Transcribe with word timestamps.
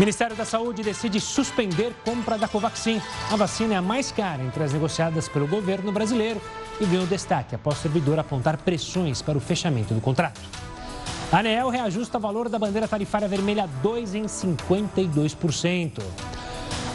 Ministério 0.00 0.34
da 0.34 0.46
Saúde 0.46 0.82
decide 0.82 1.20
suspender 1.20 1.92
compra 2.06 2.38
da 2.38 2.48
Covaxin. 2.48 3.02
A 3.30 3.36
vacina 3.36 3.74
é 3.74 3.76
a 3.76 3.82
mais 3.82 4.10
cara 4.10 4.42
entre 4.42 4.64
as 4.64 4.72
negociadas 4.72 5.28
pelo 5.28 5.46
governo 5.46 5.92
brasileiro 5.92 6.40
e 6.80 6.86
ganhou 6.86 7.06
destaque 7.06 7.54
após 7.54 7.76
o 7.78 7.82
servidor 7.82 8.18
apontar 8.18 8.56
pressões 8.56 9.20
para 9.20 9.36
o 9.36 9.40
fechamento 9.42 9.92
do 9.92 10.00
contrato. 10.00 10.40
A 11.30 11.40
ANEEL 11.40 11.68
reajusta 11.68 12.16
o 12.16 12.20
valor 12.20 12.48
da 12.48 12.58
bandeira 12.58 12.88
tarifária 12.88 13.28
vermelha 13.28 13.68
2 13.82 14.14
em 14.14 14.24
52%. 14.24 16.00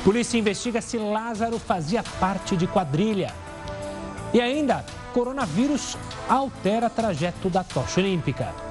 Polícia 0.04 0.40
investiga 0.40 0.82
se 0.82 0.98
Lázaro 0.98 1.60
fazia 1.60 2.02
parte 2.20 2.58
de 2.58 2.66
quadrilha. 2.66 3.32
E 4.34 4.42
ainda, 4.42 4.84
coronavírus 5.14 5.96
altera 6.28 6.90
trajeto 6.90 7.52
da 7.52 7.64
tocha 7.64 8.02
olímpica. 8.02 8.65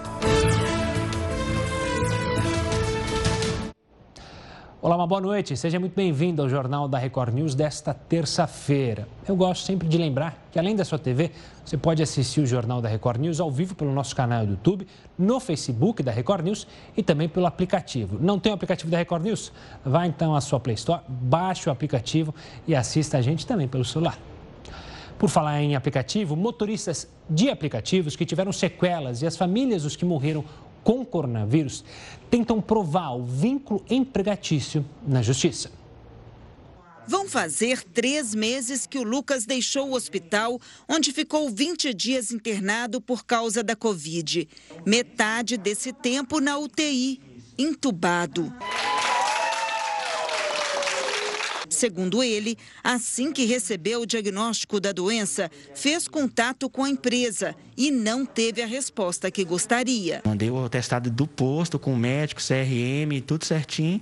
Olá, 4.85 4.97
uma 4.97 5.07
boa 5.07 5.19
noite. 5.19 5.57
Seja 5.57 5.81
muito 5.81 5.95
bem-vindo 5.95 6.43
ao 6.43 6.49
Jornal 6.51 6.87
da 6.87 6.99
Record 6.99 7.33
News 7.33 7.55
desta 7.55 7.95
terça-feira. 7.95 9.09
Eu 9.27 9.35
gosto 9.35 9.65
sempre 9.65 9.89
de 9.89 9.97
lembrar 9.97 10.47
que, 10.53 10.59
além 10.59 10.77
da 10.77 10.85
sua 10.85 10.99
TV, 10.99 11.31
você 11.65 11.79
pode 11.79 12.03
assistir 12.03 12.43
o 12.43 12.47
Jornal 12.47 12.83
da 12.83 12.89
Record 12.91 13.19
News 13.19 13.41
ao 13.41 13.51
vivo 13.51 13.75
pelo 13.75 13.95
nosso 13.95 14.15
canal 14.15 14.45
do 14.45 14.51
YouTube, 14.53 14.87
no 15.17 15.41
Facebook 15.41 16.03
da 16.03 16.13
Record 16.13 16.45
News 16.45 16.67
e 16.95 17.03
também 17.03 17.31
pelo 17.31 17.47
aplicativo. 17.47 18.19
Não 18.21 18.39
tem 18.39 18.53
o 18.53 18.55
aplicativo 18.55 18.91
da 18.91 18.99
Record 18.99 19.25
News? 19.25 19.51
Vá 19.83 20.07
então 20.07 20.37
à 20.37 20.41
sua 20.43 20.61
Play 20.61 20.75
Store, 20.75 21.01
baixe 21.09 21.67
o 21.67 21.73
aplicativo 21.73 22.35
e 22.69 22.77
assista 22.77 23.17
a 23.17 23.23
gente 23.23 23.47
também 23.47 23.67
pelo 23.67 23.87
celular. 23.87 24.19
Por 25.19 25.31
falar 25.31 25.63
em 25.63 25.75
aplicativo, 25.75 26.37
motoristas 26.37 27.09
de 27.31 27.49
aplicativos 27.49 28.17
que 28.17 28.27
tiveram 28.27 28.53
sequelas 28.53 29.23
e 29.23 29.27
as 29.27 29.35
famílias 29.35 29.85
dos 29.85 29.97
que 29.97 30.05
morreram 30.05 30.45
com 30.85 31.03
coronavírus 31.05 31.83
tentam 32.35 32.61
provar 32.61 33.13
o 33.13 33.23
vínculo 33.23 33.85
empregatício 33.89 34.85
na 35.07 35.23
justiça. 35.23 35.71
Vão 37.07 37.29
fazer 37.29 37.85
três 37.85 38.35
meses 38.35 38.89
que 38.89 38.99
o 38.99 39.05
Lucas 39.05 39.47
deixou 39.47 39.91
o 39.91 39.95
hospital, 39.95 40.61
onde 40.89 41.13
ficou 41.13 41.49
20 41.49 41.95
dias 41.95 42.33
internado 42.33 43.01
por 43.01 43.25
causa 43.25 43.63
da 43.63 43.77
Covid. 43.77 44.49
Metade 44.85 45.57
desse 45.57 45.93
tempo 45.93 46.41
na 46.41 46.59
UTI, 46.59 47.21
entubado. 47.57 48.53
Segundo 51.69 52.23
ele, 52.23 52.57
assim 52.83 53.33
que 53.33 53.45
recebeu 53.45 54.03
o 54.03 54.07
diagnóstico 54.07 54.81
da 54.81 54.93
doença, 54.93 55.51
fez 55.75 56.07
contato 56.07 56.69
com 56.69 56.85
a 56.85 56.91
empresa 56.91 57.55
e 57.77 57.91
não 57.91 58.25
teve 58.25 58.63
a 58.63 58.67
resposta 58.67 59.31
que 59.31 59.45
gostaria. 59.45 60.23
Mandei 60.25 60.51
o 60.51 60.65
atestado 60.65 61.11
do 61.11 61.27
posto 61.27 61.79
com 61.79 61.93
o 61.95 61.97
médico, 61.97 62.41
CRM, 62.41 63.21
tudo 63.27 63.45
certinho, 63.45 64.01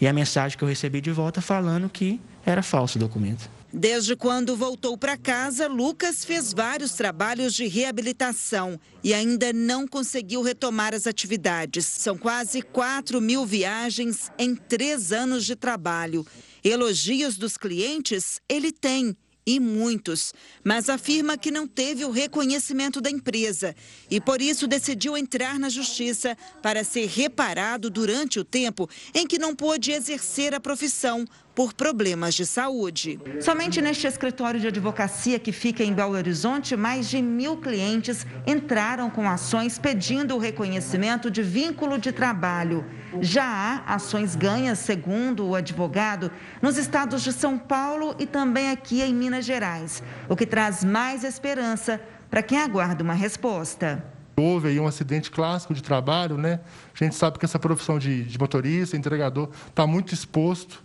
e 0.00 0.06
a 0.06 0.12
mensagem 0.12 0.58
que 0.58 0.64
eu 0.64 0.68
recebi 0.68 1.00
de 1.00 1.10
volta 1.10 1.40
falando 1.40 1.88
que 1.88 2.20
era 2.44 2.62
falso 2.62 2.98
o 2.98 3.00
documento. 3.00 3.48
Desde 3.76 4.14
quando 4.14 4.56
voltou 4.56 4.96
para 4.96 5.16
casa, 5.16 5.66
Lucas 5.66 6.24
fez 6.24 6.52
vários 6.52 6.92
trabalhos 6.92 7.54
de 7.54 7.66
reabilitação 7.66 8.78
e 9.02 9.12
ainda 9.12 9.52
não 9.52 9.84
conseguiu 9.84 10.42
retomar 10.42 10.94
as 10.94 11.08
atividades. 11.08 11.84
São 11.84 12.16
quase 12.16 12.62
4 12.62 13.20
mil 13.20 13.44
viagens 13.44 14.30
em 14.38 14.54
três 14.54 15.10
anos 15.10 15.44
de 15.44 15.56
trabalho. 15.56 16.24
Elogios 16.64 17.36
dos 17.36 17.58
clientes 17.58 18.40
ele 18.48 18.72
tem 18.72 19.14
e 19.46 19.60
muitos, 19.60 20.32
mas 20.64 20.88
afirma 20.88 21.36
que 21.36 21.50
não 21.50 21.66
teve 21.66 22.04
o 22.04 22.10
reconhecimento 22.10 23.00
da 23.00 23.10
empresa 23.10 23.76
e 24.10 24.18
por 24.20 24.40
isso 24.40 24.66
decidiu 24.66 25.16
entrar 25.16 25.58
na 25.58 25.68
justiça 25.68 26.36
para 26.62 26.82
ser 26.82 27.06
reparado 27.06 27.90
durante 27.90 28.40
o 28.40 28.44
tempo 28.44 28.88
em 29.14 29.26
que 29.26 29.38
não 29.38 29.54
pôde 29.54 29.92
exercer 29.92 30.54
a 30.54 30.60
profissão 30.60 31.26
por 31.54 31.72
problemas 31.72 32.34
de 32.34 32.44
saúde. 32.44 33.20
Somente 33.40 33.80
neste 33.80 34.06
escritório 34.06 34.58
de 34.58 34.66
advocacia 34.66 35.38
que 35.38 35.52
fica 35.52 35.84
em 35.84 35.92
Belo 35.92 36.14
Horizonte, 36.14 36.76
mais 36.76 37.08
de 37.08 37.22
mil 37.22 37.56
clientes 37.58 38.26
entraram 38.46 39.08
com 39.08 39.28
ações 39.28 39.78
pedindo 39.78 40.34
o 40.34 40.38
reconhecimento 40.38 41.30
de 41.30 41.42
vínculo 41.42 41.98
de 41.98 42.10
trabalho. 42.10 42.84
Já 43.20 43.44
há 43.44 43.94
ações 43.94 44.34
ganhas, 44.34 44.80
segundo 44.80 45.46
o 45.46 45.54
advogado, 45.54 46.30
nos 46.60 46.76
estados 46.76 47.22
de 47.22 47.32
São 47.32 47.56
Paulo 47.56 48.16
e 48.18 48.26
também 48.26 48.70
aqui 48.70 49.00
em 49.02 49.14
Minas 49.14 49.44
Gerais, 49.44 50.02
o 50.28 50.34
que 50.34 50.46
traz 50.46 50.82
mais 50.82 51.22
esperança 51.22 52.00
para 52.28 52.42
quem 52.42 52.58
aguarda 52.58 53.04
uma 53.04 53.14
resposta. 53.14 54.04
Houve 54.36 54.68
aí 54.68 54.80
um 54.80 54.86
acidente 54.86 55.30
clássico 55.30 55.72
de 55.72 55.80
trabalho, 55.80 56.36
né? 56.36 56.58
A 56.92 57.04
gente 57.04 57.14
sabe 57.14 57.38
que 57.38 57.44
essa 57.44 57.58
profissão 57.58 58.00
de, 58.00 58.24
de 58.24 58.36
motorista, 58.36 58.96
entregador, 58.96 59.48
está 59.68 59.86
muito 59.86 60.12
exposto 60.12 60.83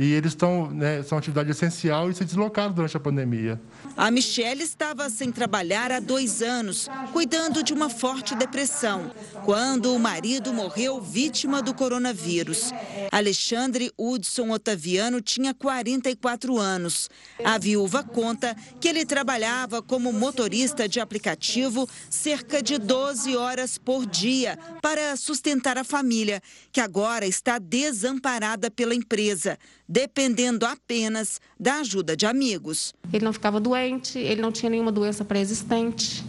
e 0.00 0.14
eles 0.14 0.32
estão, 0.32 0.70
né, 0.70 1.02
são 1.02 1.18
atividade 1.18 1.50
essencial 1.50 2.10
e 2.10 2.14
se 2.14 2.24
deslocaram 2.24 2.72
durante 2.72 2.96
a 2.96 3.00
pandemia. 3.00 3.60
A 3.94 4.10
Michelle 4.10 4.62
estava 4.62 5.10
sem 5.10 5.30
trabalhar 5.30 5.92
há 5.92 6.00
dois 6.00 6.40
anos, 6.40 6.88
cuidando 7.12 7.62
de 7.62 7.74
uma 7.74 7.90
forte 7.90 8.34
depressão, 8.34 9.10
quando 9.44 9.94
o 9.94 9.98
marido 9.98 10.54
morreu 10.54 11.02
vítima 11.02 11.60
do 11.60 11.74
coronavírus. 11.74 12.72
Alexandre 13.12 13.92
Hudson 13.98 14.50
Otaviano 14.52 15.20
tinha 15.20 15.52
44 15.52 16.56
anos. 16.56 17.10
A 17.44 17.58
viúva 17.58 18.02
conta 18.02 18.56
que 18.80 18.88
ele 18.88 19.04
trabalhava 19.04 19.82
como 19.82 20.14
motorista 20.14 20.88
de 20.88 20.98
aplicativo 20.98 21.86
cerca 22.08 22.62
de 22.62 22.78
12 22.78 23.36
horas 23.36 23.76
por 23.76 24.06
dia 24.06 24.58
para 24.80 25.14
sustentar 25.14 25.76
a 25.76 25.84
família, 25.84 26.40
que 26.72 26.80
agora 26.80 27.26
está 27.26 27.58
desamparada 27.58 28.70
pela 28.70 28.94
empresa 28.94 29.58
dependendo 29.90 30.64
apenas 30.64 31.40
da 31.58 31.80
ajuda 31.80 32.16
de 32.16 32.24
amigos. 32.24 32.94
Ele 33.12 33.24
não 33.24 33.32
ficava 33.32 33.58
doente, 33.58 34.20
ele 34.20 34.40
não 34.40 34.52
tinha 34.52 34.70
nenhuma 34.70 34.92
doença 34.92 35.24
pré-existente, 35.24 36.24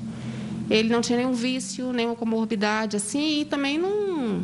ele 0.67 0.89
não 0.89 0.99
tinha 0.99 1.19
nenhum 1.19 1.33
vício, 1.33 1.93
nenhuma 1.93 2.15
comorbidade 2.15 2.97
assim, 2.97 3.41
e 3.41 3.45
também 3.45 3.77
não. 3.77 4.43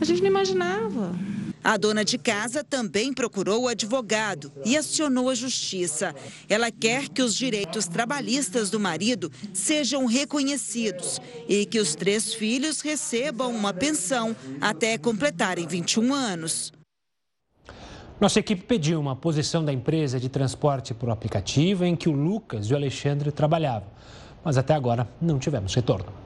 A 0.00 0.04
gente 0.06 0.22
não 0.22 0.28
imaginava. 0.28 1.14
A 1.62 1.76
dona 1.76 2.02
de 2.02 2.16
casa 2.16 2.64
também 2.64 3.12
procurou 3.12 3.64
o 3.64 3.68
advogado 3.68 4.50
e 4.64 4.74
acionou 4.76 5.28
a 5.28 5.34
justiça. 5.34 6.14
Ela 6.48 6.70
quer 6.70 7.08
que 7.08 7.20
os 7.20 7.34
direitos 7.34 7.88
trabalhistas 7.88 8.70
do 8.70 8.80
marido 8.80 9.30
sejam 9.52 10.06
reconhecidos 10.06 11.20
e 11.48 11.66
que 11.66 11.80
os 11.80 11.94
três 11.94 12.32
filhos 12.32 12.80
recebam 12.80 13.54
uma 13.54 13.74
pensão 13.74 14.34
até 14.60 14.96
completarem 14.96 15.66
21 15.66 16.14
anos. 16.14 16.72
Nossa 18.18 18.40
equipe 18.40 18.62
pediu 18.64 18.98
uma 18.98 19.14
posição 19.14 19.62
da 19.62 19.70
empresa 19.70 20.18
de 20.18 20.30
transporte 20.30 20.94
por 20.94 21.10
aplicativo 21.10 21.84
em 21.84 21.94
que 21.94 22.08
o 22.08 22.12
Lucas 22.12 22.66
e 22.66 22.72
o 22.72 22.76
Alexandre 22.76 23.30
trabalhavam, 23.30 23.88
mas 24.42 24.56
até 24.56 24.72
agora 24.72 25.06
não 25.20 25.38
tivemos 25.38 25.74
retorno. 25.74 26.25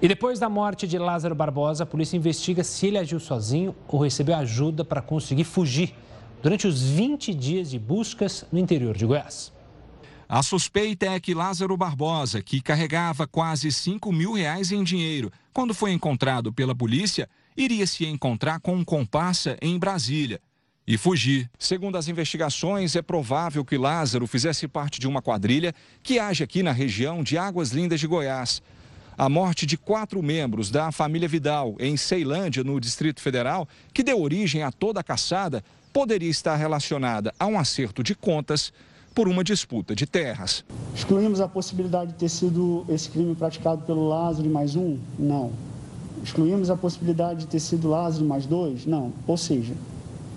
E 0.00 0.06
depois 0.06 0.38
da 0.38 0.48
morte 0.48 0.86
de 0.86 0.96
Lázaro 0.96 1.34
Barbosa, 1.34 1.82
a 1.82 1.86
polícia 1.86 2.16
investiga 2.16 2.62
se 2.62 2.86
ele 2.86 2.98
agiu 2.98 3.18
sozinho 3.18 3.74
ou 3.88 4.00
recebeu 4.00 4.36
ajuda 4.36 4.84
para 4.84 5.02
conseguir 5.02 5.42
fugir 5.42 5.92
durante 6.40 6.68
os 6.68 6.80
20 6.80 7.34
dias 7.34 7.70
de 7.70 7.80
buscas 7.80 8.46
no 8.52 8.60
interior 8.60 8.96
de 8.96 9.04
Goiás. 9.04 9.52
A 10.28 10.40
suspeita 10.40 11.06
é 11.06 11.18
que 11.18 11.34
Lázaro 11.34 11.76
Barbosa, 11.76 12.40
que 12.40 12.60
carregava 12.60 13.26
quase 13.26 13.72
5 13.72 14.12
mil 14.12 14.34
reais 14.34 14.70
em 14.70 14.84
dinheiro, 14.84 15.32
quando 15.52 15.74
foi 15.74 15.90
encontrado 15.90 16.52
pela 16.52 16.76
polícia, 16.76 17.28
iria 17.56 17.84
se 17.84 18.06
encontrar 18.06 18.60
com 18.60 18.76
um 18.76 18.84
comparsa 18.84 19.56
em 19.60 19.76
Brasília 19.78 20.40
e 20.86 20.96
fugir. 20.96 21.50
Segundo 21.58 21.98
as 21.98 22.06
investigações, 22.06 22.94
é 22.94 23.02
provável 23.02 23.64
que 23.64 23.76
Lázaro 23.76 24.28
fizesse 24.28 24.68
parte 24.68 25.00
de 25.00 25.08
uma 25.08 25.20
quadrilha 25.20 25.74
que 26.04 26.20
age 26.20 26.44
aqui 26.44 26.62
na 26.62 26.70
região 26.70 27.20
de 27.20 27.36
Águas 27.36 27.70
Lindas 27.70 27.98
de 27.98 28.06
Goiás. 28.06 28.62
A 29.18 29.28
morte 29.28 29.66
de 29.66 29.76
quatro 29.76 30.22
membros 30.22 30.70
da 30.70 30.92
família 30.92 31.26
Vidal 31.26 31.74
em 31.80 31.96
Ceilândia, 31.96 32.62
no 32.62 32.80
Distrito 32.80 33.20
Federal, 33.20 33.66
que 33.92 34.04
deu 34.04 34.22
origem 34.22 34.62
a 34.62 34.70
toda 34.70 35.00
a 35.00 35.02
caçada, 35.02 35.64
poderia 35.92 36.30
estar 36.30 36.54
relacionada 36.54 37.34
a 37.36 37.44
um 37.44 37.58
acerto 37.58 38.00
de 38.00 38.14
contas 38.14 38.72
por 39.12 39.26
uma 39.26 39.42
disputa 39.42 39.92
de 39.92 40.06
terras. 40.06 40.64
Excluímos 40.94 41.40
a 41.40 41.48
possibilidade 41.48 42.12
de 42.12 42.16
ter 42.18 42.28
sido 42.28 42.86
esse 42.88 43.10
crime 43.10 43.34
praticado 43.34 43.82
pelo 43.82 44.06
Lázaro 44.06 44.46
e 44.46 44.52
mais 44.52 44.76
um? 44.76 44.96
Não. 45.18 45.50
Excluímos 46.22 46.70
a 46.70 46.76
possibilidade 46.76 47.40
de 47.40 47.46
ter 47.48 47.58
sido 47.58 47.88
Lázaro 47.88 48.24
mais 48.24 48.46
dois? 48.46 48.86
Não. 48.86 49.12
Ou 49.26 49.36
seja, 49.36 49.74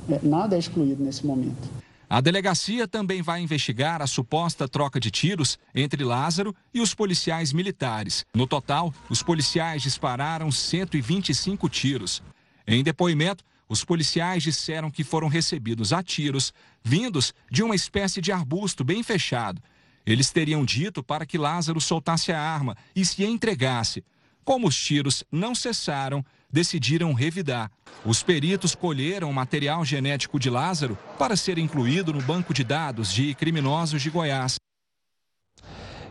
é, 0.10 0.20
nada 0.24 0.56
é 0.56 0.60
excluído 0.60 1.04
nesse 1.04 1.24
momento. 1.24 1.81
A 2.14 2.20
delegacia 2.20 2.90
também 2.90 3.22
vai 3.22 3.40
investigar 3.40 4.02
a 4.02 4.06
suposta 4.06 4.68
troca 4.68 5.00
de 5.00 5.10
tiros 5.10 5.58
entre 5.74 6.04
Lázaro 6.04 6.54
e 6.74 6.82
os 6.82 6.94
policiais 6.94 7.54
militares. 7.54 8.26
No 8.34 8.46
total, 8.46 8.94
os 9.10 9.24
policiais 9.24 9.82
dispararam 9.82 10.52
125 10.52 11.70
tiros. 11.70 12.22
Em 12.68 12.84
depoimento, 12.84 13.46
os 13.70 13.86
policiais 13.86 14.44
disseram 14.44 14.92
que 14.92 15.06
foram 15.06 15.30
recebidos 15.30 15.94
a 15.94 16.04
tiros 16.04 16.54
vindos 16.84 17.34
de 17.50 17.64
uma 17.64 17.76
espécie 17.76 18.20
de 18.20 18.30
arbusto 18.30 18.84
bem 18.84 19.02
fechado. 19.04 19.64
Eles 20.06 20.32
teriam 20.32 20.66
dito 20.66 21.02
para 21.02 21.26
que 21.26 21.38
Lázaro 21.38 21.80
soltasse 21.80 22.34
a 22.34 22.42
arma 22.42 22.76
e 22.94 23.06
se 23.06 23.24
entregasse. 23.24 24.04
Como 24.44 24.68
os 24.68 24.76
tiros 24.76 25.24
não 25.32 25.56
cessaram, 25.56 26.26
decidiram 26.52 27.14
revidar. 27.14 27.72
Os 28.06 28.22
peritos 28.22 28.76
colheram 28.76 29.30
o 29.30 29.34
material 29.34 29.86
genético 29.86 30.40
de 30.40 30.50
Lázaro 30.50 30.98
para 31.18 31.36
ser 31.36 31.58
incluído 31.58 32.12
no 32.12 32.22
banco 32.22 32.54
de 32.54 32.64
dados 32.64 33.14
de 33.14 33.34
criminosos 33.36 34.02
de 34.02 34.10
Goiás. 34.10 34.56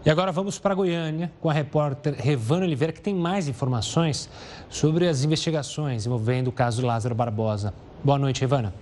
E 0.05 0.09
agora 0.09 0.33
vamos 0.33 0.59
para 0.59 0.75
Goiânia 0.75 1.31
com 1.41 1.51
a 1.51 1.53
repórter 1.53 2.15
Revana 2.15 2.65
Oliveira, 2.65 2.93
que 2.93 3.03
tem 3.03 3.15
mais 3.15 3.49
informações 3.49 4.31
sobre 4.71 5.07
as 5.07 5.25
investigações 5.25 6.07
envolvendo 6.07 6.49
o 6.49 6.53
caso 6.53 6.87
Lázaro 6.87 7.15
Barbosa. 7.15 7.75
Boa 8.03 8.19
noite, 8.19 8.41
Revana. 8.41 8.73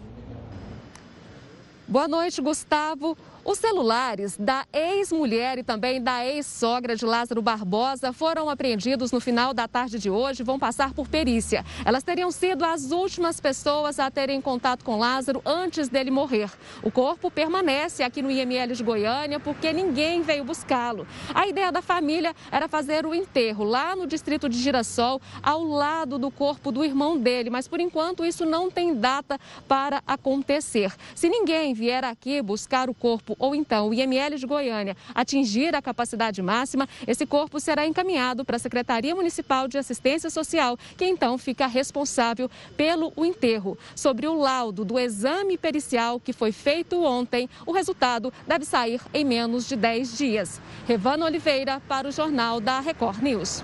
Boa 1.88 2.06
noite, 2.06 2.40
Gustavo. 2.40 3.16
Os 3.44 3.58
celulares 3.58 4.37
da 4.37 4.67
ex-mulher 4.73 5.58
e 5.58 5.62
também 5.62 6.02
da 6.02 6.26
ex-sogra 6.26 6.94
de 6.94 7.05
Lázaro 7.06 7.40
Barbosa 7.40 8.12
foram 8.12 8.50
apreendidos 8.50 9.11
no 9.11 9.20
final 9.20 9.55
da 9.55 9.67
tarde 9.67 9.99
de 9.99 10.11
hoje 10.11 10.43
e 10.43 10.44
vão 10.44 10.58
passar 10.58 10.93
por 10.93 11.08
perícia. 11.08 11.64
Elas 11.85 12.02
teriam 12.02 12.31
sido 12.31 12.64
as 12.64 12.90
últimas 12.90 13.40
pessoas 13.40 13.99
a 13.99 14.11
terem 14.11 14.40
contato 14.40 14.85
com 14.85 14.99
Lázaro 14.99 15.40
antes 15.46 15.88
dele 15.88 16.11
morrer. 16.11 16.50
O 16.82 16.90
corpo 16.90 17.31
permanece 17.31 18.02
aqui 18.02 18.20
no 18.20 18.31
IML 18.31 18.75
de 18.75 18.85
Goiânia 18.85 19.41
porque 19.41 19.73
ninguém 19.73 20.20
veio 20.20 20.44
buscá-lo. 20.44 21.06
A 21.34 21.46
ideia 21.46 21.73
da 21.73 21.81
família 21.81 22.34
era 22.50 22.69
fazer 22.69 23.06
o 23.06 23.14
enterro 23.14 23.64
lá 23.64 23.96
no 23.96 24.06
distrito 24.06 24.49
de 24.49 24.58
Girassol, 24.58 25.23
ao 25.43 25.62
lado 25.64 26.19
do 26.19 26.31
corpo 26.31 26.70
do 26.70 26.84
irmão 26.84 27.17
dele, 27.17 27.49
mas 27.49 27.67
por 27.67 27.81
enquanto 27.81 28.26
isso 28.26 28.44
não 28.44 28.70
tem 28.70 28.94
data 28.94 29.38
para 29.67 30.02
acontecer. 30.06 30.93
Se 31.14 31.29
ninguém 31.29 31.73
vier 31.73 32.05
aqui 32.05 32.43
buscar 32.43 32.91
o 32.91 32.94
corpo 32.94 33.38
ou 33.38 33.55
então 33.55 33.88
o 33.88 33.94
IML 33.94 34.37
de 34.37 34.46
Goiânia 34.46 34.96
atingir 35.14 35.75
a 35.75 35.82
capacidade 35.82 36.43
máxima, 36.43 36.88
esse 37.06 37.26
corpo 37.26 37.61
será 37.61 37.87
encaminhado 37.87 38.44
para 38.44 38.56
a 38.56 38.58
Secretaria 38.58 39.14
Municipal 39.14 39.69
de 39.69 39.79
Assistência 39.79 40.31
Social, 40.31 40.76
que 40.96 41.05
então 41.05 41.38
fica 41.38 41.67
responsável 41.67 42.50
pelo 42.76 43.12
enterro. 43.17 43.76
Sobre 43.94 44.26
o 44.26 44.35
laudo 44.35 44.85
do 44.85 44.99
exame 44.99 45.56
pericial 45.56 46.20
que 46.20 46.32
foi 46.32 46.52
feito 46.52 47.02
ontem, 47.02 47.49
o 47.67 47.73
resultado 47.73 48.32
deve 48.46 48.64
sair 48.64 49.00
em 49.12 49.25
menos 49.25 49.69
de 49.69 49.76
10 49.76 50.19
dias. 50.19 50.61
Revana 50.87 51.26
Oliveira 51.26 51.81
para 51.88 52.08
o 52.08 52.12
Jornal 52.12 52.61
da 52.61 52.81
Record 52.81 53.23
News. 53.23 53.62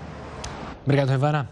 Obrigado, 0.84 1.08
Revana. 1.08 1.48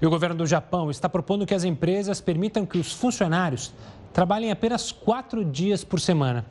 E 0.00 0.06
o 0.06 0.10
governo 0.10 0.36
do 0.36 0.46
Japão 0.46 0.90
está 0.90 1.08
propondo 1.08 1.46
que 1.46 1.54
as 1.54 1.64
empresas 1.64 2.20
permitam 2.20 2.66
que 2.66 2.76
os 2.76 2.92
funcionários 2.92 3.72
trabalhem 4.12 4.50
apenas 4.50 4.92
quatro 4.92 5.44
dias 5.44 5.82
por 5.82 5.98
semana. 5.98 6.44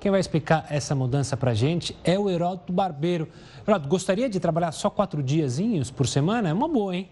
Quem 0.00 0.12
vai 0.12 0.20
explicar 0.20 0.64
essa 0.70 0.94
mudança 0.94 1.36
para 1.36 1.50
a 1.50 1.54
gente 1.54 1.96
é 2.04 2.16
o 2.16 2.30
Heródoto 2.30 2.72
Barbeiro. 2.72 3.28
Heródoto, 3.66 3.88
gostaria 3.88 4.28
de 4.28 4.38
trabalhar 4.38 4.70
só 4.70 4.88
quatro 4.88 5.20
diazinhos 5.22 5.90
por 5.90 6.06
semana? 6.06 6.48
É 6.48 6.52
uma 6.52 6.68
boa, 6.68 6.94
hein? 6.94 7.08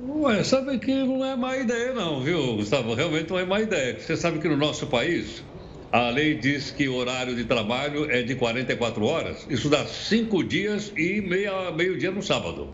Ué, 0.00 0.44
sabe 0.44 0.78
que 0.78 0.94
não 0.94 1.24
é 1.24 1.34
má 1.34 1.56
ideia 1.56 1.92
não, 1.92 2.20
viu, 2.20 2.54
Gustavo? 2.54 2.94
Realmente 2.94 3.30
não 3.30 3.38
é 3.40 3.44
má 3.44 3.60
ideia. 3.60 3.98
Você 3.98 4.16
sabe 4.16 4.38
que 4.38 4.48
no 4.48 4.56
nosso 4.56 4.86
país, 4.86 5.42
a 5.90 6.08
lei 6.10 6.36
diz 6.36 6.70
que 6.70 6.88
o 6.88 6.94
horário 6.94 7.34
de 7.34 7.44
trabalho 7.44 8.08
é 8.08 8.22
de 8.22 8.36
44 8.36 9.04
horas. 9.04 9.44
Isso 9.50 9.68
dá 9.68 9.84
cinco 9.84 10.44
dias 10.44 10.92
e 10.96 11.20
meia, 11.20 11.72
meio 11.72 11.98
dia 11.98 12.12
no 12.12 12.22
sábado. 12.22 12.68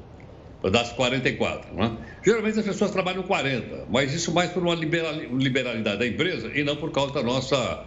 Das 0.71 0.93
44, 0.93 1.75
né? 1.75 1.97
Geralmente 2.23 2.59
as 2.59 2.65
pessoas 2.65 2.91
trabalham 2.91 3.23
40, 3.23 3.87
mas 3.91 4.15
isso 4.15 4.33
mais 4.33 4.51
por 4.51 4.63
uma 4.63 4.75
liberalidade 4.75 5.99
da 5.99 6.07
empresa 6.07 6.51
e 6.55 6.65
não 6.65 6.77
por 6.77 6.91
causa 6.91 7.13
da 7.13 7.23
nossa 7.23 7.85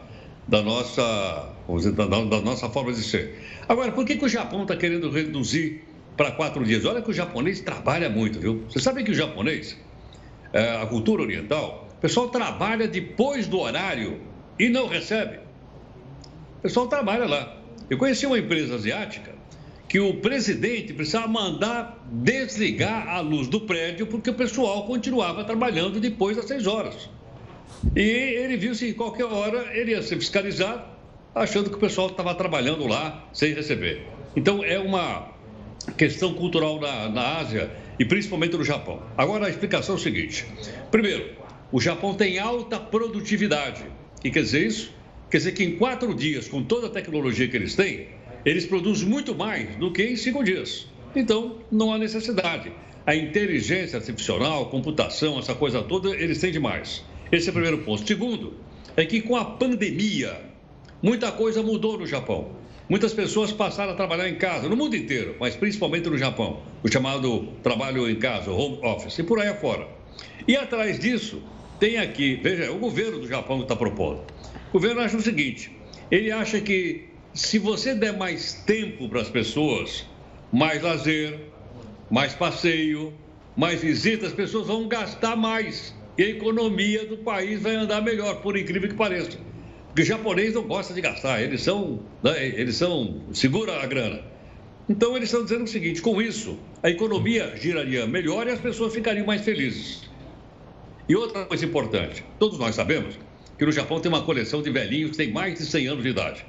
da 0.48 0.62
nossa, 0.62 1.50
vamos 1.68 1.84
dizer, 1.84 1.96
da, 1.96 2.06
da 2.06 2.42
nossa 2.42 2.70
forma 2.70 2.94
de 2.94 3.04
ser. 3.04 3.38
Agora, 3.68 3.92
por 3.92 4.06
que, 4.06 4.16
que 4.16 4.26
o 4.26 4.30
Japão 4.30 4.62
está 4.62 4.76
querendo 4.76 5.10
reduzir 5.10 5.84
para 6.16 6.32
quatro 6.32 6.64
dias? 6.64 6.86
Olha 6.86 7.02
que 7.02 7.10
o 7.10 7.14
japonês 7.14 7.60
trabalha 7.60 8.10
muito, 8.10 8.40
viu? 8.40 8.64
Você 8.70 8.80
sabe 8.80 9.04
que 9.04 9.12
o 9.12 9.14
japonês, 9.14 9.78
é, 10.54 10.82
a 10.82 10.86
cultura 10.86 11.22
oriental, 11.22 11.90
o 11.98 12.02
pessoal 12.02 12.30
trabalha 12.30 12.88
depois 12.88 13.48
do 13.48 13.60
horário 13.60 14.22
e 14.58 14.70
não 14.70 14.88
recebe. 14.88 15.40
O 16.60 16.62
pessoal 16.62 16.88
trabalha 16.88 17.26
lá. 17.26 17.58
Eu 17.90 17.98
conheci 17.98 18.26
uma 18.26 18.40
empresa 18.40 18.76
asiática 18.76 19.36
que 19.88 20.00
o 20.00 20.16
presidente 20.16 20.94
precisava 20.94 21.28
mandar 21.28 22.06
desligar 22.12 23.08
a 23.08 23.22
luz 23.22 23.48
do 23.48 23.62
prédio 23.62 24.08
porque 24.08 24.30
o 24.30 24.34
pessoal 24.34 24.86
continuava 24.86 25.44
trabalhando 25.44 26.00
depois 26.00 26.36
das 26.36 26.46
seis 26.46 26.68
horas. 26.68 27.10
E 27.96 28.02
ele 28.02 28.58
viu 28.58 28.74
se 28.76 28.90
em 28.90 28.94
qualquer 28.94 29.26
hora 29.26 29.70
ele 29.74 29.92
ia 29.92 30.02
ser 30.02 30.18
fiscalizado, 30.18 30.84
achando 31.34 31.70
que 31.70 31.76
o 31.76 31.80
pessoal 31.80 32.08
estava 32.08 32.34
trabalhando 32.36 32.88
lá 32.88 33.28
sem 33.34 33.54
receber. 33.54 34.08
Então 34.36 34.64
é 34.64 34.80
uma 34.80 35.30
questão 35.98 36.34
cultural 36.34 36.80
na, 36.80 37.10
na 37.10 37.38
Ásia 37.38 37.72
e 38.00 38.06
principalmente 38.06 38.58
no 38.58 38.64
Japão. 38.64 39.02
Agora 39.18 39.48
a 39.48 39.50
explicação 39.50 39.96
é 39.96 39.98
o 39.98 40.02
seguinte: 40.02 40.46
primeiro, 40.92 41.36
o 41.72 41.80
Japão 41.80 42.14
tem 42.14 42.40
alta 42.40 42.80
produtividade. 42.80 43.84
O 44.18 44.22
que 44.22 44.32
quer 44.32 44.42
dizer 44.42 44.66
isso? 44.66 44.94
Quer 45.30 45.38
dizer 45.38 45.52
que 45.52 45.64
em 45.64 45.76
quatro 45.78 46.14
dias, 46.14 46.48
com 46.48 46.64
toda 46.64 46.88
a 46.88 46.90
tecnologia 46.90 47.48
que 47.48 47.56
eles 47.56 47.76
têm, 47.76 48.08
eles 48.46 48.66
produzem 48.66 49.08
muito 49.08 49.36
mais 49.36 49.76
do 49.76 49.92
que 49.92 50.04
em 50.04 50.16
cinco 50.16 50.44
dias. 50.44 50.88
Então, 51.16 51.58
não 51.72 51.92
há 51.94 51.98
necessidade. 51.98 52.72
A 53.06 53.16
inteligência 53.16 53.98
artificial, 53.98 54.70
computação, 54.70 55.38
essa 55.40 55.54
coisa 55.54 55.82
toda, 55.82 56.10
eles 56.10 56.40
têm 56.40 56.52
demais. 56.52 57.04
Esse 57.32 57.48
é 57.48 57.50
o 57.50 57.54
primeiro 57.54 57.80
ponto. 57.80 58.06
Segundo, 58.08 58.54
é 58.96 59.06
que 59.06 59.22
com 59.22 59.36
a 59.36 59.44
pandemia, 59.44 60.40
muita 61.02 61.32
coisa 61.32 61.62
mudou 61.62 61.98
no 61.98 62.08
Japão. 62.08 62.56
Muitas 62.90 63.14
pessoas 63.14 63.52
passaram 63.52 63.92
a 63.92 63.96
trabalhar 63.96 64.30
em 64.30 64.36
casa, 64.36 64.70
no 64.70 64.78
mundo 64.78 64.96
inteiro, 64.96 65.36
mas 65.40 65.56
principalmente 65.56 66.10
no 66.10 66.18
Japão, 66.18 66.62
o 66.82 66.90
chamado 66.90 67.50
trabalho 67.62 68.10
em 68.10 68.16
casa, 68.16 68.50
home 68.50 68.80
office, 68.82 69.20
e 69.20 69.24
por 69.24 69.42
aí 69.42 69.50
afora. 69.50 69.88
E 70.48 70.56
atrás 70.56 70.98
disso, 70.98 71.42
tem 71.80 71.98
aqui, 71.98 72.40
veja, 72.42 72.72
o 72.72 72.80
governo 72.80 73.20
do 73.20 73.28
Japão 73.28 73.62
está 73.62 73.76
propondo. 73.76 74.22
O 74.70 74.74
governo 74.74 75.02
acha 75.02 75.18
o 75.18 75.22
seguinte: 75.22 75.70
ele 76.10 76.32
acha 76.32 76.62
que 76.62 77.10
se 77.34 77.60
você 77.60 77.94
der 77.94 78.18
mais 78.18 78.54
tempo 78.66 79.10
para 79.10 79.22
as 79.22 79.30
pessoas, 79.30 80.06
mais 80.52 80.82
lazer, 80.82 81.52
mais 82.10 82.34
passeio, 82.34 83.14
mais 83.56 83.82
visitas, 83.82 84.30
as 84.30 84.34
pessoas 84.34 84.68
vão 84.68 84.88
gastar 84.88 85.36
mais 85.36 85.94
e 86.18 86.24
a 86.24 86.30
economia 86.30 87.06
do 87.06 87.18
país 87.18 87.62
vai 87.62 87.76
andar 87.76 88.02
melhor, 88.02 88.42
por 88.42 88.58
incrível 88.58 88.90
que 88.90 88.96
pareça. 88.96 89.38
Porque 89.88 90.02
o 90.02 90.06
japonês 90.06 90.54
não 90.54 90.64
gosta 90.64 90.94
de 90.94 91.02
gastar, 91.02 91.42
eles 91.42 91.62
são, 91.62 92.00
né, 92.24 92.46
eles 92.46 92.76
são, 92.76 93.22
segura 93.34 93.82
a 93.82 93.86
grana. 93.86 94.22
Então 94.90 95.16
eles 95.16 95.30
estão 95.30 95.44
dizendo 95.44 95.64
o 95.64 95.68
seguinte, 95.68 96.02
com 96.02 96.22
isso, 96.22 96.58
a 96.82 96.90
economia 96.90 97.54
giraria 97.58 98.08
melhor 98.08 98.48
e 98.48 98.52
as 98.52 98.60
pessoas 98.60 98.94
ficariam 98.94 99.26
mais 99.26 99.42
felizes. 99.42 100.10
E 101.10 101.16
outra 101.16 101.46
coisa 101.46 101.66
importante, 101.66 102.24
todos 102.40 102.58
nós 102.58 102.76
sabemos 102.76 103.18
que 103.58 103.66
no 103.66 103.72
Japão 103.72 104.00
tem 104.00 104.10
uma 104.10 104.24
coleção 104.24 104.62
de 104.62 104.70
velhinhos 104.70 105.12
que 105.12 105.18
tem 105.18 105.32
mais 105.32 105.58
de 105.58 105.66
100 105.66 105.88
anos 105.88 106.04
de 106.04 106.10
idade. 106.10 106.46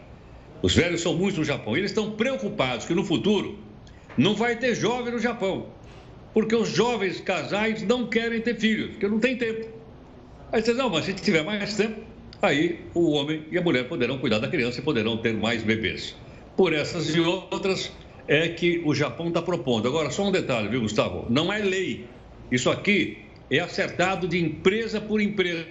Os 0.62 0.74
velhos 0.74 1.00
são 1.00 1.14
muitos 1.14 1.38
no 1.38 1.44
Japão. 1.44 1.76
E 1.76 1.80
eles 1.80 1.90
estão 1.90 2.12
preocupados 2.12 2.84
que 2.84 2.94
no 2.94 3.04
futuro 3.04 3.58
não 4.16 4.34
vai 4.34 4.56
ter 4.56 4.74
jovem 4.74 5.12
no 5.12 5.18
Japão 5.18 5.68
porque 6.32 6.54
os 6.54 6.68
jovens 6.68 7.20
casais 7.20 7.82
não 7.82 8.06
querem 8.06 8.40
ter 8.40 8.58
filhos, 8.58 8.90
porque 8.90 9.08
não 9.08 9.18
tem 9.18 9.36
tempo. 9.36 9.66
Aí 10.52 10.62
você 10.62 10.70
diz, 10.70 10.78
não, 10.78 10.88
mas 10.88 11.04
se 11.04 11.14
tiver 11.14 11.42
mais 11.42 11.76
tempo, 11.76 12.00
aí 12.40 12.80
o 12.94 13.10
homem 13.12 13.44
e 13.50 13.58
a 13.58 13.62
mulher 13.62 13.88
poderão 13.88 14.18
cuidar 14.18 14.38
da 14.38 14.48
criança 14.48 14.80
e 14.80 14.82
poderão 14.82 15.16
ter 15.16 15.34
mais 15.34 15.62
bebês. 15.62 16.16
Por 16.56 16.72
essas 16.72 17.14
e 17.14 17.20
outras 17.20 17.92
é 18.26 18.48
que 18.48 18.82
o 18.84 18.94
Japão 18.94 19.28
está 19.28 19.40
propondo. 19.40 19.88
Agora, 19.88 20.10
só 20.10 20.26
um 20.26 20.32
detalhe, 20.32 20.68
viu, 20.68 20.80
Gustavo? 20.80 21.26
Não 21.30 21.52
é 21.52 21.58
lei. 21.58 22.06
Isso 22.50 22.70
aqui 22.70 23.18
é 23.50 23.60
acertado 23.60 24.28
de 24.28 24.38
empresa 24.38 25.00
por 25.00 25.20
empresa. 25.20 25.66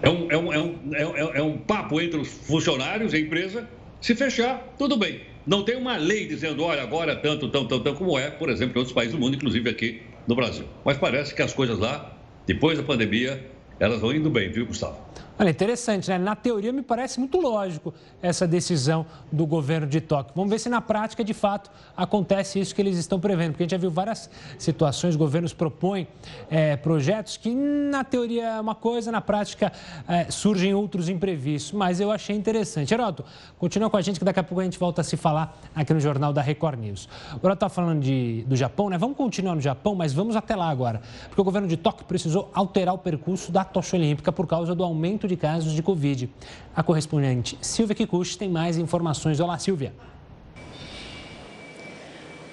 É 0.00 0.08
um, 0.08 0.30
é 0.30 0.38
um, 0.38 0.52
é 0.52 0.58
um, 0.58 1.34
é 1.34 1.42
um, 1.42 1.58
papo 1.58 2.00
entre 2.00 2.20
os 2.20 2.28
funcionários 2.28 3.12
e 3.12 3.16
a 3.16 3.20
empresa. 3.20 3.68
Se 4.00 4.14
fechar, 4.14 4.74
tudo 4.78 4.96
bem. 4.96 5.20
Não 5.46 5.64
tem 5.64 5.76
uma 5.76 5.96
lei 5.96 6.26
dizendo, 6.26 6.62
olha, 6.62 6.82
agora 6.82 7.16
tanto, 7.16 7.48
tanto, 7.48 7.68
tanto, 7.68 7.84
tanto, 7.84 7.98
como 7.98 8.18
é, 8.18 8.30
por 8.30 8.48
exemplo, 8.48 8.76
em 8.76 8.78
outros 8.78 8.94
países 8.94 9.14
do 9.14 9.20
mundo, 9.20 9.34
inclusive 9.36 9.68
aqui 9.68 10.02
no 10.26 10.36
Brasil. 10.36 10.66
Mas 10.84 10.98
parece 10.98 11.34
que 11.34 11.42
as 11.42 11.52
coisas 11.52 11.78
lá, 11.78 12.16
depois 12.46 12.78
da 12.78 12.84
pandemia, 12.84 13.44
elas 13.80 14.00
vão 14.00 14.12
indo 14.12 14.30
bem, 14.30 14.50
viu, 14.50 14.66
Gustavo? 14.66 14.98
Olha, 15.40 15.50
interessante, 15.50 16.08
né? 16.08 16.18
Na 16.18 16.34
teoria 16.34 16.72
me 16.72 16.82
parece 16.82 17.20
muito 17.20 17.40
lógico 17.40 17.94
essa 18.20 18.44
decisão 18.44 19.06
do 19.30 19.46
governo 19.46 19.86
de 19.86 20.00
Tóquio. 20.00 20.32
Vamos 20.34 20.50
ver 20.50 20.58
se 20.58 20.68
na 20.68 20.80
prática, 20.80 21.22
de 21.22 21.32
fato, 21.32 21.70
acontece 21.96 22.58
isso 22.58 22.74
que 22.74 22.82
eles 22.82 22.98
estão 22.98 23.20
prevendo. 23.20 23.52
Porque 23.52 23.62
a 23.62 23.64
gente 23.64 23.70
já 23.70 23.78
viu 23.78 23.88
várias 23.88 24.28
situações, 24.58 25.14
governos 25.14 25.52
propõem 25.52 26.08
é, 26.50 26.76
projetos 26.76 27.36
que 27.36 27.54
na 27.54 28.02
teoria 28.02 28.46
é 28.46 28.60
uma 28.60 28.74
coisa, 28.74 29.12
na 29.12 29.20
prática 29.20 29.72
é, 30.08 30.28
surgem 30.28 30.74
outros 30.74 31.08
imprevistos. 31.08 31.70
Mas 31.70 32.00
eu 32.00 32.10
achei 32.10 32.34
interessante. 32.34 32.92
Heroto, 32.92 33.24
continua 33.60 33.88
com 33.88 33.96
a 33.96 34.02
gente 34.02 34.18
que 34.18 34.24
daqui 34.24 34.40
a 34.40 34.42
pouco 34.42 34.60
a 34.60 34.64
gente 34.64 34.76
volta 34.76 35.02
a 35.02 35.04
se 35.04 35.16
falar 35.16 35.56
aqui 35.72 35.94
no 35.94 36.00
Jornal 36.00 36.32
da 36.32 36.42
Record 36.42 36.80
News. 36.80 37.08
O 37.34 37.46
Heroto 37.46 37.52
está 37.52 37.68
falando 37.68 38.00
de, 38.00 38.42
do 38.48 38.56
Japão, 38.56 38.90
né? 38.90 38.98
Vamos 38.98 39.16
continuar 39.16 39.54
no 39.54 39.60
Japão, 39.60 39.94
mas 39.94 40.12
vamos 40.12 40.34
até 40.34 40.56
lá 40.56 40.68
agora. 40.68 41.00
Porque 41.28 41.40
o 41.40 41.44
governo 41.44 41.68
de 41.68 41.76
Tóquio 41.76 42.04
precisou 42.06 42.50
alterar 42.52 42.92
o 42.92 42.98
percurso 42.98 43.52
da 43.52 43.62
tocha 43.62 43.96
olímpica 43.96 44.32
por 44.32 44.44
causa 44.48 44.74
do 44.74 44.82
aumento 44.82 45.27
de 45.28 45.36
casos 45.36 45.72
de 45.72 45.82
Covid. 45.82 46.28
A 46.74 46.82
correspondente 46.82 47.56
Silvia 47.60 47.94
Kikuchi 47.94 48.36
tem 48.36 48.50
mais 48.50 48.78
informações. 48.78 49.38
Olá, 49.38 49.58
Silvia. 49.58 49.92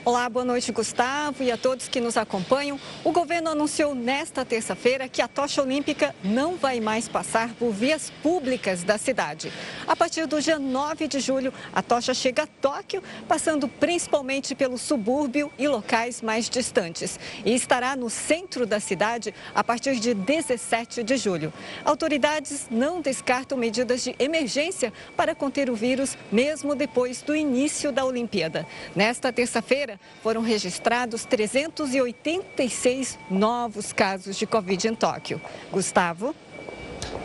Olá, 0.07 0.29
boa 0.29 0.45
noite, 0.45 0.71
Gustavo, 0.71 1.41
e 1.41 1.51
a 1.51 1.57
todos 1.57 1.87
que 1.87 1.99
nos 1.99 2.15
acompanham. 2.15 2.79
O 3.03 3.11
governo 3.11 3.49
anunciou 3.49 3.95
nesta 3.95 4.45
terça-feira 4.45 5.09
que 5.09 5.19
a 5.19 5.27
tocha 5.27 5.63
olímpica 5.63 6.13
não 6.23 6.57
vai 6.57 6.79
mais 6.79 7.07
passar 7.07 7.55
por 7.55 7.71
vias 7.71 8.13
públicas 8.21 8.83
da 8.83 8.99
cidade. 8.99 9.51
A 9.87 9.95
partir 9.95 10.27
do 10.27 10.39
dia 10.39 10.59
9 10.59 11.07
de 11.07 11.19
julho, 11.19 11.51
a 11.73 11.81
tocha 11.81 12.13
chega 12.13 12.43
a 12.43 12.47
Tóquio, 12.47 13.01
passando 13.27 13.67
principalmente 13.67 14.53
pelo 14.53 14.77
subúrbio 14.77 15.51
e 15.57 15.67
locais 15.67 16.21
mais 16.21 16.51
distantes, 16.51 17.19
e 17.43 17.55
estará 17.55 17.95
no 17.95 18.07
centro 18.07 18.67
da 18.67 18.79
cidade 18.79 19.33
a 19.55 19.63
partir 19.63 19.95
de 19.95 20.13
17 20.13 21.01
de 21.01 21.17
julho. 21.17 21.51
Autoridades 21.83 22.67
não 22.69 23.01
descartam 23.01 23.57
medidas 23.57 24.03
de 24.03 24.15
emergência 24.19 24.93
para 25.17 25.33
conter 25.33 25.67
o 25.67 25.75
vírus, 25.75 26.15
mesmo 26.31 26.75
depois 26.75 27.23
do 27.23 27.35
início 27.35 27.91
da 27.91 28.05
Olimpíada. 28.05 28.67
Nesta 28.95 29.33
terça-feira, 29.33 29.94
foram 30.21 30.41
registrados 30.41 31.25
386 31.25 33.19
novos 33.29 33.93
casos 33.93 34.35
de 34.35 34.45
Covid 34.45 34.87
em 34.87 34.95
Tóquio. 34.95 35.41
Gustavo. 35.71 36.35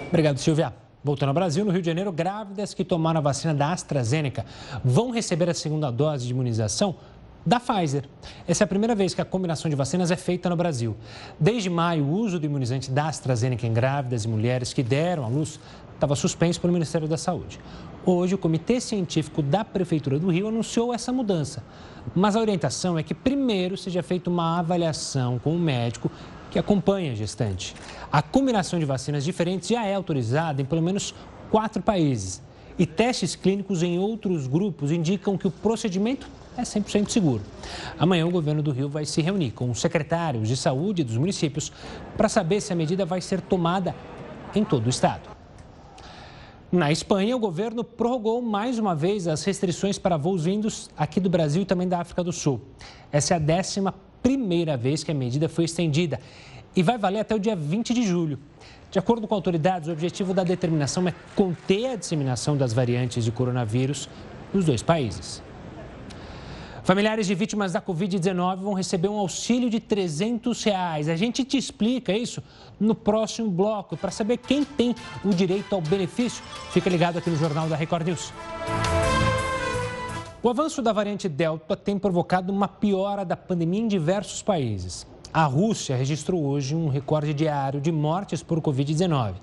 Obrigado, 0.09 0.39
Silvia. 0.39 0.75
Voltando 1.03 1.29
ao 1.31 1.35
Brasil, 1.35 1.65
no 1.65 1.71
Rio 1.71 1.81
de 1.81 1.87
Janeiro, 1.87 2.13
grávidas 2.13 2.75
que 2.75 2.85
tomaram 2.85 3.19
a 3.19 3.23
vacina 3.23 3.55
da 3.55 3.73
AstraZeneca 3.73 4.45
vão 4.85 5.11
receber 5.11 5.49
a 5.49 5.55
segunda 5.55 5.91
dose 5.91 6.27
de 6.27 6.33
imunização 6.33 6.97
da 7.45 7.59
Pfizer. 7.59 8.05
Essa 8.47 8.65
é 8.65 8.67
a 8.67 8.69
primeira 8.69 8.95
vez 8.95 9.15
que 9.15 9.21
a 9.21 9.25
combinação 9.25 9.71
de 9.71 9.77
vacinas 9.77 10.11
é 10.11 10.17
feita 10.17 10.51
no 10.51 10.57
Brasil. 10.57 10.95
Desde 11.39 11.71
maio, 11.71 12.05
o 12.05 12.13
uso 12.13 12.39
do 12.39 12.45
imunizante 12.45 12.91
da 12.91 13.09
AstraZeneca 13.09 13.67
em 13.67 13.73
grávidas 13.73 14.25
e 14.25 14.29
mulheres 14.29 14.75
que 14.75 14.83
deram 14.83 15.25
à 15.25 15.29
luz 15.29 15.59
estava 15.95 16.15
suspenso 16.15 16.61
pelo 16.61 16.73
Ministério 16.73 17.09
da 17.09 17.17
Saúde. 17.17 17.59
Hoje, 18.05 18.35
o 18.35 18.39
Comitê 18.39 18.81
Científico 18.81 19.43
da 19.43 19.65
Prefeitura 19.65 20.19
do 20.19 20.31
Rio 20.31 20.49
anunciou 20.49 20.93
essa 20.93 21.13
mudança. 21.13 21.63
Mas 22.15 22.37
a 22.37 22.41
orientação 22.41 22.99
é 22.99 23.03
que 23.03 23.15
primeiro 23.15 23.77
seja 23.77 24.03
feita 24.03 24.31
uma 24.31 24.59
avaliação 24.59 25.39
com 25.39 25.55
o 25.55 25.59
médico 25.59 26.11
que 26.51 26.59
acompanha 26.59 27.13
a 27.13 27.15
gestante. 27.15 27.75
A 28.11 28.21
combinação 28.21 28.79
de 28.79 28.85
vacinas 28.85 29.25
diferentes 29.25 29.69
já 29.69 29.85
é 29.85 29.95
autorizada 29.95 30.61
em 30.61 30.65
pelo 30.65 30.83
menos 30.83 31.15
quatro 31.51 31.83
países. 31.83 32.43
E 32.79 32.87
testes 32.87 33.37
clínicos 33.37 33.83
em 33.83 33.99
outros 33.99 34.47
grupos 34.47 34.91
indicam 34.91 35.37
que 35.37 35.47
o 35.47 35.51
procedimento 35.51 36.27
é 36.57 36.63
100% 36.63 37.09
seguro. 37.11 37.43
Amanhã, 37.99 38.27
o 38.27 38.31
governo 38.31 38.63
do 38.63 38.73
Rio 38.73 38.89
vai 38.89 39.05
se 39.05 39.21
reunir 39.21 39.51
com 39.51 39.71
os 39.71 39.81
secretários 39.81 40.49
de 40.49 40.57
saúde 40.57 41.05
dos 41.05 41.17
municípios 41.17 41.71
para 42.17 42.29
saber 42.29 42.61
se 42.61 42.73
a 42.73 42.77
medida 42.77 43.05
vai 43.05 43.21
ser 43.21 43.41
tomada 43.41 43.95
em 44.55 44.65
todo 44.65 44.87
o 44.87 44.91
estado. 44.91 45.30
Na 46.73 46.93
Espanha, 46.93 47.35
o 47.35 47.41
governo 47.41 47.83
prorrogou 47.83 48.41
mais 48.41 48.79
uma 48.79 48.95
vez 48.95 49.27
as 49.27 49.43
restrições 49.43 49.99
para 49.99 50.17
voos 50.17 50.45
vindos 50.45 50.89
aqui 50.97 51.19
do 51.19 51.29
Brasil 51.29 51.63
e 51.63 51.65
também 51.65 51.89
da 51.89 51.99
África 51.99 52.23
do 52.23 52.33
Sul. 52.33 52.61
Essa 53.11 53.35
é 53.35 53.37
a 53.37 53.41
décima 53.41 53.93
primeira 54.23 54.77
vez 54.77 55.03
que 55.03 55.11
a 55.11 55.15
medida 55.15 55.49
foi 55.49 55.65
estendida 55.65 56.21
e 56.77 56.81
vai 56.81 56.97
valer 56.97 57.19
até 57.19 57.35
o 57.35 57.41
dia 57.41 57.57
20 57.57 57.93
de 57.93 58.05
julho. 58.05 58.39
De 58.89 59.01
acordo 59.01 59.27
com 59.27 59.35
autoridades, 59.35 59.89
o 59.89 59.93
objetivo 59.93 60.33
da 60.33 60.45
determinação 60.45 61.09
é 61.09 61.15
conter 61.35 61.87
a 61.87 61.97
disseminação 61.97 62.57
das 62.57 62.73
variantes 62.73 63.25
de 63.25 63.33
coronavírus 63.33 64.09
nos 64.55 64.65
dois 64.65 64.81
países. 64.81 65.43
Familiares 66.91 67.29
de 67.29 67.37
vítimas 67.37 67.73
da 67.73 67.81
Covid-19 67.81 68.57
vão 68.57 68.73
receber 68.73 69.07
um 69.07 69.17
auxílio 69.17 69.71
de 69.71 69.79
300 69.79 70.61
reais. 70.65 71.09
A 71.09 71.15
gente 71.15 71.45
te 71.45 71.57
explica 71.57 72.13
isso 72.13 72.43
no 72.81 72.97
próximo 72.97 73.49
bloco. 73.49 73.97
Para 73.97 74.11
saber 74.11 74.39
quem 74.39 74.65
tem 74.65 74.93
o 75.25 75.29
direito 75.29 75.73
ao 75.73 75.81
benefício, 75.81 76.43
fica 76.73 76.91
ligado 76.91 77.17
aqui 77.17 77.31
no 77.31 77.37
Jornal 77.37 77.69
da 77.69 77.77
Record 77.77 78.09
News. 78.09 78.33
O 80.43 80.49
avanço 80.49 80.83
da 80.83 80.93
variante 80.93 81.29
Delta 81.29 81.77
tem 81.77 81.97
provocado 81.97 82.53
uma 82.53 82.67
piora 82.67 83.25
da 83.25 83.37
pandemia 83.37 83.83
em 83.83 83.87
diversos 83.87 84.43
países. 84.43 85.07
A 85.33 85.45
Rússia 85.45 85.95
registrou 85.95 86.45
hoje 86.45 86.75
um 86.75 86.89
recorde 86.89 87.33
diário 87.33 87.81
de 87.81 87.93
mortes 87.93 88.43
por 88.43 88.61
Covid-19. 88.61 89.35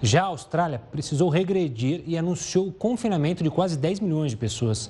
Já 0.00 0.22
a 0.22 0.26
Austrália 0.26 0.80
precisou 0.92 1.28
regredir 1.28 2.04
e 2.06 2.16
anunciou 2.16 2.68
o 2.68 2.72
confinamento 2.72 3.42
de 3.42 3.50
quase 3.50 3.76
10 3.76 3.98
milhões 3.98 4.30
de 4.30 4.36
pessoas. 4.36 4.88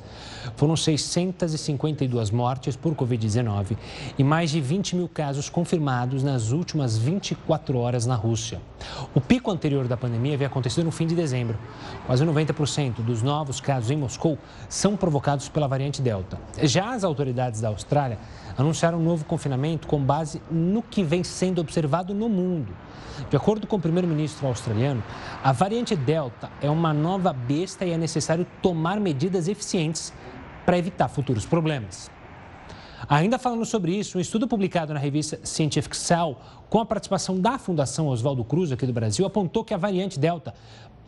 Foram 0.54 0.76
652 0.76 2.30
mortes 2.30 2.76
por 2.76 2.94
Covid-19 2.94 3.78
e 4.18 4.22
mais 4.22 4.50
de 4.50 4.60
20 4.60 4.96
mil 4.96 5.08
casos 5.08 5.48
confirmados 5.48 6.22
nas 6.22 6.50
últimas 6.50 6.98
24 6.98 7.78
horas 7.78 8.04
na 8.04 8.14
Rússia. 8.14 8.60
O 9.14 9.22
pico 9.22 9.50
anterior 9.50 9.88
da 9.88 9.96
pandemia 9.96 10.34
havia 10.34 10.48
acontecido 10.48 10.84
no 10.84 10.92
fim 10.92 11.06
de 11.06 11.14
dezembro. 11.14 11.58
Quase 12.06 12.26
90% 12.26 12.96
dos 12.96 13.22
novos 13.22 13.58
casos 13.58 13.90
em 13.90 13.96
Moscou 13.96 14.36
são 14.68 14.98
provocados 14.98 15.48
pela 15.48 15.66
variante 15.66 16.02
Delta. 16.02 16.38
Já 16.62 16.92
as 16.92 17.04
autoridades 17.04 17.62
da 17.62 17.68
Austrália 17.68 18.18
anunciaram 18.56 18.98
um 18.98 19.02
novo 19.02 19.24
confinamento 19.24 19.88
com 19.88 20.00
base 20.00 20.42
no 20.50 20.82
que 20.82 21.02
vem 21.02 21.24
sendo 21.24 21.60
observado 21.60 22.12
no 22.12 22.28
mundo. 22.28 22.72
De 23.30 23.36
acordo 23.36 23.66
com 23.66 23.76
o 23.76 23.80
primeiro-ministro 23.80 24.46
australiano, 24.46 25.02
a 25.42 25.52
variante 25.52 25.96
Delta 25.96 26.50
é 26.60 26.68
uma 26.68 26.92
nova 26.92 27.32
besta 27.32 27.84
e 27.84 27.92
é 27.92 27.98
necessário 27.98 28.46
tomar 28.60 29.00
medidas 29.00 29.48
eficientes 29.48 30.12
para 30.66 30.78
evitar 30.78 31.08
futuros 31.08 31.46
problemas. 31.46 32.11
Ainda 33.08 33.38
falando 33.38 33.64
sobre 33.64 33.94
isso, 33.94 34.18
um 34.18 34.20
estudo 34.20 34.46
publicado 34.46 34.94
na 34.94 35.00
revista 35.00 35.38
Scientific 35.44 35.96
Cell, 35.96 36.36
com 36.68 36.80
a 36.80 36.86
participação 36.86 37.38
da 37.40 37.58
Fundação 37.58 38.08
Oswaldo 38.08 38.44
Cruz 38.44 38.72
aqui 38.72 38.86
do 38.86 38.92
Brasil, 38.92 39.26
apontou 39.26 39.64
que 39.64 39.74
a 39.74 39.76
variante 39.76 40.18
Delta 40.18 40.54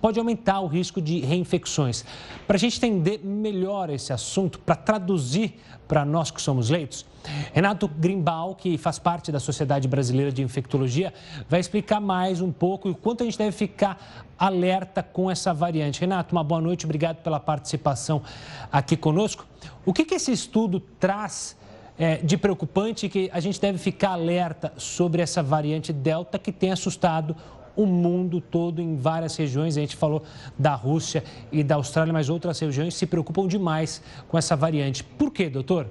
pode 0.04 0.18
aumentar 0.18 0.60
o 0.60 0.66
risco 0.66 1.00
de 1.00 1.20
reinfecções. 1.20 2.04
Para 2.46 2.56
a 2.56 2.58
gente 2.58 2.76
entender 2.76 3.20
melhor 3.24 3.88
esse 3.88 4.12
assunto, 4.12 4.58
para 4.58 4.76
traduzir 4.76 5.54
para 5.88 6.04
nós 6.04 6.30
que 6.30 6.42
somos 6.42 6.68
leitos, 6.68 7.06
Renato 7.54 7.88
Grimbal, 7.88 8.54
que 8.54 8.76
faz 8.76 8.98
parte 8.98 9.32
da 9.32 9.40
Sociedade 9.40 9.88
Brasileira 9.88 10.30
de 10.30 10.42
Infectologia, 10.42 11.14
vai 11.48 11.58
explicar 11.58 12.00
mais 12.00 12.42
um 12.42 12.52
pouco 12.52 12.90
o 12.90 12.94
quanto 12.94 13.22
a 13.22 13.24
gente 13.24 13.38
deve 13.38 13.52
ficar 13.52 14.26
alerta 14.38 15.02
com 15.02 15.30
essa 15.30 15.54
variante. 15.54 16.02
Renato, 16.02 16.34
uma 16.34 16.44
boa 16.44 16.60
noite, 16.60 16.84
obrigado 16.84 17.22
pela 17.22 17.40
participação 17.40 18.22
aqui 18.70 18.98
conosco. 18.98 19.46
O 19.86 19.94
que, 19.94 20.04
que 20.04 20.16
esse 20.16 20.32
estudo 20.32 20.80
traz 20.80 21.56
é, 21.98 22.16
de 22.16 22.36
preocupante 22.36 23.08
que 23.08 23.30
a 23.32 23.40
gente 23.40 23.60
deve 23.60 23.78
ficar 23.78 24.10
alerta 24.10 24.72
sobre 24.76 25.22
essa 25.22 25.42
variante 25.42 25.92
Delta 25.92 26.38
que 26.38 26.52
tem 26.52 26.72
assustado 26.72 27.36
o 27.76 27.86
mundo 27.86 28.40
todo 28.40 28.80
em 28.80 28.96
várias 28.96 29.36
regiões. 29.36 29.76
A 29.76 29.80
gente 29.80 29.96
falou 29.96 30.22
da 30.58 30.74
Rússia 30.74 31.24
e 31.50 31.62
da 31.62 31.76
Austrália, 31.76 32.12
mas 32.12 32.28
outras 32.28 32.58
regiões 32.58 32.94
se 32.94 33.06
preocupam 33.06 33.46
demais 33.46 34.02
com 34.28 34.38
essa 34.38 34.54
variante. 34.54 35.02
Por 35.02 35.30
quê, 35.32 35.48
doutor? 35.48 35.88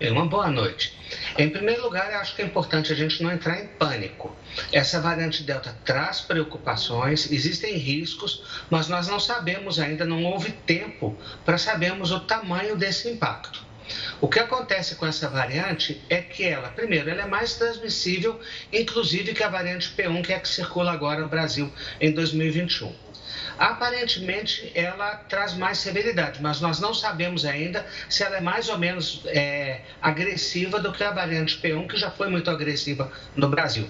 Uma 0.00 0.26
boa 0.26 0.48
noite. 0.48 0.96
Em 1.36 1.50
primeiro 1.50 1.82
lugar, 1.82 2.12
eu 2.12 2.18
acho 2.18 2.36
que 2.36 2.42
é 2.42 2.44
importante 2.44 2.92
a 2.92 2.96
gente 2.96 3.20
não 3.20 3.32
entrar 3.32 3.60
em 3.60 3.66
pânico. 3.66 4.34
Essa 4.72 5.00
variante 5.00 5.42
Delta 5.42 5.76
traz 5.84 6.20
preocupações, 6.20 7.32
existem 7.32 7.76
riscos, 7.76 8.64
mas 8.70 8.86
nós 8.86 9.08
não 9.08 9.18
sabemos 9.18 9.80
ainda, 9.80 10.04
não 10.04 10.22
houve 10.22 10.52
tempo 10.52 11.16
para 11.44 11.58
sabermos 11.58 12.12
o 12.12 12.20
tamanho 12.20 12.76
desse 12.76 13.10
impacto. 13.10 13.67
O 14.20 14.26
que 14.26 14.40
acontece 14.40 14.96
com 14.96 15.06
essa 15.06 15.28
variante 15.28 16.02
é 16.10 16.20
que 16.20 16.42
ela, 16.42 16.70
primeiro, 16.70 17.08
ela 17.08 17.22
é 17.22 17.26
mais 17.26 17.54
transmissível, 17.54 18.40
inclusive 18.72 19.32
que 19.32 19.44
a 19.44 19.48
variante 19.48 19.92
P1, 19.96 20.24
que 20.24 20.32
é 20.32 20.36
a 20.36 20.40
que 20.40 20.48
circula 20.48 20.90
agora 20.90 21.20
no 21.20 21.28
Brasil 21.28 21.72
em 22.00 22.10
2021. 22.10 22.92
Aparentemente, 23.58 24.70
ela 24.74 25.16
traz 25.28 25.54
mais 25.54 25.78
severidade, 25.78 26.40
mas 26.40 26.60
nós 26.60 26.78
não 26.78 26.94
sabemos 26.94 27.44
ainda 27.44 27.84
se 28.08 28.22
ela 28.22 28.36
é 28.36 28.40
mais 28.40 28.68
ou 28.68 28.78
menos 28.78 29.22
é, 29.26 29.80
agressiva 30.00 30.78
do 30.78 30.92
que 30.92 31.02
a 31.02 31.10
variante 31.10 31.60
P1, 31.60 31.88
que 31.88 31.96
já 31.96 32.10
foi 32.10 32.28
muito 32.28 32.50
agressiva 32.50 33.10
no 33.34 33.48
Brasil. 33.48 33.88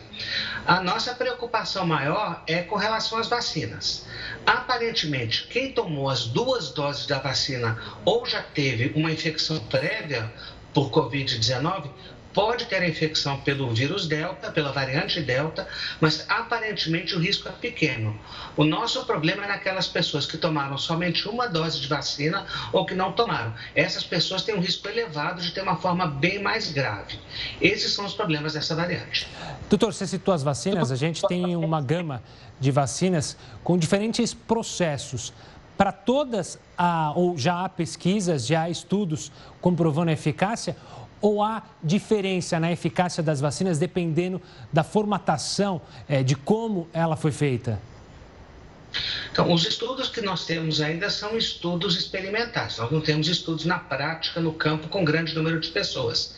A 0.66 0.80
nossa 0.80 1.14
preocupação 1.14 1.86
maior 1.86 2.42
é 2.46 2.62
com 2.62 2.76
relação 2.76 3.18
às 3.18 3.28
vacinas. 3.28 4.06
Aparentemente, 4.46 5.46
quem 5.48 5.72
tomou 5.72 6.08
as 6.08 6.24
duas 6.24 6.70
doses 6.70 7.06
da 7.06 7.18
vacina 7.18 7.78
ou 8.04 8.24
já 8.24 8.40
teve 8.40 8.92
uma 8.94 9.12
infecção 9.12 9.58
prévia 9.66 10.32
por 10.72 10.90
Covid-19 10.90 11.90
pode 12.38 12.66
ter 12.66 12.76
a 12.76 12.88
infecção 12.88 13.40
pelo 13.40 13.68
vírus 13.74 14.06
Delta, 14.06 14.52
pela 14.52 14.70
variante 14.70 15.20
Delta, 15.20 15.66
mas 16.00 16.24
aparentemente 16.28 17.16
o 17.16 17.18
risco 17.18 17.48
é 17.48 17.50
pequeno. 17.50 18.16
O 18.56 18.62
nosso 18.62 19.04
problema 19.06 19.42
é 19.42 19.48
naquelas 19.48 19.88
pessoas 19.88 20.24
que 20.24 20.38
tomaram 20.38 20.78
somente 20.78 21.28
uma 21.28 21.48
dose 21.48 21.80
de 21.80 21.88
vacina 21.88 22.46
ou 22.72 22.86
que 22.86 22.94
não 22.94 23.10
tomaram. 23.10 23.52
Essas 23.74 24.04
pessoas 24.04 24.42
têm 24.42 24.54
um 24.54 24.60
risco 24.60 24.86
elevado 24.88 25.42
de 25.42 25.50
ter 25.50 25.62
uma 25.62 25.78
forma 25.78 26.06
bem 26.06 26.40
mais 26.40 26.70
grave. 26.70 27.18
Esses 27.60 27.92
são 27.92 28.06
os 28.06 28.14
problemas 28.14 28.52
dessa 28.52 28.72
variante. 28.76 29.26
Doutor, 29.68 29.92
você 29.92 30.06
citou 30.06 30.32
as 30.32 30.44
vacinas, 30.44 30.92
a 30.92 30.96
gente 30.96 31.26
tem 31.26 31.56
uma 31.56 31.80
gama 31.80 32.22
de 32.60 32.70
vacinas 32.70 33.36
com 33.64 33.76
diferentes 33.76 34.32
processos. 34.32 35.32
Para 35.76 35.90
todas, 35.90 36.56
há, 36.76 37.12
ou 37.16 37.36
já 37.36 37.64
há 37.64 37.68
pesquisas, 37.68 38.46
já 38.46 38.62
há 38.62 38.70
estudos 38.70 39.32
comprovando 39.60 40.10
a 40.10 40.12
eficácia, 40.12 40.76
ou 41.20 41.42
há 41.42 41.62
diferença 41.82 42.58
na 42.60 42.70
eficácia 42.70 43.22
das 43.22 43.40
vacinas 43.40 43.78
dependendo 43.78 44.40
da 44.72 44.82
formatação, 44.82 45.80
é, 46.08 46.22
de 46.22 46.34
como 46.34 46.88
ela 46.92 47.16
foi 47.16 47.32
feita? 47.32 47.80
Então, 49.30 49.52
os 49.52 49.66
estudos 49.66 50.08
que 50.08 50.20
nós 50.20 50.46
temos 50.46 50.80
ainda 50.80 51.10
são 51.10 51.36
estudos 51.36 51.96
experimentais, 51.96 52.78
nós 52.78 52.90
não 52.90 53.00
temos 53.00 53.28
estudos 53.28 53.64
na 53.64 53.78
prática, 53.78 54.40
no 54.40 54.52
campo, 54.52 54.88
com 54.88 55.04
grande 55.04 55.34
número 55.34 55.60
de 55.60 55.68
pessoas. 55.68 56.34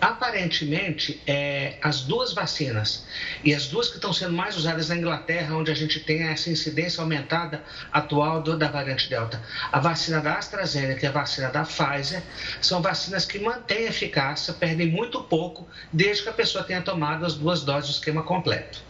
Aparentemente, 0.00 1.20
é, 1.26 1.76
as 1.82 2.02
duas 2.02 2.32
vacinas, 2.32 3.04
e 3.44 3.54
as 3.54 3.66
duas 3.66 3.88
que 3.88 3.96
estão 3.96 4.12
sendo 4.12 4.32
mais 4.32 4.56
usadas 4.56 4.88
na 4.88 4.96
Inglaterra, 4.96 5.56
onde 5.56 5.70
a 5.70 5.74
gente 5.74 6.00
tem 6.00 6.22
essa 6.22 6.48
incidência 6.48 7.02
aumentada 7.02 7.62
atual 7.92 8.42
do, 8.42 8.56
da 8.56 8.68
variante 8.68 9.10
Delta, 9.10 9.42
a 9.70 9.80
vacina 9.80 10.20
da 10.20 10.34
AstraZeneca 10.34 11.04
e 11.04 11.08
a 11.08 11.12
vacina 11.12 11.50
da 11.50 11.64
Pfizer, 11.64 12.22
são 12.60 12.80
vacinas 12.80 13.24
que 13.24 13.38
mantêm 13.38 13.86
eficácia, 13.86 14.54
perdem 14.54 14.88
muito 14.88 15.20
pouco, 15.22 15.68
desde 15.92 16.22
que 16.22 16.28
a 16.28 16.32
pessoa 16.32 16.64
tenha 16.64 16.80
tomado 16.80 17.26
as 17.26 17.34
duas 17.34 17.62
doses 17.62 17.90
do 17.90 17.94
esquema 17.94 18.22
completo. 18.22 18.87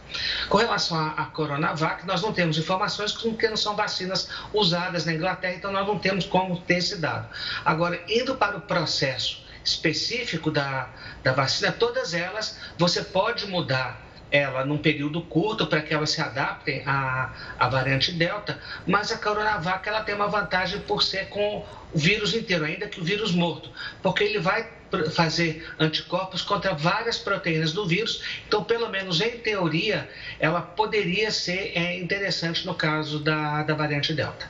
Com 0.49 0.57
relação 0.57 0.97
à, 0.97 1.25
Coronavac, 1.25 2.05
nós 2.05 2.21
não 2.21 2.33
temos 2.33 2.57
informações 2.57 3.11
porque 3.13 3.47
não 3.47 3.57
são 3.57 3.75
vacinas 3.75 4.29
usadas 4.53 5.05
na 5.05 5.13
Inglaterra, 5.13 5.55
então 5.55 5.71
nós 5.71 5.85
não 5.85 5.99
temos 5.99 6.25
como 6.25 6.59
ter 6.61 6.77
esse 6.77 6.97
dado. 6.97 7.29
Agora, 7.63 8.01
indo 8.07 8.35
para 8.35 8.57
o 8.57 8.61
processo 8.61 9.43
específico 9.63 10.49
da, 10.49 10.89
da 11.23 11.33
vacina, 11.33 11.71
todas 11.71 12.13
elas 12.13 12.57
você 12.77 13.03
pode 13.03 13.45
mudar 13.47 14.08
ela 14.31 14.65
num 14.65 14.77
período 14.77 15.21
curto 15.21 15.65
para 15.67 15.81
que 15.81 15.93
elas 15.93 16.11
se 16.11 16.21
adaptem 16.21 16.83
à, 16.85 17.33
à 17.57 17.67
variante 17.67 18.11
Delta, 18.11 18.59
mas 18.85 19.11
a 19.11 19.17
Coronavac 19.17 19.87
ela 19.87 20.01
tem 20.01 20.15
uma 20.15 20.27
vantagem 20.27 20.79
por 20.81 21.01
ser 21.01 21.29
com 21.29 21.65
o 21.93 21.97
vírus 21.97 22.33
inteiro, 22.33 22.65
ainda 22.65 22.87
que 22.87 22.99
o 22.99 23.03
vírus 23.03 23.31
morto, 23.31 23.69
porque 24.01 24.23
ele 24.23 24.39
vai 24.39 24.67
fazer 25.11 25.67
anticorpos 25.79 26.41
contra 26.41 26.73
várias 26.73 27.17
proteínas 27.17 27.73
do 27.73 27.85
vírus. 27.85 28.23
Então, 28.47 28.63
pelo 28.63 28.89
menos 28.89 29.21
em 29.21 29.37
teoria, 29.37 30.09
ela 30.39 30.61
poderia 30.61 31.31
ser 31.31 31.73
é, 31.75 31.99
interessante 31.99 32.65
no 32.65 32.73
caso 32.73 33.19
da, 33.19 33.63
da 33.63 33.73
variante 33.75 34.13
Delta. 34.13 34.47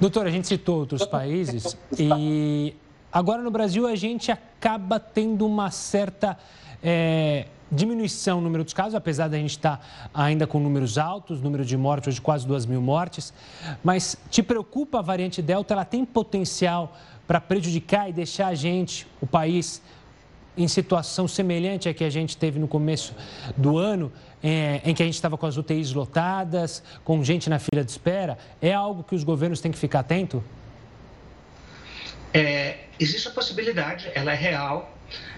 Doutor, 0.00 0.26
a 0.26 0.30
gente 0.30 0.46
citou 0.46 0.80
outros 0.80 1.06
países 1.06 1.76
e 1.98 2.74
agora 3.12 3.42
no 3.42 3.50
Brasil 3.50 3.86
a 3.86 3.94
gente 3.94 4.30
acaba 4.30 4.98
tendo 4.98 5.46
uma 5.46 5.70
certa 5.70 6.36
é, 6.82 7.46
diminuição 7.74 8.38
no 8.38 8.44
número 8.44 8.64
dos 8.64 8.72
casos, 8.72 8.94
apesar 8.94 9.28
da 9.28 9.36
gente 9.36 9.50
estar 9.50 10.08
ainda 10.14 10.46
com 10.46 10.58
números 10.58 10.96
altos, 10.96 11.40
número 11.40 11.64
de 11.64 11.76
mortes, 11.76 12.08
hoje 12.08 12.20
quase 12.20 12.46
2 12.46 12.66
mil 12.66 12.80
mortes. 12.80 13.32
Mas 13.82 14.16
te 14.30 14.42
preocupa 14.42 14.98
a 15.00 15.02
variante 15.02 15.42
Delta? 15.42 15.74
Ela 15.74 15.84
tem 15.84 16.04
potencial 16.04 16.96
para 17.26 17.40
prejudicar 17.40 18.08
e 18.08 18.12
deixar 18.12 18.48
a 18.48 18.54
gente, 18.54 19.06
o 19.20 19.26
país, 19.26 19.82
em 20.56 20.68
situação 20.68 21.26
semelhante 21.26 21.88
à 21.88 21.94
que 21.94 22.04
a 22.04 22.10
gente 22.10 22.36
teve 22.36 22.58
no 22.58 22.68
começo 22.68 23.14
do 23.56 23.76
ano, 23.76 24.12
é, 24.42 24.80
em 24.84 24.94
que 24.94 25.02
a 25.02 25.06
gente 25.06 25.14
estava 25.14 25.36
com 25.36 25.46
as 25.46 25.56
UTIs 25.56 25.92
lotadas, 25.92 26.82
com 27.02 27.24
gente 27.24 27.50
na 27.50 27.58
fila 27.58 27.82
de 27.84 27.90
espera, 27.90 28.38
é 28.60 28.72
algo 28.72 29.02
que 29.02 29.14
os 29.14 29.24
governos 29.24 29.60
têm 29.60 29.72
que 29.72 29.78
ficar 29.78 30.00
atento? 30.00 30.44
É, 32.32 32.78
existe 33.00 33.28
a 33.28 33.30
possibilidade, 33.30 34.10
ela 34.14 34.32
é 34.32 34.36
real, 34.36 34.93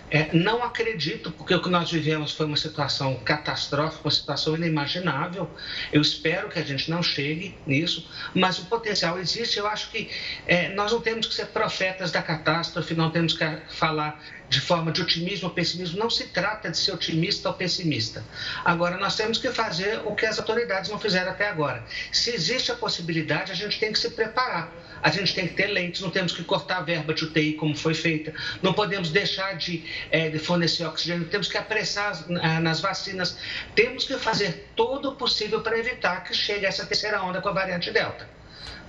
é, 0.09 0.29
não 0.33 0.63
acredito, 0.63 1.33
porque 1.33 1.55
o 1.55 1.61
que 1.61 1.69
nós 1.69 1.91
vivemos 1.91 2.31
foi 2.31 2.47
uma 2.47 2.57
situação 2.57 3.17
catastrófica, 3.25 4.03
uma 4.05 4.11
situação 4.11 4.55
inimaginável. 4.55 5.51
Eu 5.93 6.01
espero 6.01 6.49
que 6.49 6.59
a 6.59 6.63
gente 6.63 6.89
não 6.89 7.03
chegue 7.03 7.59
nisso, 7.67 8.09
mas 8.33 8.59
o 8.59 8.67
potencial 8.67 9.19
existe. 9.19 9.59
Eu 9.59 9.67
acho 9.67 9.91
que 9.91 10.09
é, 10.47 10.69
nós 10.75 10.93
não 10.93 11.01
temos 11.01 11.27
que 11.27 11.35
ser 11.35 11.47
profetas 11.47 12.13
da 12.13 12.23
catástrofe, 12.23 12.95
não 12.95 13.11
temos 13.11 13.33
que 13.33 13.45
falar 13.69 14.23
de 14.49 14.61
forma 14.61 14.93
de 14.93 15.03
otimismo 15.03 15.49
ou 15.49 15.55
pessimismo. 15.55 15.99
Não 15.99 16.09
se 16.09 16.29
trata 16.29 16.71
de 16.71 16.79
ser 16.79 16.93
otimista 16.93 17.49
ou 17.49 17.55
pessimista. 17.55 18.23
Agora, 18.65 18.97
nós 18.99 19.17
temos 19.17 19.39
que 19.39 19.51
fazer 19.51 20.01
o 20.05 20.15
que 20.15 20.25
as 20.25 20.39
autoridades 20.39 20.89
não 20.89 21.01
fizeram 21.01 21.33
até 21.33 21.49
agora. 21.49 21.85
Se 22.13 22.31
existe 22.31 22.71
a 22.71 22.77
possibilidade, 22.77 23.51
a 23.51 23.57
gente 23.57 23.81
tem 23.81 23.93
que 23.93 23.99
se 23.99 24.11
preparar 24.11 24.71
a 25.07 25.11
gente 25.11 25.37
tem 25.37 25.47
que 25.47 25.55
ter 25.55 25.69
lentes, 25.69 26.01
não 26.01 26.11
temos 26.11 26.33
que 26.33 26.43
cortar 26.43 26.79
a 26.79 26.83
verba 26.83 27.15
de 27.15 27.25
UTI 27.25 27.53
como 27.53 27.77
foi 27.77 27.95
feita, 27.95 28.35
não 28.61 28.73
podemos 28.73 29.09
deixar 29.11 29.57
de, 29.57 29.85
é, 30.11 30.29
de 30.29 30.39
fornecer 30.41 30.85
oxigênio, 30.85 31.29
temos 31.29 31.47
que 31.47 31.57
apressar 31.57 32.25
ah, 32.43 32.59
nas 32.59 32.81
vacinas, 32.81 33.39
temos 33.77 34.05
que 34.05 34.15
fazer 34.19 34.69
todo 34.75 35.11
o 35.11 35.15
possível 35.15 35.61
para 35.61 35.79
evitar 35.79 36.25
que 36.25 36.35
chegue 36.35 36.67
essa 36.67 36.85
terceira 36.85 37.23
onda 37.23 37.41
com 37.41 37.49
a 37.49 37.53
variante 37.53 37.93
Delta. 37.93 38.29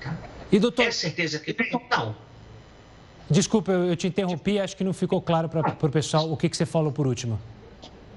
Tá? 0.02 0.16
E 0.52 0.58
doutor... 0.58 0.88
É 0.88 0.92
certeza 0.92 1.38
que 1.38 1.54
vem? 1.54 1.70
Não. 1.92 2.16
Desculpa, 3.30 3.72
eu 3.72 3.96
te 3.96 4.08
interrompi, 4.08 4.60
acho 4.60 4.76
que 4.76 4.84
não 4.84 4.94
ficou 4.94 5.22
claro 5.22 5.48
para 5.48 5.78
o 5.80 5.92
pessoal 5.92 6.32
o 6.32 6.36
que, 6.36 6.50
que 6.50 6.58
você 6.58 6.66
falou 6.66 6.92
por 6.92 7.06
último. 7.06 7.40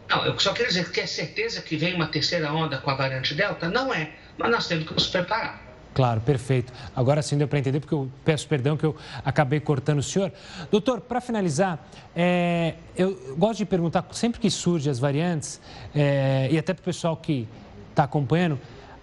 Não, 0.09 0.25
eu 0.25 0.39
só 0.39 0.55
queria 0.55 0.69
dizer 0.69 0.91
que 0.91 1.01
é 1.01 1.07
certeza 1.07 1.61
que 1.61 1.77
vem 1.77 1.95
uma 1.95 2.07
terceira 2.07 2.51
onda 2.51 2.79
com 2.79 2.91
a 2.91 2.95
variante 2.95 3.35
Delta? 3.35 3.69
Não 3.69 3.93
é, 3.93 4.13
mas 4.39 4.51
nós 4.51 4.67
temos 4.67 4.87
que 4.89 4.95
nos 4.95 5.07
preparar. 5.07 5.70
Claro, 5.93 6.21
perfeito. 6.21 6.73
Agora 6.95 7.21
sim 7.21 7.37
deu 7.37 7.49
para 7.49 7.59
entender, 7.59 7.81
porque 7.81 7.95
eu 7.95 8.09
peço 8.25 8.47
perdão 8.47 8.77
que 8.77 8.85
eu 8.85 8.95
acabei 9.25 9.59
cortando 9.59 9.99
o 9.99 10.03
senhor. 10.03 10.33
Doutor, 10.71 11.01
para 11.01 11.21
finalizar, 11.21 11.85
é, 12.15 12.75
eu 12.97 13.35
gosto 13.37 13.59
de 13.59 13.65
perguntar, 13.65 14.07
sempre 14.13 14.41
que 14.41 14.51
surgem 14.51 14.91
as 14.91 14.99
variantes, 14.99 15.61
é, 15.95 16.49
e 16.51 16.59
até 16.59 16.73
para 16.73 16.81
o 16.81 16.85
pessoal 16.85 17.17
que 17.17 17.49
está 17.91 18.05
acompanhando, 18.05 18.59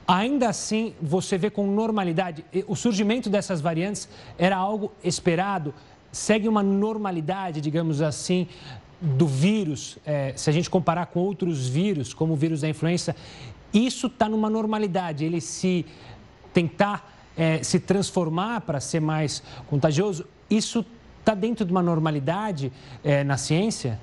ainda 0.08 0.48
assim 0.48 0.94
você 1.02 1.38
vê 1.38 1.50
com 1.50 1.68
normalidade, 1.68 2.46
o 2.68 2.76
surgimento 2.76 3.30
dessas 3.30 3.60
variantes 3.60 4.08
era 4.38 4.56
algo 4.56 4.92
esperado? 5.04 5.74
Segue 6.10 6.48
uma 6.48 6.64
normalidade, 6.64 7.60
digamos 7.60 8.02
assim, 8.02 8.48
do 9.02 9.28
vírus, 9.28 9.98
é, 10.06 10.34
se 10.36 10.50
a 10.50 10.54
gente 10.54 10.70
comparar 10.70 11.08
com 11.08 11.20
outros 11.20 11.68
vírus, 11.68 12.14
como 12.14 12.34
o 12.34 12.36
vírus 12.36 12.62
da 12.62 12.70
influenza, 12.70 13.16
isso 13.74 14.08
está 14.08 14.30
numa 14.30 14.50
normalidade, 14.50 15.26
ele 15.26 15.42
se 15.42 15.86
tentar 16.58 17.14
é, 17.38 17.62
se 17.62 17.80
transformar 17.80 18.62
para 18.62 18.80
ser 18.80 19.00
mais 19.00 19.44
contagioso, 19.70 20.26
isso 20.50 20.84
está 21.20 21.36
dentro 21.36 21.64
de 21.64 21.72
uma 21.72 21.84
normalidade 21.84 22.74
é, 23.04 23.24
na 23.24 23.38
ciência? 23.38 24.00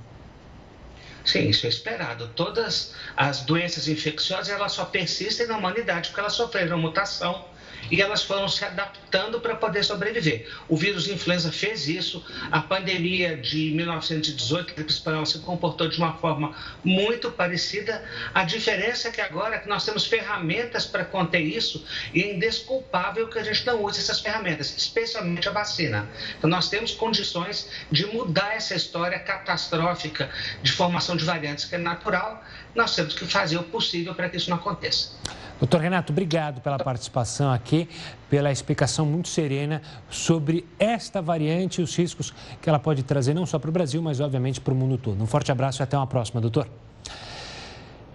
Sim, 1.24 1.48
isso 1.48 1.66
é 1.66 1.68
esperado. 1.68 2.28
Todas 2.36 2.94
as 3.16 3.40
doenças 3.40 3.88
infecciosas 3.88 4.50
elas 4.50 4.70
só 4.70 4.84
persistem 4.84 5.48
na 5.48 5.56
humanidade 5.56 6.10
porque 6.10 6.20
elas 6.20 6.34
sofreram 6.34 6.78
mutação 6.78 7.44
e 7.90 8.00
elas 8.00 8.22
foram 8.22 8.48
se 8.48 8.64
adaptando 8.64 9.40
para 9.40 9.54
poder 9.54 9.84
sobreviver. 9.84 10.48
O 10.68 10.76
vírus 10.76 11.08
influenza 11.08 11.50
fez 11.52 11.88
isso, 11.88 12.24
a 12.50 12.60
pandemia 12.60 13.36
de 13.36 13.70
1918, 13.72 14.70
a 14.70 14.74
gripe 14.74 14.90
espanhola, 14.90 15.26
se 15.26 15.38
comportou 15.40 15.88
de 15.88 15.98
uma 15.98 16.14
forma 16.14 16.54
muito 16.82 17.30
parecida. 17.30 18.02
A 18.32 18.44
diferença 18.44 19.08
é 19.08 19.10
que 19.10 19.20
agora 19.20 19.58
que 19.58 19.68
nós 19.68 19.84
temos 19.84 20.06
ferramentas 20.06 20.86
para 20.86 21.04
conter 21.04 21.40
isso 21.40 21.84
e 22.12 22.22
é 22.22 22.34
indesculpável 22.34 23.28
que 23.28 23.38
a 23.38 23.42
gente 23.42 23.66
não 23.66 23.82
use 23.82 24.00
essas 24.00 24.20
ferramentas, 24.20 24.74
especialmente 24.76 25.48
a 25.48 25.52
vacina. 25.52 26.08
Então, 26.38 26.48
nós 26.48 26.68
temos 26.68 26.92
condições 26.92 27.68
de 27.90 28.06
mudar 28.06 28.54
essa 28.54 28.74
história 28.74 29.18
catastrófica 29.18 30.30
de 30.62 30.72
formação 30.72 31.16
de 31.16 31.24
variantes 31.24 31.64
que 31.64 31.74
é 31.74 31.78
natural. 31.78 32.42
Nós 32.74 32.94
temos 32.94 33.14
que 33.14 33.24
fazer 33.24 33.56
o 33.56 33.62
possível 33.62 34.14
para 34.14 34.28
que 34.28 34.36
isso 34.36 34.50
não 34.50 34.56
aconteça. 34.56 35.10
Doutor 35.58 35.80
Renato, 35.80 36.12
obrigado 36.12 36.60
pela 36.60 36.78
participação 36.78 37.52
aqui, 37.52 37.88
pela 38.28 38.50
explicação 38.50 39.06
muito 39.06 39.28
serena 39.28 39.80
sobre 40.10 40.66
esta 40.78 41.22
variante 41.22 41.80
e 41.80 41.84
os 41.84 41.96
riscos 41.96 42.34
que 42.60 42.68
ela 42.68 42.78
pode 42.78 43.02
trazer, 43.04 43.34
não 43.34 43.46
só 43.46 43.58
para 43.58 43.70
o 43.70 43.72
Brasil, 43.72 44.02
mas 44.02 44.20
obviamente 44.20 44.60
para 44.60 44.74
o 44.74 44.76
mundo 44.76 44.98
todo. 44.98 45.22
Um 45.22 45.26
forte 45.26 45.52
abraço 45.52 45.80
e 45.80 45.84
até 45.84 45.96
uma 45.96 46.06
próxima, 46.06 46.40
doutor. 46.40 46.68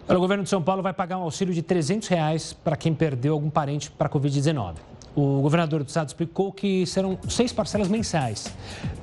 O 0.08 0.20
governo 0.20 0.44
de 0.44 0.50
São 0.50 0.62
Paulo 0.62 0.82
vai 0.82 0.92
pagar 0.92 1.18
um 1.18 1.22
auxílio 1.22 1.54
de 1.54 1.62
300 1.62 2.08
reais 2.08 2.52
para 2.52 2.76
quem 2.76 2.94
perdeu 2.94 3.34
algum 3.34 3.50
parente 3.50 3.90
para 3.92 4.08
a 4.08 4.10
Covid-19. 4.10 4.76
O 5.16 5.42
governador 5.42 5.84
do 5.84 5.88
estado 5.88 6.08
explicou 6.08 6.52
que 6.52 6.86
serão 6.86 7.18
seis 7.28 7.52
parcelas 7.52 7.88
mensais. 7.88 8.54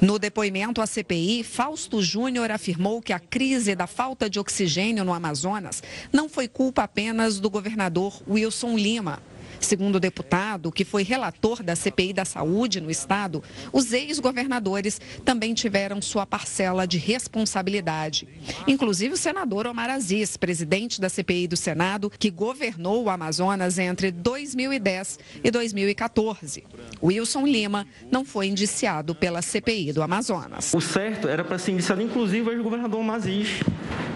No 0.00 0.18
depoimento 0.18 0.80
à 0.80 0.86
CPI, 0.86 1.44
Fausto 1.44 2.02
Júnior 2.02 2.50
afirmou 2.50 3.02
que 3.02 3.12
a 3.12 3.18
crise 3.18 3.74
da 3.74 3.86
falta 3.86 4.28
de 4.28 4.38
oxigênio 4.38 5.04
no 5.04 5.12
Amazonas 5.12 5.82
não 6.12 6.28
foi 6.28 6.48
culpa 6.48 6.82
apenas 6.82 7.38
do 7.38 7.50
governador 7.50 8.20
Wilson 8.28 8.76
Lima. 8.76 9.20
Segundo 9.62 9.96
o 9.96 10.00
deputado, 10.00 10.72
que 10.72 10.84
foi 10.84 11.04
relator 11.04 11.62
da 11.62 11.76
CPI 11.76 12.12
da 12.12 12.24
Saúde 12.24 12.80
no 12.80 12.90
Estado, 12.90 13.42
os 13.72 13.92
ex-governadores 13.92 15.00
também 15.24 15.54
tiveram 15.54 16.02
sua 16.02 16.26
parcela 16.26 16.84
de 16.84 16.98
responsabilidade. 16.98 18.26
Inclusive 18.66 19.14
o 19.14 19.16
senador 19.16 19.68
Omar 19.68 19.88
Aziz, 19.88 20.36
presidente 20.36 21.00
da 21.00 21.08
CPI 21.08 21.46
do 21.46 21.56
Senado, 21.56 22.10
que 22.10 22.28
governou 22.28 23.04
o 23.04 23.08
Amazonas 23.08 23.78
entre 23.78 24.10
2010 24.10 25.20
e 25.44 25.50
2014. 25.50 26.64
Wilson 27.00 27.46
Lima 27.46 27.86
não 28.10 28.24
foi 28.24 28.48
indiciado 28.48 29.14
pela 29.14 29.40
CPI 29.40 29.92
do 29.92 30.02
Amazonas. 30.02 30.74
O 30.74 30.80
certo 30.80 31.28
era 31.28 31.44
para 31.44 31.58
ser 31.58 31.70
indiciado, 31.70 32.02
inclusive, 32.02 32.48
o 32.48 32.52
ex-governador 32.52 33.00
Omar 33.00 33.16
Aziz, 33.16 33.60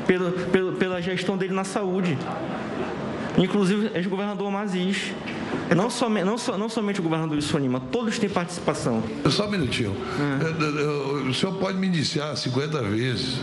pela, 0.08 0.32
pela, 0.32 0.72
pela 0.72 1.00
gestão 1.00 1.36
dele 1.36 1.54
na 1.54 1.64
saúde 1.64 2.18
inclusive 3.38 3.90
ex-governador 3.94 4.50
Maziz. 4.50 5.12
Não, 5.74 5.90
somente, 5.90 6.24
não, 6.24 6.38
so, 6.38 6.56
não 6.56 6.68
somente 6.68 7.00
o 7.00 7.02
governador 7.02 7.36
Wilson 7.36 7.58
Lima, 7.58 7.80
todos 7.92 8.18
têm 8.18 8.28
participação. 8.28 9.02
Só 9.30 9.46
um 9.46 9.50
minutinho. 9.50 9.96
É. 10.44 11.28
O 11.28 11.34
senhor 11.34 11.58
pode 11.58 11.78
me 11.78 11.86
indiciar 11.88 12.36
50 12.36 12.82
vezes. 12.82 13.38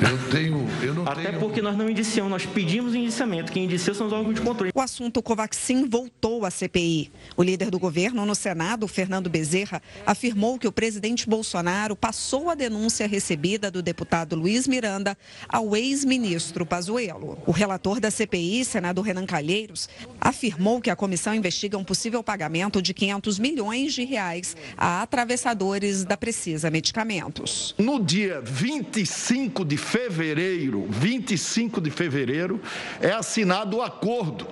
Eu 0.00 0.30
tenho. 0.30 0.66
Eu 0.82 0.94
não 0.94 1.06
Até 1.06 1.24
tenho... 1.28 1.38
porque 1.38 1.60
nós 1.60 1.76
não 1.76 1.90
indiciamos, 1.90 2.30
nós 2.30 2.46
pedimos 2.46 2.94
indiciamento. 2.94 3.52
Quem 3.52 3.64
indicia 3.64 3.92
são 3.92 4.06
os 4.06 4.12
órgãos 4.12 4.34
de 4.34 4.40
controle. 4.40 4.72
O 4.74 4.80
assunto 4.80 5.22
Covaxin 5.22 5.86
voltou 5.86 6.46
à 6.46 6.50
CPI. 6.50 7.12
O 7.36 7.42
líder 7.42 7.70
do 7.70 7.78
governo 7.78 8.24
no 8.24 8.34
Senado, 8.34 8.88
Fernando 8.88 9.28
Bezerra, 9.28 9.82
afirmou 10.06 10.58
que 10.58 10.66
o 10.66 10.72
presidente 10.72 11.28
Bolsonaro 11.28 11.94
passou 11.94 12.48
a 12.48 12.54
denúncia 12.54 13.06
recebida 13.06 13.70
do 13.70 13.82
deputado 13.82 14.34
Luiz 14.34 14.66
Miranda 14.66 15.16
ao 15.48 15.76
ex-ministro 15.76 16.64
Pazuello. 16.64 17.36
O 17.46 17.52
relator 17.52 18.00
da 18.00 18.10
CPI, 18.10 18.64
senador 18.64 19.04
Renan 19.04 19.26
Calheiros, 19.26 19.88
afirmou 20.18 20.80
que 20.80 20.88
a 20.88 20.96
comissão 20.96 21.34
investiga 21.50 21.76
um 21.76 21.84
possível 21.84 22.22
pagamento 22.22 22.80
de 22.80 22.94
500 22.94 23.38
milhões 23.38 23.92
de 23.92 24.04
reais 24.04 24.56
a 24.76 25.02
atravessadores 25.02 26.04
da 26.04 26.16
Precisa 26.16 26.70
Medicamentos. 26.70 27.74
No 27.76 28.02
dia 28.02 28.40
25 28.40 29.64
de 29.64 29.76
fevereiro, 29.76 30.86
25 30.88 31.80
de 31.80 31.90
fevereiro, 31.90 32.60
é 33.00 33.10
assinado 33.10 33.78
o 33.78 33.82
acordo. 33.82 34.46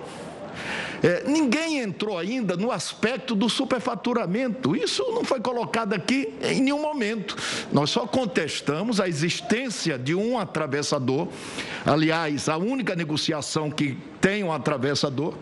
É, 1.01 1.23
ninguém 1.25 1.79
entrou 1.79 2.17
ainda 2.17 2.57
no 2.57 2.71
aspecto 2.71 3.33
do 3.33 3.49
superfaturamento. 3.49 4.75
Isso 4.75 5.03
não 5.11 5.23
foi 5.23 5.39
colocado 5.39 5.93
aqui 5.93 6.33
em 6.41 6.61
nenhum 6.61 6.81
momento. 6.81 7.35
Nós 7.71 7.89
só 7.89 8.05
contestamos 8.05 8.99
a 8.99 9.07
existência 9.07 9.97
de 9.97 10.13
um 10.13 10.37
atravessador. 10.37 11.27
Aliás, 11.85 12.49
a 12.49 12.57
única 12.57 12.95
negociação 12.95 13.71
que 13.71 13.97
tem 14.19 14.43
um 14.43 14.51
atravessador 14.51 15.33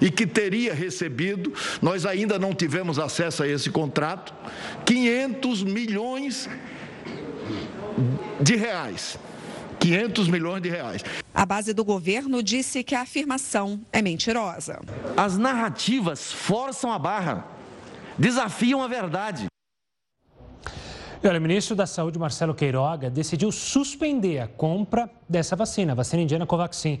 e 0.00 0.10
que 0.10 0.26
teria 0.26 0.74
recebido, 0.74 1.52
nós 1.80 2.04
ainda 2.04 2.38
não 2.38 2.54
tivemos 2.54 2.98
acesso 2.98 3.42
a 3.42 3.48
esse 3.48 3.70
contrato, 3.70 4.34
500 4.84 5.62
milhões 5.62 6.48
de 8.40 8.56
reais. 8.56 9.18
500 9.88 10.28
milhões 10.28 10.62
de 10.62 10.68
reais. 10.68 11.02
A 11.34 11.46
base 11.46 11.72
do 11.72 11.82
governo 11.84 12.42
disse 12.42 12.84
que 12.84 12.94
a 12.94 13.00
afirmação 13.00 13.80
é 13.90 14.02
mentirosa. 14.02 14.80
As 15.16 15.38
narrativas 15.38 16.30
forçam 16.30 16.92
a 16.92 16.98
barra, 16.98 17.46
desafiam 18.18 18.82
a 18.82 18.88
verdade. 18.88 19.46
E 21.22 21.26
olha, 21.26 21.38
o 21.38 21.42
ministro 21.42 21.74
da 21.74 21.86
Saúde, 21.86 22.18
Marcelo 22.18 22.54
Queiroga, 22.54 23.08
decidiu 23.10 23.50
suspender 23.50 24.40
a 24.40 24.46
compra 24.46 25.10
dessa 25.28 25.56
vacina, 25.56 25.92
a 25.92 25.94
vacina 25.94 26.22
indiana 26.22 26.46
Covaxin. 26.46 27.00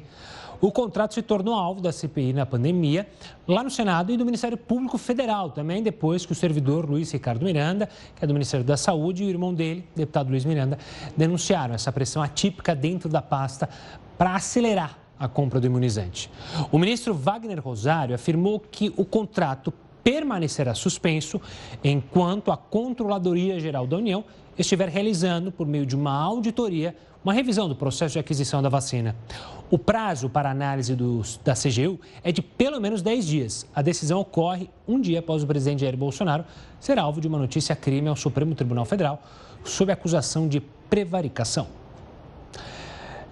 O 0.60 0.72
contrato 0.72 1.14
se 1.14 1.22
tornou 1.22 1.54
alvo 1.54 1.80
da 1.80 1.92
CPI 1.92 2.32
na 2.32 2.44
pandemia, 2.44 3.06
lá 3.46 3.62
no 3.62 3.70
Senado 3.70 4.10
e 4.10 4.16
do 4.16 4.24
Ministério 4.24 4.56
Público 4.56 4.98
Federal, 4.98 5.50
também 5.50 5.82
depois 5.82 6.26
que 6.26 6.32
o 6.32 6.34
servidor 6.34 6.88
Luiz 6.88 7.12
Ricardo 7.12 7.44
Miranda, 7.44 7.88
que 8.16 8.24
é 8.24 8.26
do 8.26 8.34
Ministério 8.34 8.66
da 8.66 8.76
Saúde, 8.76 9.22
e 9.22 9.26
o 9.26 9.30
irmão 9.30 9.54
dele, 9.54 9.84
deputado 9.94 10.30
Luiz 10.30 10.44
Miranda, 10.44 10.76
denunciaram 11.16 11.74
essa 11.74 11.92
pressão 11.92 12.20
atípica 12.22 12.74
dentro 12.74 13.08
da 13.08 13.22
pasta 13.22 13.68
para 14.16 14.34
acelerar 14.34 14.98
a 15.18 15.28
compra 15.28 15.60
do 15.60 15.66
imunizante. 15.66 16.30
O 16.72 16.78
ministro 16.78 17.14
Wagner 17.14 17.60
Rosário 17.60 18.14
afirmou 18.14 18.58
que 18.58 18.92
o 18.96 19.04
contrato 19.04 19.72
permanecerá 20.02 20.74
suspenso 20.74 21.40
enquanto 21.84 22.50
a 22.50 22.56
Controladoria 22.56 23.60
Geral 23.60 23.86
da 23.86 23.96
União 23.96 24.24
estiver 24.58 24.88
realizando, 24.88 25.52
por 25.52 25.66
meio 25.66 25.86
de 25.86 25.94
uma 25.94 26.12
auditoria, 26.12 26.96
uma 27.24 27.32
revisão 27.32 27.68
do 27.68 27.74
processo 27.74 28.14
de 28.14 28.18
aquisição 28.18 28.62
da 28.62 28.68
vacina. 28.68 29.14
O 29.70 29.78
prazo 29.78 30.30
para 30.30 30.50
análise 30.50 30.96
da 31.44 31.52
CGU 31.52 32.00
é 32.22 32.32
de 32.32 32.40
pelo 32.40 32.80
menos 32.80 33.02
10 33.02 33.26
dias. 33.26 33.66
A 33.74 33.82
decisão 33.82 34.20
ocorre 34.20 34.70
um 34.86 35.00
dia 35.00 35.18
após 35.18 35.42
o 35.42 35.46
presidente 35.46 35.80
Jair 35.80 35.96
Bolsonaro 35.96 36.44
ser 36.80 36.98
alvo 36.98 37.20
de 37.20 37.28
uma 37.28 37.38
notícia 37.38 37.76
crime 37.76 38.08
ao 38.08 38.16
Supremo 38.16 38.54
Tribunal 38.54 38.84
Federal 38.84 39.22
sob 39.64 39.92
acusação 39.92 40.48
de 40.48 40.60
prevaricação. 40.88 41.66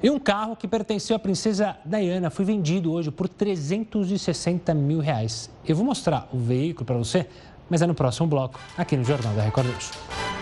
E 0.02 0.10
um 0.10 0.18
carro 0.18 0.54
que 0.54 0.68
pertenceu 0.68 1.16
à 1.16 1.18
princesa 1.18 1.76
Diana 1.84 2.28
foi 2.28 2.44
vendido 2.44 2.92
hoje 2.92 3.10
por 3.10 3.28
360 3.28 4.74
mil 4.74 5.00
reais. 5.00 5.50
Eu 5.66 5.74
vou 5.74 5.84
mostrar 5.84 6.28
o 6.32 6.38
veículo 6.38 6.84
para 6.84 6.96
você, 6.96 7.26
mas 7.70 7.80
é 7.80 7.86
no 7.86 7.94
próximo 7.94 8.28
bloco, 8.28 8.60
aqui 8.76 8.96
no 8.96 9.04
Jornal 9.04 9.34
da 9.34 9.42
Record 9.42 9.68
News. 9.68 10.35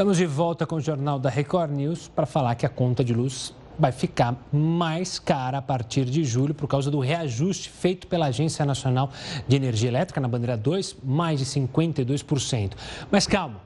Estamos 0.00 0.16
de 0.16 0.24
volta 0.24 0.66
com 0.66 0.76
o 0.76 0.80
Jornal 0.80 1.18
da 1.18 1.28
Record 1.28 1.72
News 1.72 2.08
para 2.08 2.24
falar 2.24 2.54
que 2.54 2.64
a 2.64 2.70
conta 2.70 3.04
de 3.04 3.12
luz 3.12 3.54
vai 3.78 3.92
ficar 3.92 4.34
mais 4.50 5.18
cara 5.18 5.58
a 5.58 5.60
partir 5.60 6.06
de 6.06 6.24
julho 6.24 6.54
por 6.54 6.66
causa 6.66 6.90
do 6.90 7.00
reajuste 7.00 7.68
feito 7.68 8.06
pela 8.06 8.28
Agência 8.28 8.64
Nacional 8.64 9.10
de 9.46 9.56
Energia 9.56 9.90
Elétrica 9.90 10.18
na 10.18 10.26
bandeira 10.26 10.56
2, 10.56 10.96
mais 11.04 11.38
de 11.40 11.44
52%. 11.44 12.72
Mas 13.10 13.26
calma, 13.26 13.60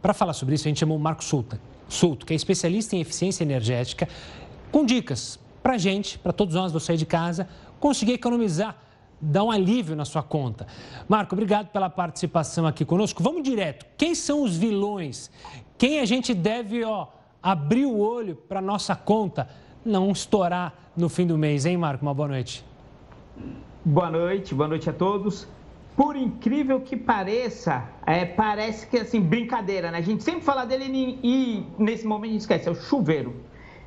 para 0.00 0.14
falar 0.14 0.32
sobre 0.32 0.54
isso 0.54 0.66
a 0.66 0.70
gente 0.70 0.80
chamou 0.80 0.96
o 0.96 1.00
Marco 1.00 1.22
Souto, 1.22 1.60
Souto, 1.90 2.24
que 2.24 2.32
é 2.32 2.36
especialista 2.36 2.96
em 2.96 3.02
eficiência 3.02 3.44
energética, 3.44 4.08
com 4.72 4.82
dicas 4.82 5.38
para 5.62 5.76
gente, 5.76 6.18
para 6.18 6.32
todos 6.32 6.54
nós 6.54 6.72
Sair 6.82 6.96
de 6.96 7.04
Casa, 7.04 7.46
conseguir 7.78 8.14
economizar 8.14 8.78
dar 9.20 9.44
um 9.44 9.50
alívio 9.50 9.96
na 9.96 10.04
sua 10.04 10.22
conta. 10.22 10.66
Marco, 11.08 11.34
obrigado 11.34 11.68
pela 11.68 11.88
participação 11.88 12.66
aqui 12.66 12.84
conosco. 12.84 13.22
Vamos 13.22 13.42
direto. 13.42 13.86
Quem 13.96 14.14
são 14.14 14.42
os 14.42 14.56
vilões? 14.56 15.30
Quem 15.78 16.00
a 16.00 16.06
gente 16.06 16.32
deve 16.32 16.82
ó, 16.84 17.08
abrir 17.42 17.84
o 17.84 17.98
olho 17.98 18.34
para 18.34 18.62
nossa 18.62 18.96
conta 18.96 19.48
não 19.84 20.10
estourar 20.10 20.72
no 20.96 21.08
fim 21.08 21.26
do 21.26 21.36
mês, 21.36 21.66
hein, 21.66 21.76
Marco? 21.76 22.02
Uma 22.02 22.14
boa 22.14 22.28
noite. 22.28 22.64
Boa 23.84 24.10
noite, 24.10 24.54
boa 24.54 24.68
noite 24.68 24.88
a 24.88 24.92
todos. 24.92 25.46
Por 25.94 26.16
incrível 26.16 26.80
que 26.80 26.96
pareça, 26.96 27.84
é, 28.06 28.24
parece 28.24 28.86
que 28.86 28.98
assim, 28.98 29.20
brincadeira, 29.20 29.90
né? 29.90 29.98
A 29.98 30.02
gente 30.02 30.22
sempre 30.22 30.42
fala 30.42 30.64
dele 30.64 30.86
e, 30.86 31.18
e 31.22 31.66
nesse 31.78 32.06
momento 32.06 32.30
a 32.30 32.32
gente 32.32 32.40
esquece, 32.40 32.68
é 32.68 32.72
o 32.72 32.74
chuveiro. 32.74 33.36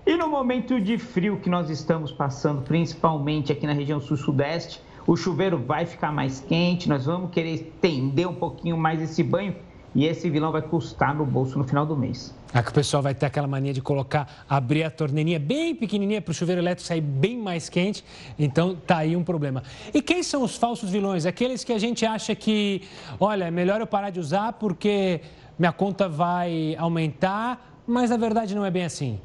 E 0.05 0.15
no 0.15 0.27
momento 0.27 0.79
de 0.79 0.97
frio 0.97 1.39
que 1.39 1.49
nós 1.49 1.69
estamos 1.69 2.11
passando, 2.11 2.61
principalmente 2.61 3.51
aqui 3.51 3.65
na 3.65 3.73
região 3.73 3.99
sul-sudeste, 3.99 4.81
o 5.05 5.15
chuveiro 5.15 5.57
vai 5.57 5.85
ficar 5.85 6.11
mais 6.11 6.39
quente, 6.39 6.87
nós 6.87 7.05
vamos 7.05 7.31
querer 7.31 7.53
estender 7.53 8.27
um 8.27 8.35
pouquinho 8.35 8.77
mais 8.77 9.01
esse 9.01 9.23
banho 9.23 9.55
e 9.95 10.05
esse 10.05 10.29
vilão 10.29 10.51
vai 10.51 10.61
custar 10.61 11.15
no 11.15 11.25
bolso 11.25 11.57
no 11.57 11.63
final 11.63 11.85
do 11.85 11.95
mês. 11.95 12.33
É 12.53 12.61
que 12.61 12.69
o 12.69 12.73
pessoal 12.73 13.03
vai 13.03 13.13
ter 13.13 13.25
aquela 13.25 13.47
mania 13.47 13.73
de 13.73 13.81
colocar, 13.81 14.45
abrir 14.49 14.83
a 14.83 14.91
torneirinha 14.91 15.39
bem 15.39 15.75
pequenininha 15.75 16.21
para 16.21 16.31
o 16.31 16.33
chuveiro 16.33 16.61
elétrico 16.61 16.87
sair 16.87 17.01
bem 17.01 17.37
mais 17.37 17.69
quente. 17.69 18.03
Então, 18.37 18.75
tá 18.75 18.97
aí 18.97 19.15
um 19.15 19.23
problema. 19.23 19.63
E 19.93 20.01
quem 20.01 20.23
são 20.23 20.43
os 20.43 20.55
falsos 20.55 20.89
vilões? 20.89 21.25
Aqueles 21.25 21.63
que 21.63 21.73
a 21.73 21.79
gente 21.79 22.05
acha 22.05 22.33
que, 22.33 22.81
olha, 23.19 23.45
é 23.45 23.51
melhor 23.51 23.81
eu 23.81 23.87
parar 23.87 24.09
de 24.09 24.19
usar 24.19 24.53
porque 24.53 25.21
minha 25.57 25.71
conta 25.71 26.07
vai 26.07 26.75
aumentar, 26.77 27.81
mas 27.85 28.09
na 28.09 28.17
verdade 28.17 28.55
não 28.55 28.65
é 28.65 28.71
bem 28.71 28.85
assim. 28.85 29.19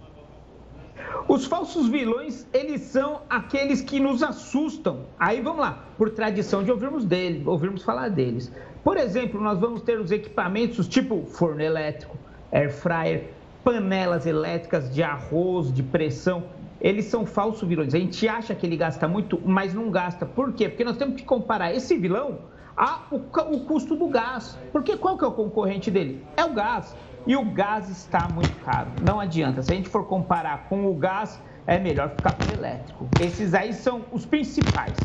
Os 1.27 1.47
falsos 1.47 1.89
vilões, 1.89 2.47
eles 2.53 2.83
são 2.83 3.23
aqueles 3.31 3.81
que 3.81 3.99
nos 3.99 4.23
assustam. 4.23 5.07
Aí 5.19 5.41
vamos 5.41 5.61
lá, 5.61 5.85
por 5.97 6.11
tradição 6.11 6.63
de 6.63 6.71
ouvirmos 6.71 7.05
dele, 7.05 7.43
ouvirmos 7.47 7.83
falar 7.83 8.11
deles. 8.11 8.53
Por 8.85 8.99
exemplo, 8.99 9.41
nós 9.41 9.59
vamos 9.59 9.81
ter 9.81 9.99
os 9.99 10.11
equipamentos 10.11 10.87
tipo 10.87 11.25
forno 11.25 11.63
elétrico, 11.63 12.19
air 12.53 12.71
fryer, 12.71 13.31
panelas 13.65 14.27
elétricas 14.27 14.93
de 14.95 15.03
arroz, 15.03 15.73
de 15.73 15.83
pressão. 15.83 16.45
Eles 16.79 17.07
são 17.07 17.25
falsos 17.25 17.67
vilões. 17.67 17.95
A 17.95 17.99
gente 17.99 18.29
acha 18.29 18.55
que 18.55 18.67
ele 18.67 18.77
gasta 18.77 19.09
muito, 19.09 19.41
mas 19.43 19.73
não 19.73 19.91
gasta. 19.91 20.27
Por 20.27 20.53
quê? 20.53 20.69
Porque 20.69 20.85
nós 20.85 20.99
temos 20.99 21.17
que 21.17 21.25
comparar 21.25 21.73
esse 21.73 21.97
vilão 21.97 22.41
ao 22.77 23.07
o 23.11 23.61
custo 23.61 23.97
do 23.97 24.07
gás. 24.09 24.59
Porque 24.71 24.99
qual 24.99 25.17
que 25.17 25.25
é 25.25 25.29
o 25.29 25.33
concorrente 25.33 25.91
dele? 25.91 26.23
É 26.37 26.45
o 26.45 26.53
gás. 26.53 26.95
E 27.27 27.35
o 27.35 27.45
gás 27.53 27.89
está 27.89 28.29
muito 28.35 28.55
caro. 28.67 28.91
Não 29.03 29.19
adianta. 29.19 29.63
Se 29.63 29.73
a 29.73 29.77
gente 29.77 29.89
for 29.89 30.07
comparar 30.07 30.69
com 30.69 30.85
o 30.87 30.95
gás, 30.95 31.41
é 31.67 31.79
melhor 31.79 32.11
ficar 32.11 32.35
com 32.35 32.51
o 32.51 32.59
elétrico. 32.59 33.09
Esses 33.19 33.55
aí 33.55 33.73
são 33.73 34.03
os 34.13 34.27
principais. 34.27 34.99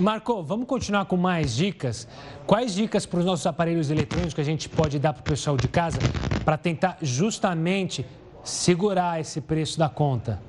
Marco, 0.00 0.42
vamos 0.42 0.66
continuar 0.66 1.04
com 1.04 1.16
mais 1.18 1.54
dicas. 1.54 2.08
Quais 2.46 2.74
dicas 2.74 3.04
para 3.04 3.20
os 3.20 3.24
nossos 3.26 3.46
aparelhos 3.46 3.90
eletrônicos 3.90 4.32
que 4.32 4.40
a 4.40 4.44
gente 4.44 4.66
pode 4.66 4.98
dar 4.98 5.12
para 5.12 5.20
o 5.20 5.24
pessoal 5.24 5.58
de 5.58 5.68
casa 5.68 5.98
para 6.42 6.56
tentar 6.56 6.96
justamente 7.02 8.06
segurar 8.42 9.20
esse 9.20 9.42
preço 9.42 9.78
da 9.78 9.90
conta? 9.90 10.40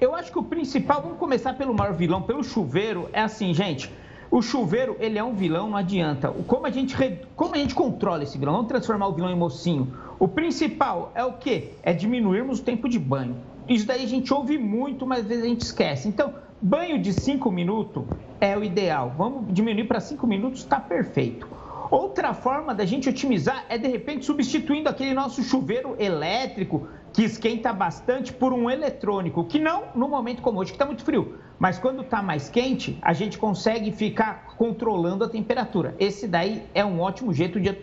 Eu 0.00 0.16
acho 0.16 0.32
que 0.32 0.38
o 0.38 0.42
principal, 0.42 1.00
vamos 1.00 1.18
começar 1.18 1.54
pelo 1.54 1.72
maior 1.72 1.94
vilão, 1.94 2.22
pelo 2.22 2.42
chuveiro, 2.42 3.08
é 3.12 3.20
assim, 3.20 3.54
gente. 3.54 3.88
O 4.32 4.42
chuveiro, 4.42 4.96
ele 4.98 5.16
é 5.16 5.22
um 5.22 5.34
vilão, 5.34 5.70
não 5.70 5.76
adianta. 5.76 6.28
Como 6.48 6.66
a 6.66 6.70
gente, 6.70 6.96
como 7.36 7.54
a 7.54 7.58
gente 7.58 7.74
controla 7.74 8.24
esse 8.24 8.36
vilão? 8.36 8.54
Vamos 8.54 8.68
transformar 8.68 9.06
o 9.06 9.12
vilão 9.12 9.30
em 9.30 9.36
mocinho. 9.36 9.96
O 10.18 10.26
principal 10.26 11.12
é 11.14 11.24
o 11.24 11.34
quê? 11.34 11.74
É 11.84 11.92
diminuirmos 11.92 12.58
o 12.58 12.62
tempo 12.64 12.88
de 12.88 12.98
banho. 12.98 13.36
Isso 13.68 13.86
daí 13.86 14.02
a 14.02 14.08
gente 14.08 14.34
ouve 14.34 14.58
muito, 14.58 15.06
mas 15.06 15.20
às 15.20 15.26
vezes 15.26 15.44
a 15.44 15.46
gente 15.46 15.60
esquece. 15.60 16.08
Então, 16.08 16.34
banho 16.60 17.00
de 17.00 17.12
5 17.12 17.50
minutos 17.50 18.04
é 18.40 18.56
o 18.56 18.62
ideal. 18.62 19.14
Vamos 19.16 19.52
diminuir 19.52 19.84
para 19.84 20.00
5 20.00 20.26
minutos, 20.26 20.60
está 20.60 20.78
perfeito. 20.78 21.48
Outra 21.90 22.32
forma 22.34 22.74
da 22.74 22.84
gente 22.84 23.08
otimizar 23.08 23.64
é 23.68 23.76
de 23.76 23.88
repente 23.88 24.24
substituindo 24.24 24.88
aquele 24.88 25.12
nosso 25.12 25.42
chuveiro 25.42 25.96
elétrico 25.98 26.86
que 27.12 27.24
esquenta 27.24 27.72
bastante 27.72 28.32
por 28.32 28.52
um 28.52 28.70
eletrônico, 28.70 29.44
que 29.44 29.58
não 29.58 29.84
no 29.96 30.08
momento 30.08 30.40
como 30.40 30.60
hoje, 30.60 30.70
que 30.70 30.76
está 30.76 30.86
muito 30.86 31.02
frio, 31.02 31.38
mas 31.58 31.78
quando 31.78 32.02
está 32.02 32.22
mais 32.22 32.48
quente, 32.48 32.96
a 33.02 33.12
gente 33.12 33.36
consegue 33.36 33.90
ficar 33.90 34.54
controlando 34.56 35.24
a 35.24 35.28
temperatura. 35.28 35.96
Esse 35.98 36.28
daí 36.28 36.62
é 36.72 36.84
um 36.84 37.00
ótimo 37.00 37.32
jeito 37.32 37.58
de, 37.58 37.76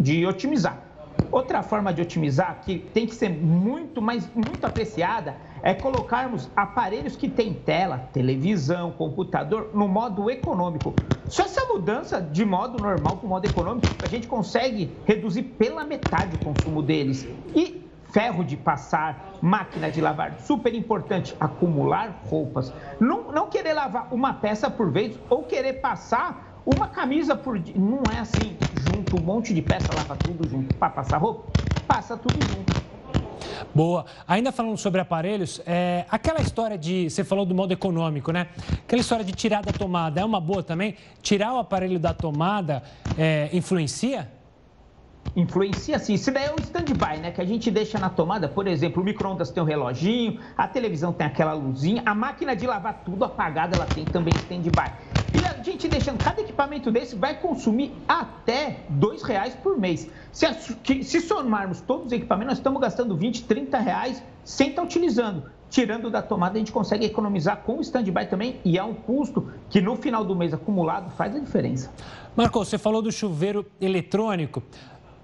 de 0.00 0.26
otimizar. 0.26 0.85
Outra 1.30 1.62
forma 1.62 1.92
de 1.92 2.00
otimizar 2.00 2.60
que 2.62 2.78
tem 2.78 3.06
que 3.06 3.14
ser 3.14 3.28
muito, 3.28 4.00
mas 4.00 4.28
muito 4.34 4.64
apreciada 4.64 5.36
é 5.62 5.74
colocarmos 5.74 6.50
aparelhos 6.54 7.16
que 7.16 7.28
têm 7.28 7.52
tela, 7.52 8.08
televisão, 8.12 8.92
computador 8.92 9.70
no 9.74 9.88
modo 9.88 10.30
econômico. 10.30 10.94
Só 11.28 11.42
essa 11.42 11.64
mudança 11.66 12.20
de 12.22 12.44
modo 12.44 12.78
normal 12.78 13.16
para 13.16 13.26
o 13.26 13.28
modo 13.28 13.44
econômico, 13.44 13.88
a 14.00 14.06
gente 14.06 14.28
consegue 14.28 14.96
reduzir 15.04 15.42
pela 15.42 15.84
metade 15.84 16.36
o 16.36 16.38
consumo 16.38 16.82
deles. 16.82 17.26
E 17.54 17.86
ferro 18.12 18.44
de 18.44 18.56
passar, 18.56 19.36
máquina 19.42 19.90
de 19.90 20.00
lavar, 20.00 20.38
super 20.40 20.74
importante, 20.74 21.36
acumular 21.40 22.22
roupas. 22.24 22.72
Não, 23.00 23.32
não 23.32 23.48
querer 23.48 23.74
lavar 23.74 24.08
uma 24.12 24.32
peça 24.32 24.70
por 24.70 24.90
vez 24.90 25.18
ou 25.28 25.42
querer 25.42 25.74
passar 25.74 26.55
uma 26.66 26.88
camisa 26.88 27.36
por 27.36 27.58
dia. 27.58 27.74
Não 27.78 28.02
é 28.12 28.18
assim, 28.18 28.56
junto 28.90 29.16
um 29.16 29.24
monte 29.24 29.54
de 29.54 29.62
peça, 29.62 29.88
lava 29.94 30.16
tudo 30.16 30.48
junto 30.48 30.74
para 30.74 30.90
passar 30.90 31.18
roupa, 31.18 31.50
passa 31.86 32.16
tudo 32.16 32.34
junto. 32.34 32.84
Boa. 33.74 34.06
Ainda 34.26 34.50
falando 34.50 34.76
sobre 34.76 35.00
aparelhos, 35.00 35.60
é, 35.66 36.04
aquela 36.10 36.40
história 36.40 36.76
de. 36.76 37.08
Você 37.08 37.22
falou 37.22 37.44
do 37.46 37.54
modo 37.54 37.72
econômico, 37.72 38.32
né? 38.32 38.48
Aquela 38.84 39.00
história 39.00 39.24
de 39.24 39.32
tirar 39.32 39.62
da 39.62 39.72
tomada 39.72 40.20
é 40.20 40.24
uma 40.24 40.40
boa 40.40 40.62
também? 40.62 40.96
Tirar 41.22 41.54
o 41.54 41.58
aparelho 41.58 41.98
da 41.98 42.12
tomada 42.12 42.82
é, 43.16 43.48
influencia? 43.52 44.30
influencia 45.34 45.98
sim. 45.98 46.14
Isso 46.14 46.30
daí 46.32 46.44
é 46.44 46.52
o 46.52 46.56
stand-by, 46.60 47.18
né? 47.20 47.30
Que 47.30 47.40
a 47.40 47.44
gente 47.44 47.70
deixa 47.70 47.98
na 47.98 48.08
tomada, 48.08 48.48
por 48.48 48.66
exemplo, 48.66 49.02
o 49.02 49.04
micro-ondas 49.04 49.50
tem 49.50 49.62
um 49.62 49.66
reloginho, 49.66 50.40
a 50.56 50.66
televisão 50.66 51.12
tem 51.12 51.26
aquela 51.26 51.52
luzinha, 51.52 52.02
a 52.06 52.14
máquina 52.14 52.56
de 52.56 52.66
lavar 52.66 53.02
tudo 53.04 53.24
apagada, 53.24 53.76
ela 53.76 53.86
tem 53.86 54.04
também 54.04 54.32
stand-by. 54.36 54.92
E 55.36 55.46
gente 55.76 55.88
deixando 55.88 56.22
cada 56.22 56.40
equipamento 56.40 56.90
desse 56.90 57.14
vai 57.14 57.38
consumir 57.38 57.92
até 58.08 58.80
R$ 58.88 59.24
reais 59.24 59.54
por 59.54 59.78
mês. 59.78 60.08
Se, 60.32 60.46
se 61.02 61.20
somarmos 61.20 61.80
todos 61.80 62.06
os 62.06 62.12
equipamentos, 62.12 62.52
nós 62.52 62.58
estamos 62.58 62.80
gastando 62.80 63.16
20, 63.16 63.44
30 63.44 63.78
reais 63.78 64.22
sem 64.44 64.70
estar 64.70 64.82
utilizando. 64.82 65.50
Tirando 65.68 66.10
da 66.10 66.22
tomada, 66.22 66.54
a 66.54 66.58
gente 66.58 66.72
consegue 66.72 67.04
economizar 67.04 67.58
com 67.58 67.78
o 67.78 67.80
stand-by 67.80 68.26
também 68.26 68.60
e 68.64 68.78
é 68.78 68.84
um 68.84 68.94
custo 68.94 69.50
que 69.68 69.80
no 69.80 69.96
final 69.96 70.24
do 70.24 70.34
mês 70.34 70.54
acumulado 70.54 71.10
faz 71.10 71.34
a 71.34 71.40
diferença. 71.40 71.90
Marco, 72.34 72.58
você 72.58 72.78
falou 72.78 73.02
do 73.02 73.12
chuveiro 73.12 73.66
eletrônico. 73.80 74.62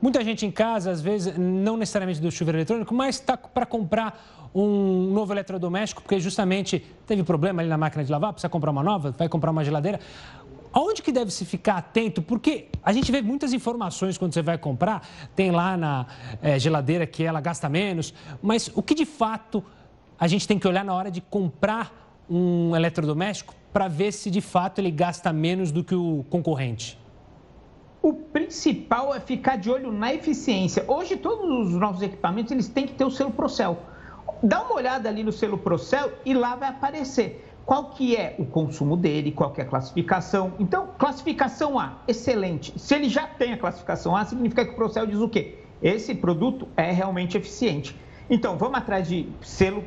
Muita 0.01 0.23
gente 0.25 0.45
em 0.45 0.51
casa, 0.51 0.91
às 0.91 1.01
vezes, 1.01 1.39
não 1.39 1.77
necessariamente 1.77 2.21
do 2.21 2.31
chuveiro 2.31 2.59
eletrônico, 2.59 2.93
mas 2.93 3.15
está 3.15 3.37
para 3.37 3.65
comprar 3.65 4.42
um 4.55 5.11
novo 5.13 5.33
eletrodoméstico, 5.33 6.03
porque 6.03 6.21
justamente 6.21 6.85
teve 7.07 7.23
problema 7.23 7.63
ali 7.63 7.69
na 7.69 7.79
máquina 7.79 8.05
de 8.05 8.11
lavar, 8.11 8.33
precisa 8.33 8.49
comprar 8.49 8.71
uma 8.71 8.83
nova, 8.83 9.11
vai 9.13 9.29
comprar 9.29 9.51
uma 9.51 9.65
geladeira. 9.65 9.99
Aonde 10.73 11.03
que 11.03 11.13
deve 11.13 11.31
se 11.31 11.45
ficar 11.45 11.77
atento? 11.77 12.23
Porque 12.23 12.69
a 12.83 12.93
gente 12.93 13.13
vê 13.13 13.21
muitas 13.21 13.53
informações 13.53 14.17
quando 14.17 14.33
você 14.33 14.41
vai 14.43 14.57
comprar, 14.57 15.07
tem 15.37 15.51
lá 15.51 15.77
na 15.77 16.07
é, 16.41 16.59
geladeira 16.59 17.07
que 17.07 17.23
ela 17.23 17.41
gasta 17.41 17.69
menos, 17.69 18.15
mas 18.43 18.71
o 18.75 18.83
que 18.83 18.95
de 18.95 19.05
fato 19.05 19.63
a 20.19 20.27
gente 20.27 20.49
tem 20.49 20.59
que 20.59 20.67
olhar 20.67 20.85
na 20.85 20.95
hora 20.95 21.11
de 21.11 21.21
comprar 21.21 21.93
um 22.29 22.75
eletrodoméstico 22.75 23.55
para 23.73 23.89
ver 23.89 24.13
se 24.13 24.31
de 24.31 24.41
fato 24.41 24.79
ele 24.79 24.91
gasta 24.91 25.33
menos 25.33 25.71
do 25.71 25.85
que 25.85 25.95
o 25.95 26.25
concorrente? 26.31 26.99
O 28.01 28.15
principal 28.15 29.15
é 29.15 29.21
ficar 29.21 29.57
de 29.57 29.71
olho 29.71 29.93
na 29.93 30.13
eficiência. 30.13 30.85
Hoje 30.89 31.17
todos 31.17 31.69
os 31.69 31.79
nossos 31.79 32.03
equipamentos 32.03 32.51
eles 32.51 32.69
têm 32.69 32.87
que 32.87 32.95
ter 32.95 33.05
o 33.05 33.11
selo 33.11 33.31
Procel. 33.31 33.79
Dá 34.43 34.63
uma 34.63 34.75
olhada 34.75 35.09
ali 35.09 35.23
no 35.23 35.31
selo 35.31 35.57
Procel 35.57 36.13
e 36.25 36.35
lá 36.35 36.57
vai 36.57 36.69
aparecer 36.69 37.49
qual 37.65 37.91
que 37.91 38.17
é 38.17 38.35
o 38.39 38.45
consumo 38.45 38.97
dele, 38.97 39.31
qual 39.31 39.53
que 39.53 39.61
é 39.61 39.65
a 39.65 39.67
classificação. 39.67 40.55
Então, 40.59 40.89
classificação 40.99 41.79
A, 41.79 41.99
excelente. 42.09 42.77
Se 42.79 42.95
ele 42.95 43.09
já 43.09 43.27
tem 43.27 43.53
a 43.53 43.59
classificação 43.59 44.17
A, 44.17 44.25
significa 44.25 44.65
que 44.65 44.73
o 44.73 44.75
Procel 44.75 45.07
diz 45.07 45.19
o 45.19 45.29
quê? 45.29 45.59
Esse 45.81 46.15
produto 46.15 46.67
é 46.77 46.91
realmente 46.91 47.37
eficiente. 47.37 47.97
Então, 48.29 48.59
vamos 48.59 48.79
atrás 48.79 49.09
de 49.09 49.29
selo 49.41 49.85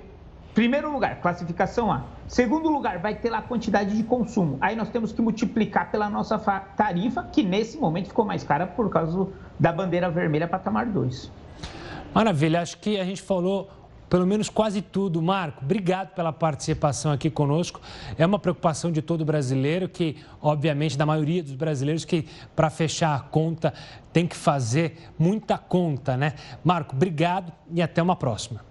Primeiro 0.55 0.89
lugar, 0.89 1.19
classificação 1.19 1.91
A. 1.91 2.05
Segundo 2.29 2.69
lugar, 2.69 2.99
vai 2.99 3.13
ter 3.13 3.29
lá 3.29 3.39
a 3.39 3.41
quantidade 3.41 3.93
de 3.93 4.03
consumo. 4.03 4.57
Aí 4.61 4.73
nós 4.73 4.87
temos 4.87 5.11
que 5.11 5.21
multiplicar 5.21 5.91
pela 5.91 6.09
nossa 6.09 6.39
tarifa, 6.39 7.23
que 7.23 7.43
nesse 7.43 7.77
momento 7.77 8.07
ficou 8.07 8.23
mais 8.23 8.41
cara 8.41 8.65
por 8.65 8.89
causa 8.89 9.27
da 9.59 9.73
bandeira 9.73 10.09
vermelha 10.09 10.47
patamar 10.47 10.85
2. 10.85 11.29
Maravilha, 12.13 12.61
acho 12.61 12.77
que 12.77 12.97
a 12.97 13.03
gente 13.03 13.21
falou 13.21 13.69
pelo 14.09 14.25
menos 14.25 14.49
quase 14.49 14.81
tudo. 14.81 15.21
Marco, 15.21 15.63
obrigado 15.63 16.13
pela 16.13 16.31
participação 16.31 17.11
aqui 17.11 17.29
conosco. 17.29 17.81
É 18.17 18.25
uma 18.25 18.39
preocupação 18.39 18.91
de 18.91 19.01
todo 19.01 19.25
brasileiro, 19.25 19.89
que, 19.89 20.17
obviamente, 20.41 20.97
da 20.97 21.05
maioria 21.05 21.43
dos 21.43 21.53
brasileiros, 21.53 22.05
que 22.05 22.27
para 22.55 22.69
fechar 22.69 23.15
a 23.15 23.19
conta 23.19 23.73
tem 24.13 24.27
que 24.27 24.35
fazer 24.35 24.97
muita 25.17 25.57
conta, 25.57 26.15
né? 26.15 26.33
Marco, 26.63 26.95
obrigado 26.95 27.51
e 27.71 27.81
até 27.81 28.01
uma 28.01 28.15
próxima. 28.15 28.61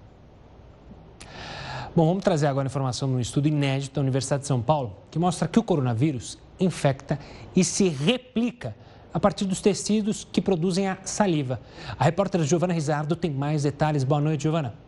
Bom, 1.95 2.07
vamos 2.09 2.25
trazer 2.25 2.49
agora 2.49 2.67
informação 2.67 3.09
de 3.09 3.15
um 3.15 3.21
estudo 3.21 3.47
inédito 3.47 3.95
da 3.95 4.01
Universidade 4.01 4.43
de 4.43 4.49
São 4.49 4.61
Paulo 4.61 4.97
que 5.13 5.19
mostra 5.19 5.47
que 5.47 5.59
o 5.61 5.63
coronavírus 5.63 6.39
infecta 6.59 7.19
e 7.55 7.63
se 7.63 7.89
replica 7.89 8.75
a 9.13 9.21
partir 9.21 9.45
dos 9.45 9.61
tecidos 9.61 10.27
que 10.33 10.41
produzem 10.41 10.89
a 10.89 10.99
saliva. 11.05 11.61
A 11.97 12.03
repórter 12.03 12.43
Giovana 12.43 12.75
Rizardo 12.75 13.15
tem 13.15 13.31
mais 13.31 13.63
detalhes. 13.63 14.03
Boa 14.03 14.21
noite, 14.21 14.43
Giovana. 14.43 14.84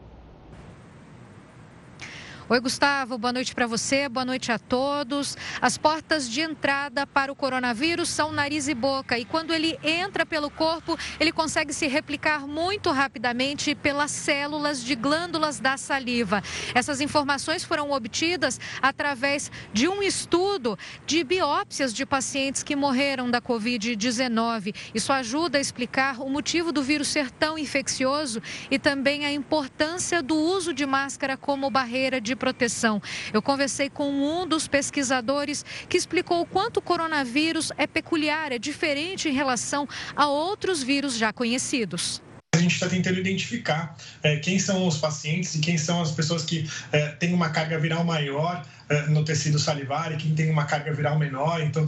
Oi, 2.48 2.60
Gustavo, 2.60 3.18
boa 3.18 3.32
noite 3.32 3.52
para 3.56 3.66
você, 3.66 4.08
boa 4.08 4.24
noite 4.24 4.52
a 4.52 4.58
todos. 4.58 5.36
As 5.60 5.76
portas 5.76 6.30
de 6.30 6.42
entrada 6.42 7.04
para 7.04 7.32
o 7.32 7.34
coronavírus 7.34 8.08
são 8.08 8.30
nariz 8.30 8.68
e 8.68 8.74
boca, 8.74 9.18
e 9.18 9.24
quando 9.24 9.52
ele 9.52 9.76
entra 9.82 10.24
pelo 10.24 10.48
corpo, 10.48 10.96
ele 11.18 11.32
consegue 11.32 11.72
se 11.72 11.88
replicar 11.88 12.46
muito 12.46 12.92
rapidamente 12.92 13.74
pelas 13.74 14.12
células 14.12 14.80
de 14.80 14.94
glândulas 14.94 15.58
da 15.58 15.76
saliva. 15.76 16.40
Essas 16.72 17.00
informações 17.00 17.64
foram 17.64 17.90
obtidas 17.90 18.60
através 18.80 19.50
de 19.72 19.88
um 19.88 20.00
estudo 20.00 20.78
de 21.04 21.24
biópsias 21.24 21.92
de 21.92 22.06
pacientes 22.06 22.62
que 22.62 22.76
morreram 22.76 23.28
da 23.28 23.42
Covid-19. 23.42 24.72
Isso 24.94 25.12
ajuda 25.12 25.58
a 25.58 25.60
explicar 25.60 26.20
o 26.20 26.30
motivo 26.30 26.70
do 26.70 26.80
vírus 26.80 27.08
ser 27.08 27.28
tão 27.28 27.58
infeccioso 27.58 28.40
e 28.70 28.78
também 28.78 29.26
a 29.26 29.32
importância 29.32 30.22
do 30.22 30.36
uso 30.36 30.72
de 30.72 30.86
máscara 30.86 31.36
como 31.36 31.68
barreira 31.68 32.20
de 32.20 32.35
proteção. 32.36 33.02
Eu 33.32 33.42
conversei 33.42 33.90
com 33.90 34.10
um 34.10 34.46
dos 34.46 34.68
pesquisadores 34.68 35.64
que 35.88 35.96
explicou 35.96 36.40
o 36.40 36.46
quanto 36.46 36.78
o 36.78 36.82
coronavírus 36.82 37.72
é 37.76 37.86
peculiar, 37.86 38.52
é 38.52 38.58
diferente 38.58 39.28
em 39.28 39.32
relação 39.32 39.88
a 40.14 40.26
outros 40.26 40.82
vírus 40.82 41.16
já 41.16 41.32
conhecidos 41.32 42.22
a 42.56 42.58
gente 42.58 42.72
está 42.72 42.88
tentando 42.88 43.18
identificar 43.18 43.96
é, 44.22 44.36
quem 44.36 44.58
são 44.58 44.86
os 44.86 44.96
pacientes 44.98 45.54
e 45.54 45.58
quem 45.58 45.76
são 45.76 46.00
as 46.00 46.10
pessoas 46.10 46.44
que 46.44 46.68
é, 46.90 47.08
têm 47.08 47.34
uma 47.34 47.50
carga 47.50 47.78
viral 47.78 48.02
maior 48.02 48.64
no 49.08 49.24
tecido 49.24 49.58
salivar 49.58 50.12
e 50.12 50.16
quem 50.16 50.34
tem 50.34 50.50
uma 50.50 50.64
carga 50.64 50.92
viral 50.92 51.18
menor. 51.18 51.60
Então, 51.60 51.84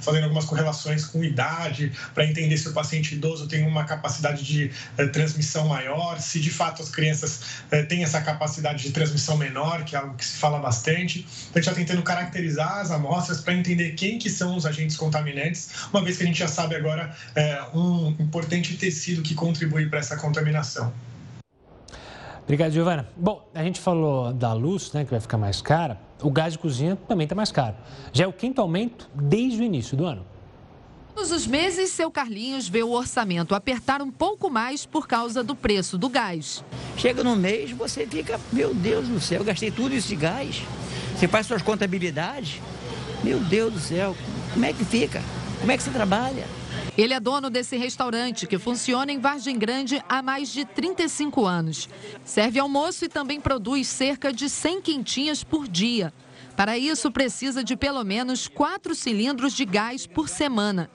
fazendo 0.00 0.24
algumas 0.24 0.44
correlações 0.44 1.04
com 1.04 1.22
idade 1.22 1.92
para 2.12 2.24
entender 2.24 2.56
se 2.56 2.68
o 2.68 2.72
paciente 2.72 3.14
idoso 3.14 3.46
tem 3.46 3.66
uma 3.66 3.84
capacidade 3.84 4.42
de 4.42 4.70
uh, 4.98 5.08
transmissão 5.10 5.68
maior, 5.68 6.18
se 6.18 6.40
de 6.40 6.50
fato 6.50 6.82
as 6.82 6.88
crianças 6.88 7.62
uh, 7.72 7.86
têm 7.86 8.02
essa 8.02 8.20
capacidade 8.20 8.82
de 8.82 8.90
transmissão 8.90 9.36
menor, 9.36 9.84
que 9.84 9.94
é 9.94 9.98
algo 9.98 10.14
que 10.14 10.24
se 10.24 10.38
fala 10.38 10.58
bastante. 10.58 11.20
Então, 11.20 11.52
a 11.54 11.58
gente 11.58 11.68
está 11.68 11.74
tentando 11.74 12.02
caracterizar 12.02 12.78
as 12.78 12.90
amostras 12.90 13.40
para 13.40 13.54
entender 13.54 13.92
quem 13.92 14.18
que 14.18 14.28
são 14.28 14.56
os 14.56 14.66
agentes 14.66 14.96
contaminantes, 14.96 15.70
uma 15.92 16.02
vez 16.02 16.16
que 16.16 16.24
a 16.24 16.26
gente 16.26 16.38
já 16.38 16.48
sabe 16.48 16.74
agora 16.74 17.14
um 17.74 18.08
importante 18.18 18.76
tecido 18.76 19.22
que 19.22 19.34
contribui 19.34 19.86
para 19.86 19.98
essa 19.98 20.16
contaminação. 20.16 20.92
Obrigado, 22.42 22.72
Giovana. 22.72 23.08
Bom, 23.16 23.48
a 23.54 23.62
gente 23.62 23.80
falou 23.80 24.32
da 24.32 24.52
luz, 24.52 24.92
né, 24.92 25.04
que 25.04 25.10
vai 25.10 25.20
ficar 25.20 25.38
mais 25.38 25.62
cara. 25.62 26.09
O 26.22 26.30
gás 26.30 26.52
de 26.52 26.58
cozinha 26.58 26.96
também 27.08 27.24
está 27.24 27.34
mais 27.34 27.50
caro. 27.50 27.76
Já 28.12 28.24
é 28.24 28.26
o 28.26 28.32
quinto 28.32 28.60
aumento 28.60 29.08
desde 29.14 29.60
o 29.60 29.64
início 29.64 29.96
do 29.96 30.04
ano. 30.04 30.24
Todos 31.14 31.32
os 31.32 31.46
meses, 31.46 31.90
seu 31.90 32.10
Carlinhos 32.10 32.68
vê 32.68 32.82
o 32.82 32.92
orçamento 32.92 33.54
apertar 33.54 34.00
um 34.00 34.10
pouco 34.10 34.48
mais 34.48 34.86
por 34.86 35.06
causa 35.06 35.42
do 35.42 35.54
preço 35.54 35.98
do 35.98 36.08
gás. 36.08 36.64
Chega 36.96 37.24
no 37.24 37.36
mês, 37.36 37.72
você 37.72 38.06
fica, 38.06 38.40
meu 38.52 38.74
Deus 38.74 39.08
do 39.08 39.20
céu, 39.20 39.40
eu 39.40 39.44
gastei 39.44 39.70
tudo 39.70 39.94
isso 39.94 40.08
de 40.08 40.16
gás. 40.16 40.62
Você 41.16 41.28
faz 41.28 41.46
suas 41.46 41.62
contabilidades, 41.62 42.60
meu 43.22 43.40
Deus 43.40 43.72
do 43.72 43.80
céu, 43.80 44.16
como 44.52 44.64
é 44.64 44.72
que 44.72 44.84
fica? 44.84 45.22
Como 45.58 45.70
é 45.70 45.76
que 45.76 45.82
você 45.82 45.90
trabalha? 45.90 46.46
Ele 46.96 47.14
é 47.14 47.20
dono 47.20 47.48
desse 47.48 47.76
restaurante 47.76 48.46
que 48.46 48.58
funciona 48.58 49.12
em 49.12 49.18
Vargem 49.18 49.58
Grande 49.58 50.02
há 50.08 50.22
mais 50.22 50.50
de 50.50 50.64
35 50.64 51.46
anos. 51.46 51.88
Serve 52.24 52.58
almoço 52.58 53.04
e 53.04 53.08
também 53.08 53.40
produz 53.40 53.88
cerca 53.88 54.32
de 54.32 54.48
100 54.48 54.82
quentinhas 54.82 55.44
por 55.44 55.66
dia. 55.66 56.12
Para 56.56 56.76
isso, 56.76 57.10
precisa 57.10 57.64
de 57.64 57.76
pelo 57.76 58.04
menos 58.04 58.46
quatro 58.46 58.94
cilindros 58.94 59.54
de 59.54 59.64
gás 59.64 60.06
por 60.06 60.28
semana. 60.28 60.90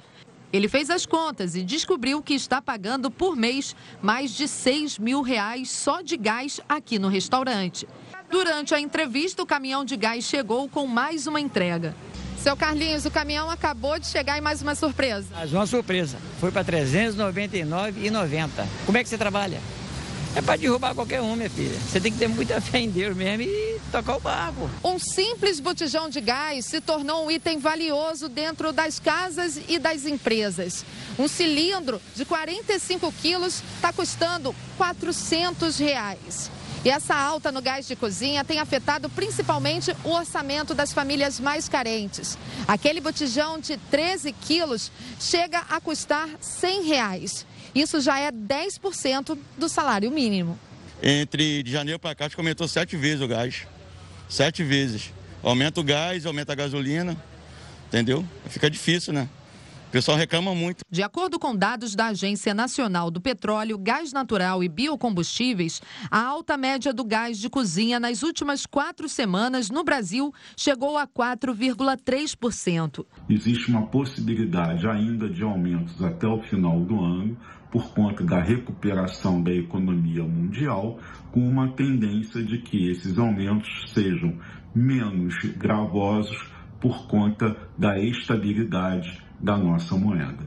Ele 0.54 0.70
fez 0.70 0.90
as 0.90 1.06
contas 1.06 1.56
e 1.56 1.64
descobriu 1.64 2.22
que 2.22 2.34
está 2.34 2.62
pagando 2.62 3.12
por 3.12 3.36
mês 3.36 3.76
mais 4.02 4.32
de 4.32 4.48
6 4.48 5.00
mil 5.00 5.22
reais 5.22 5.70
só 5.70 6.02
de 6.02 6.16
gás 6.16 6.62
aqui 6.70 6.98
no 6.98 7.08
restaurante. 7.08 7.88
Durante 8.30 8.74
a 8.74 8.80
entrevista, 8.80 9.44
o 9.44 9.46
caminhão 9.46 9.84
de 9.84 9.98
gás 9.98 10.24
chegou 10.24 10.70
com 10.70 10.88
mais 10.88 11.28
uma 11.28 11.42
entrega. 11.42 11.96
Seu 12.45 12.55
Carlinhos, 12.55 13.03
o 13.05 13.10
caminhão 13.10 13.49
acabou 13.49 13.97
de 13.97 14.05
chegar 14.05 14.38
e 14.38 14.41
mais 14.41 14.62
uma 14.62 14.75
surpresa. 14.75 15.25
Mais 15.34 15.51
uma 15.51 15.65
surpresa. 15.65 16.15
Foi 16.39 16.51
para 16.51 16.62
R$ 16.62 16.86
399,90. 16.86 18.67
Como 18.86 18.95
é 18.95 19.01
que 19.01 19.10
você 19.10 19.17
trabalha? 19.17 19.60
É 20.36 20.43
para 20.43 20.55
derrubar 20.55 20.93
qualquer 20.93 21.21
um, 21.21 21.36
minha 21.36 21.49
filha. 21.49 21.75
Você 21.79 21.99
tem 21.99 22.12
que 22.12 22.19
ter 22.19 22.27
muita 22.27 22.62
fé 22.62 22.81
em 22.81 22.89
Deus 22.91 23.17
mesmo 23.17 23.41
e 23.41 23.79
tocar 23.91 24.17
o 24.17 24.19
barco. 24.19 24.69
Um 24.84 24.99
simples 24.99 25.60
botijão 25.60 26.08
de 26.08 26.21
gás 26.21 26.65
se 26.65 26.79
tornou 26.79 27.25
um 27.25 27.31
item 27.31 27.58
valioso 27.58 28.29
dentro 28.29 28.71
das 28.71 28.99
casas 28.99 29.60
e 29.67 29.79
das 29.79 30.05
empresas. 30.05 30.86
Um 31.17 31.27
cilindro 31.27 31.99
de 32.15 32.25
45 32.25 33.12
quilos 33.23 33.63
está 33.75 33.91
custando 33.91 34.55
400 34.77 35.79
reais. 35.79 36.51
E 36.86 36.89
essa 36.89 37.15
alta 37.15 37.52
no 37.52 37.63
gás 37.63 37.88
de 37.88 37.95
cozinha 37.95 38.45
tem 38.45 38.60
afetado 38.60 39.10
principalmente 39.10 39.91
o 40.04 40.10
orçamento 40.10 40.76
das 40.76 40.93
famílias 40.93 41.39
mais 41.39 41.67
carentes. 41.67 42.38
Aquele 42.67 43.02
botijão 43.02 43.60
de 43.60 43.76
13 43.76 44.32
quilos 44.32 44.91
chega 45.19 45.58
a 45.67 45.82
custar 45.82 46.30
100 46.39 46.84
reais. 46.84 47.43
Isso 47.74 48.00
já 48.00 48.19
é 48.19 48.32
10% 48.32 49.36
do 49.58 49.67
salário 49.67 50.12
mínimo. 50.12 50.60
Entre 51.02 51.63
de 51.63 51.71
janeiro 51.71 52.00
para 52.00 52.13
cá, 52.13 52.30
aumentou 52.38 52.67
sete 52.67 52.95
vezes 52.95 53.21
o 53.21 53.28
gás. 53.28 53.65
Sete 54.30 54.63
vezes. 54.63 55.12
Aumenta 55.41 55.82
o 55.82 55.84
gás, 55.84 56.24
aumenta 56.28 56.54
a 56.54 56.56
gasolina, 56.56 57.17
entendeu? 57.88 58.24
Fica 58.48 58.69
difícil, 58.69 59.12
né? 59.12 59.28
Pessoal 59.91 60.17
reclama 60.17 60.54
muito. 60.54 60.84
De 60.89 61.02
acordo 61.04 61.39
com 61.39 61.56
dados 61.56 61.95
da 61.95 62.08
Agência 62.08 62.54
Nacional 62.54 63.10
do 63.10 63.21
Petróleo, 63.21 63.78
Gás 63.78 64.12
Natural 64.12 64.63
e 64.63 64.69
Biocombustíveis, 64.69 65.82
a 66.10 66.21
alta 66.21 66.58
média 66.58 66.93
do 66.93 67.04
gás 67.04 67.39
de 67.39 67.50
cozinha 67.50 68.00
nas 68.00 68.24
últimas 68.24 68.65
quatro 68.65 69.08
semanas 69.08 69.69
no 69.69 69.84
Brasil 69.84 70.34
chegou 70.58 70.98
a 70.98 71.08
4,3%. 71.08 73.06
Existe 73.30 73.69
uma 73.69 73.88
possibilidade 73.88 74.88
ainda 74.88 75.30
de 75.30 75.43
aumentos 75.43 76.04
até 76.04 76.28
o 76.28 76.41
final 76.43 76.80
do 76.82 77.00
ano 77.04 77.38
por 77.71 77.93
conta 77.93 78.24
da 78.24 78.41
recuperação 78.41 79.41
da 79.43 79.52
economia 79.52 80.24
mundial, 80.24 80.98
com 81.32 81.41
uma 81.41 81.74
tendência 81.74 82.41
de 82.41 82.60
que 82.60 82.89
esses 82.89 83.17
aumentos 83.17 83.69
sejam 83.93 84.38
menos 84.74 85.36
gravosos 85.58 86.38
por 86.80 87.08
conta 87.08 87.56
da 87.78 88.00
estabilidade 88.00 89.21
da 89.45 89.55
nossa 89.55 89.95
moeda. 89.95 90.43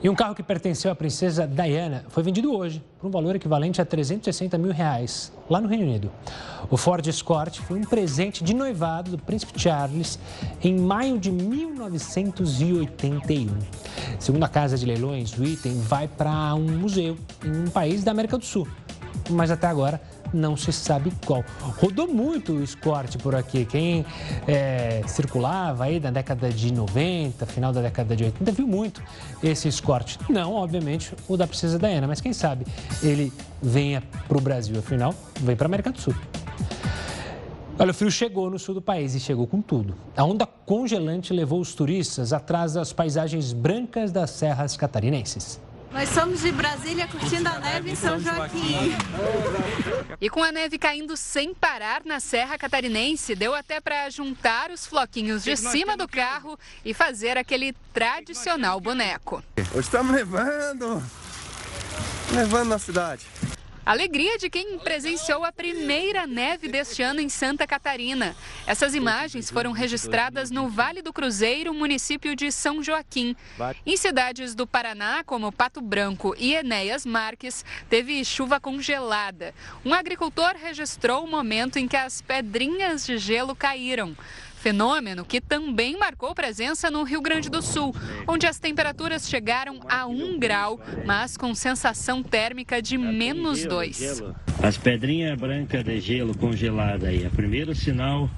E 0.00 0.08
um 0.08 0.14
carro 0.14 0.32
que 0.32 0.44
pertenceu 0.44 0.92
à 0.92 0.94
princesa 0.94 1.44
Diana 1.44 2.04
foi 2.08 2.22
vendido 2.22 2.54
hoje 2.54 2.80
por 3.00 3.08
um 3.08 3.10
valor 3.10 3.34
equivalente 3.34 3.82
a 3.82 3.84
360 3.84 4.56
mil 4.56 4.70
reais, 4.70 5.32
lá 5.50 5.60
no 5.60 5.66
Reino 5.66 5.82
Unido. 5.82 6.08
O 6.70 6.76
Ford 6.76 7.04
Escort 7.04 7.58
foi 7.62 7.80
um 7.80 7.84
presente 7.84 8.44
de 8.44 8.54
noivado 8.54 9.10
do 9.10 9.18
príncipe 9.18 9.60
Charles 9.60 10.20
em 10.62 10.78
maio 10.78 11.18
de 11.18 11.32
1981. 11.32 13.48
Segundo 14.20 14.44
a 14.44 14.48
casa 14.48 14.78
de 14.78 14.86
leilões, 14.86 15.36
o 15.36 15.42
item 15.42 15.80
vai 15.80 16.06
para 16.06 16.54
um 16.54 16.78
museu 16.78 17.16
em 17.44 17.64
um 17.64 17.70
país 17.70 18.04
da 18.04 18.12
América 18.12 18.38
do 18.38 18.44
Sul. 18.44 18.68
Mas 19.28 19.50
até 19.50 19.66
agora 19.66 20.00
não 20.32 20.56
se 20.56 20.72
sabe 20.72 21.12
qual. 21.24 21.44
Rodou 21.80 22.08
muito 22.08 22.52
o 22.52 22.62
Escort 22.62 23.16
por 23.18 23.34
aqui. 23.34 23.64
Quem 23.64 24.04
é, 24.46 25.02
circulava 25.06 25.84
aí 25.84 26.00
na 26.00 26.10
década 26.10 26.50
de 26.50 26.72
90, 26.72 27.46
final 27.46 27.72
da 27.72 27.82
década 27.82 28.14
de 28.14 28.24
80, 28.24 28.52
viu 28.52 28.66
muito 28.66 29.02
esse 29.42 29.68
Escort. 29.68 30.16
Não, 30.28 30.54
obviamente, 30.54 31.14
o 31.28 31.36
da 31.36 31.46
Princesa 31.46 31.78
Diana, 31.78 32.06
mas 32.06 32.20
quem 32.20 32.32
sabe 32.32 32.66
ele 33.02 33.32
venha 33.60 34.02
para 34.26 34.38
o 34.38 34.40
Brasil, 34.40 34.78
afinal, 34.78 35.14
vem 35.40 35.56
para 35.56 35.66
a 35.66 35.68
América 35.68 35.90
do 35.90 36.00
Sul. 36.00 36.14
Olha, 37.80 37.92
o 37.92 37.94
frio 37.94 38.10
chegou 38.10 38.50
no 38.50 38.58
sul 38.58 38.74
do 38.74 38.82
país 38.82 39.14
e 39.14 39.20
chegou 39.20 39.46
com 39.46 39.62
tudo. 39.62 39.94
A 40.16 40.24
onda 40.24 40.44
congelante 40.44 41.32
levou 41.32 41.60
os 41.60 41.74
turistas 41.74 42.32
atrás 42.32 42.72
das 42.72 42.92
paisagens 42.92 43.52
brancas 43.52 44.10
das 44.10 44.30
serras 44.30 44.76
catarinenses. 44.76 45.60
Nós 45.90 46.08
somos 46.10 46.42
de 46.42 46.52
Brasília 46.52 47.08
curtindo 47.08 47.48
a 47.48 47.58
neve 47.58 47.90
em 47.90 47.94
São 47.94 48.20
Joaquim. 48.20 48.94
E 50.20 50.28
com 50.28 50.42
a 50.42 50.52
neve 50.52 50.78
caindo 50.78 51.16
sem 51.16 51.54
parar 51.54 52.02
na 52.04 52.20
Serra 52.20 52.58
Catarinense, 52.58 53.34
deu 53.34 53.54
até 53.54 53.80
para 53.80 54.08
juntar 54.10 54.70
os 54.70 54.86
floquinhos 54.86 55.42
de 55.42 55.56
cima 55.56 55.96
do 55.96 56.06
carro 56.06 56.58
e 56.84 56.92
fazer 56.92 57.38
aquele 57.38 57.74
tradicional 57.92 58.80
boneco. 58.80 59.42
Hoje 59.72 59.80
estamos 59.80 60.14
levando, 60.14 61.02
levando 62.32 62.68
na 62.68 62.78
cidade. 62.78 63.26
Alegria 63.88 64.36
de 64.36 64.50
quem 64.50 64.78
presenciou 64.78 65.46
a 65.46 65.50
primeira 65.50 66.26
neve 66.26 66.68
deste 66.68 67.00
ano 67.02 67.22
em 67.22 67.28
Santa 67.30 67.66
Catarina. 67.66 68.36
Essas 68.66 68.94
imagens 68.94 69.50
foram 69.50 69.72
registradas 69.72 70.50
no 70.50 70.68
Vale 70.68 71.00
do 71.00 71.10
Cruzeiro, 71.10 71.72
município 71.72 72.36
de 72.36 72.52
São 72.52 72.82
Joaquim. 72.82 73.34
Em 73.86 73.96
cidades 73.96 74.54
do 74.54 74.66
Paraná, 74.66 75.24
como 75.24 75.50
Pato 75.50 75.80
Branco 75.80 76.34
e 76.38 76.52
Enéas 76.52 77.06
Marques, 77.06 77.64
teve 77.88 78.22
chuva 78.26 78.60
congelada. 78.60 79.54
Um 79.82 79.94
agricultor 79.94 80.54
registrou 80.62 81.24
o 81.24 81.30
momento 81.30 81.78
em 81.78 81.88
que 81.88 81.96
as 81.96 82.20
pedrinhas 82.20 83.06
de 83.06 83.16
gelo 83.16 83.56
caíram. 83.56 84.14
Fenômeno 84.58 85.24
que 85.24 85.40
também 85.40 85.96
marcou 85.96 86.34
presença 86.34 86.90
no 86.90 87.04
Rio 87.04 87.22
Grande 87.22 87.48
do 87.48 87.62
Sul, 87.62 87.94
onde 88.26 88.46
as 88.46 88.58
temperaturas 88.58 89.28
chegaram 89.28 89.80
a 89.88 90.06
1 90.06 90.38
grau, 90.38 90.80
mas 91.06 91.36
com 91.36 91.54
sensação 91.54 92.22
térmica 92.22 92.82
de 92.82 92.98
menos 92.98 93.64
2. 93.64 94.22
As 94.62 94.76
pedrinhas 94.76 95.38
brancas 95.38 95.84
de 95.84 96.00
gelo 96.00 96.36
congelada 96.36 97.08
aí, 97.08 97.22
é 97.24 97.28
o 97.28 97.30
primeiro 97.30 97.74
sinal 97.74 98.28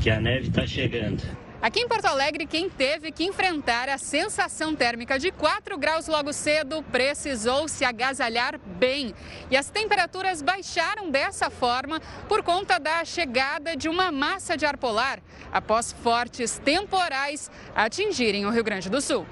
que 0.00 0.10
a 0.10 0.20
neve 0.20 0.48
está 0.48 0.66
chegando. 0.66 1.22
Aqui 1.60 1.80
em 1.80 1.88
Porto 1.88 2.04
Alegre, 2.04 2.46
quem 2.46 2.70
teve 2.70 3.10
que 3.10 3.24
enfrentar 3.24 3.88
a 3.88 3.98
sensação 3.98 4.76
térmica 4.76 5.18
de 5.18 5.32
4 5.32 5.76
graus 5.76 6.06
logo 6.06 6.32
cedo 6.32 6.84
precisou 6.84 7.66
se 7.66 7.84
agasalhar 7.84 8.60
bem. 8.78 9.12
E 9.50 9.56
as 9.56 9.68
temperaturas 9.68 10.40
baixaram 10.40 11.10
dessa 11.10 11.50
forma 11.50 12.00
por 12.28 12.44
conta 12.44 12.78
da 12.78 13.04
chegada 13.04 13.76
de 13.76 13.88
uma 13.88 14.12
massa 14.12 14.56
de 14.56 14.64
ar 14.64 14.76
polar 14.76 15.20
após 15.52 15.90
fortes 15.90 16.60
temporais 16.64 17.50
atingirem 17.74 18.46
o 18.46 18.50
Rio 18.50 18.62
Grande 18.62 18.88
do 18.88 19.00
Sul. 19.00 19.26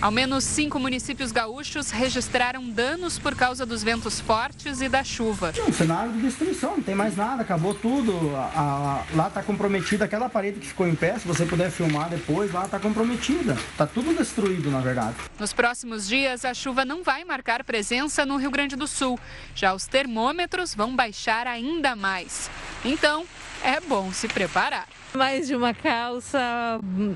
Ao 0.00 0.10
menos 0.10 0.44
cinco 0.44 0.78
municípios 0.78 1.30
gaúchos 1.30 1.90
registraram 1.90 2.66
danos 2.70 3.18
por 3.18 3.34
causa 3.34 3.66
dos 3.66 3.82
ventos 3.82 4.18
fortes 4.18 4.80
e 4.80 4.88
da 4.88 5.04
chuva. 5.04 5.52
Um 5.68 5.72
cenário 5.72 6.10
de 6.14 6.22
destruição, 6.22 6.76
não 6.76 6.82
tem 6.82 6.94
mais 6.94 7.14
nada, 7.18 7.42
acabou 7.42 7.74
tudo. 7.74 8.34
A, 8.34 9.04
a, 9.12 9.14
lá 9.14 9.28
está 9.28 9.42
comprometida 9.42 10.06
aquela 10.06 10.30
parede 10.30 10.58
que 10.58 10.68
ficou 10.68 10.88
em 10.88 10.94
pé, 10.94 11.18
se 11.18 11.28
você 11.28 11.44
puder 11.44 11.70
filmar 11.70 12.08
depois, 12.08 12.50
lá 12.50 12.64
está 12.64 12.78
comprometida. 12.78 13.52
Está 13.72 13.86
tudo 13.86 14.16
destruído, 14.16 14.70
na 14.70 14.80
verdade. 14.80 15.16
Nos 15.38 15.52
próximos 15.52 16.08
dias, 16.08 16.46
a 16.46 16.54
chuva 16.54 16.82
não 16.82 17.02
vai 17.02 17.22
marcar 17.22 17.62
presença 17.62 18.24
no 18.24 18.38
Rio 18.38 18.50
Grande 18.50 18.76
do 18.76 18.86
Sul. 18.86 19.20
Já 19.54 19.74
os 19.74 19.86
termômetros 19.86 20.74
vão 20.74 20.96
baixar 20.96 21.46
ainda 21.46 21.94
mais. 21.94 22.48
Então, 22.82 23.26
é 23.62 23.78
bom 23.80 24.10
se 24.14 24.28
preparar. 24.28 24.88
Mais 25.14 25.48
de 25.48 25.56
uma 25.56 25.74
calça, 25.74 26.38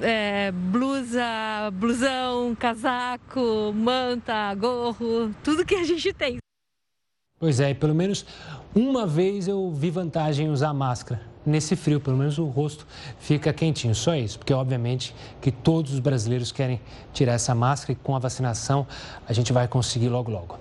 é, 0.02 0.50
blusa, 0.50 1.70
blusão, 1.72 2.54
casaco, 2.54 3.72
manta, 3.72 4.52
gorro, 4.54 5.32
tudo 5.44 5.64
que 5.64 5.76
a 5.76 5.84
gente 5.84 6.12
tem. 6.12 6.38
Pois 7.38 7.60
é, 7.60 7.70
e 7.70 7.74
pelo 7.74 7.94
menos 7.94 8.26
uma 8.74 9.06
vez 9.06 9.46
eu 9.46 9.70
vi 9.70 9.90
vantagem 9.90 10.46
em 10.46 10.50
usar 10.50 10.72
máscara. 10.74 11.20
Nesse 11.46 11.76
frio, 11.76 12.00
pelo 12.00 12.16
menos 12.16 12.38
o 12.38 12.46
rosto 12.46 12.86
fica 13.18 13.52
quentinho. 13.52 13.94
Só 13.94 14.14
isso, 14.16 14.38
porque 14.38 14.52
obviamente 14.52 15.14
que 15.40 15.52
todos 15.52 15.92
os 15.92 16.00
brasileiros 16.00 16.50
querem 16.50 16.80
tirar 17.12 17.34
essa 17.34 17.54
máscara 17.54 17.92
e 17.92 17.96
com 17.96 18.16
a 18.16 18.18
vacinação 18.18 18.86
a 19.28 19.32
gente 19.32 19.52
vai 19.52 19.68
conseguir 19.68 20.08
logo 20.08 20.30
logo. 20.30 20.58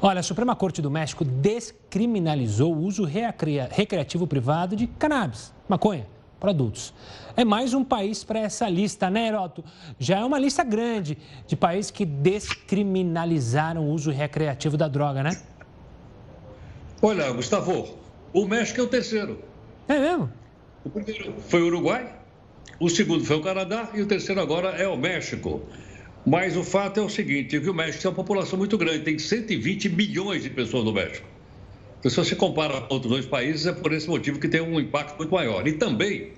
Olha, 0.00 0.20
a 0.20 0.22
Suprema 0.22 0.54
Corte 0.54 0.80
do 0.80 0.90
México 0.90 1.24
descriminalizou 1.24 2.74
o 2.74 2.84
uso 2.84 3.04
recreativo 3.04 4.26
privado 4.26 4.76
de 4.76 4.86
cannabis, 4.86 5.52
maconha 5.68 6.15
para 6.46 6.52
adultos. 6.52 6.94
É 7.36 7.44
mais 7.44 7.74
um 7.74 7.82
país 7.82 8.22
para 8.22 8.38
essa 8.38 8.68
lista, 8.68 9.10
né, 9.10 9.26
Heroto? 9.26 9.64
Já 9.98 10.20
é 10.20 10.24
uma 10.24 10.38
lista 10.38 10.62
grande 10.62 11.18
de 11.46 11.56
países 11.56 11.90
que 11.90 12.04
descriminalizaram 12.04 13.84
o 13.84 13.90
uso 13.90 14.12
recreativo 14.12 14.76
da 14.76 14.86
droga, 14.86 15.24
né? 15.24 15.36
Olha, 17.02 17.30
Gustavo, 17.32 17.98
o 18.32 18.46
México 18.46 18.80
é 18.80 18.84
o 18.84 18.86
terceiro. 18.86 19.42
É 19.88 19.98
mesmo? 19.98 20.30
O 20.84 20.90
primeiro 20.90 21.34
foi 21.40 21.62
o 21.62 21.66
Uruguai, 21.66 22.14
o 22.78 22.88
segundo 22.88 23.24
foi 23.24 23.36
o 23.36 23.42
Canadá 23.42 23.90
e 23.92 24.00
o 24.00 24.06
terceiro 24.06 24.40
agora 24.40 24.68
é 24.70 24.86
o 24.86 24.96
México. 24.96 25.62
Mas 26.24 26.56
o 26.56 26.62
fato 26.62 27.00
é 27.00 27.02
o 27.02 27.08
seguinte, 27.08 27.60
que 27.60 27.70
o 27.70 27.74
México 27.74 28.02
tem 28.02 28.10
uma 28.10 28.16
população 28.16 28.56
muito 28.56 28.78
grande, 28.78 29.00
tem 29.00 29.18
120 29.18 29.88
milhões 29.88 30.44
de 30.44 30.50
pessoas 30.50 30.84
no 30.84 30.92
México. 30.92 31.26
Então, 31.98 32.10
se 32.10 32.16
você 32.16 32.36
compara 32.36 32.80
com 32.82 32.94
outros 32.94 33.10
dois 33.10 33.26
países, 33.26 33.66
é 33.66 33.72
por 33.72 33.92
esse 33.92 34.08
motivo 34.08 34.38
que 34.38 34.48
tem 34.48 34.60
um 34.60 34.78
impacto 34.78 35.16
muito 35.16 35.32
maior. 35.32 35.66
E 35.66 35.72
também 35.72 36.32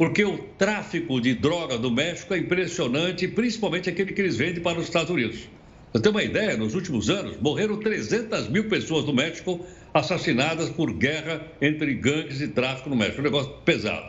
porque 0.00 0.24
o 0.24 0.38
tráfico 0.56 1.20
de 1.20 1.34
droga 1.34 1.76
do 1.76 1.90
México 1.90 2.32
é 2.32 2.38
impressionante, 2.38 3.28
principalmente 3.28 3.90
aquele 3.90 4.14
que 4.14 4.22
eles 4.22 4.34
vendem 4.34 4.62
para 4.62 4.78
os 4.78 4.86
Estados 4.86 5.10
Unidos. 5.10 5.46
Você 5.92 6.02
tem 6.02 6.10
uma 6.10 6.22
ideia, 6.22 6.56
nos 6.56 6.74
últimos 6.74 7.10
anos, 7.10 7.36
morreram 7.36 7.76
300 7.76 8.48
mil 8.48 8.66
pessoas 8.66 9.04
no 9.04 9.12
México 9.12 9.60
assassinadas 9.92 10.70
por 10.70 10.90
guerra 10.90 11.46
entre 11.60 11.92
gangues 11.92 12.40
e 12.40 12.48
tráfico 12.48 12.88
no 12.88 12.96
México. 12.96 13.20
Um 13.20 13.24
negócio 13.24 13.52
pesado. 13.62 14.06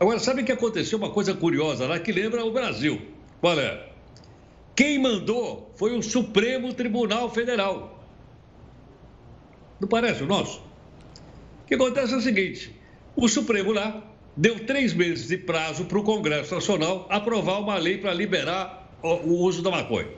Agora, 0.00 0.18
sabe 0.18 0.42
que 0.42 0.50
aconteceu 0.50 0.98
uma 0.98 1.10
coisa 1.10 1.32
curiosa 1.32 1.86
lá 1.86 2.00
que 2.00 2.10
lembra 2.10 2.44
o 2.44 2.50
Brasil? 2.50 3.00
Qual 3.40 3.60
é? 3.60 3.90
Quem 4.74 4.98
mandou 4.98 5.72
foi 5.76 5.96
o 5.96 6.02
Supremo 6.02 6.74
Tribunal 6.74 7.32
Federal. 7.32 7.97
Não 9.80 9.86
parece 9.86 10.22
o 10.22 10.26
nosso? 10.26 10.58
O 11.62 11.66
que 11.66 11.74
acontece 11.74 12.12
é 12.12 12.16
o 12.16 12.20
seguinte: 12.20 12.74
o 13.14 13.28
Supremo 13.28 13.72
lá 13.72 14.02
deu 14.36 14.64
três 14.66 14.92
meses 14.92 15.28
de 15.28 15.36
prazo 15.36 15.84
para 15.84 15.98
o 15.98 16.02
Congresso 16.02 16.54
Nacional 16.54 17.06
aprovar 17.08 17.60
uma 17.60 17.76
lei 17.76 17.98
para 17.98 18.12
liberar 18.12 18.98
o 19.02 19.34
uso 19.44 19.62
da 19.62 19.70
maconha. 19.70 20.08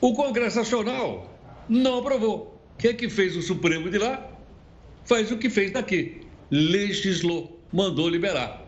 O 0.00 0.12
Congresso 0.14 0.58
Nacional 0.58 1.32
não 1.68 1.98
aprovou. 1.98 2.60
O 2.74 2.78
que 2.78 2.88
é 2.88 2.94
que 2.94 3.08
fez 3.08 3.36
o 3.36 3.42
Supremo 3.42 3.90
de 3.90 3.98
lá? 3.98 4.28
Faz 5.04 5.30
o 5.30 5.38
que 5.38 5.50
fez 5.50 5.72
daqui. 5.72 6.22
Legislou, 6.50 7.60
mandou 7.72 8.08
liberar. 8.08 8.62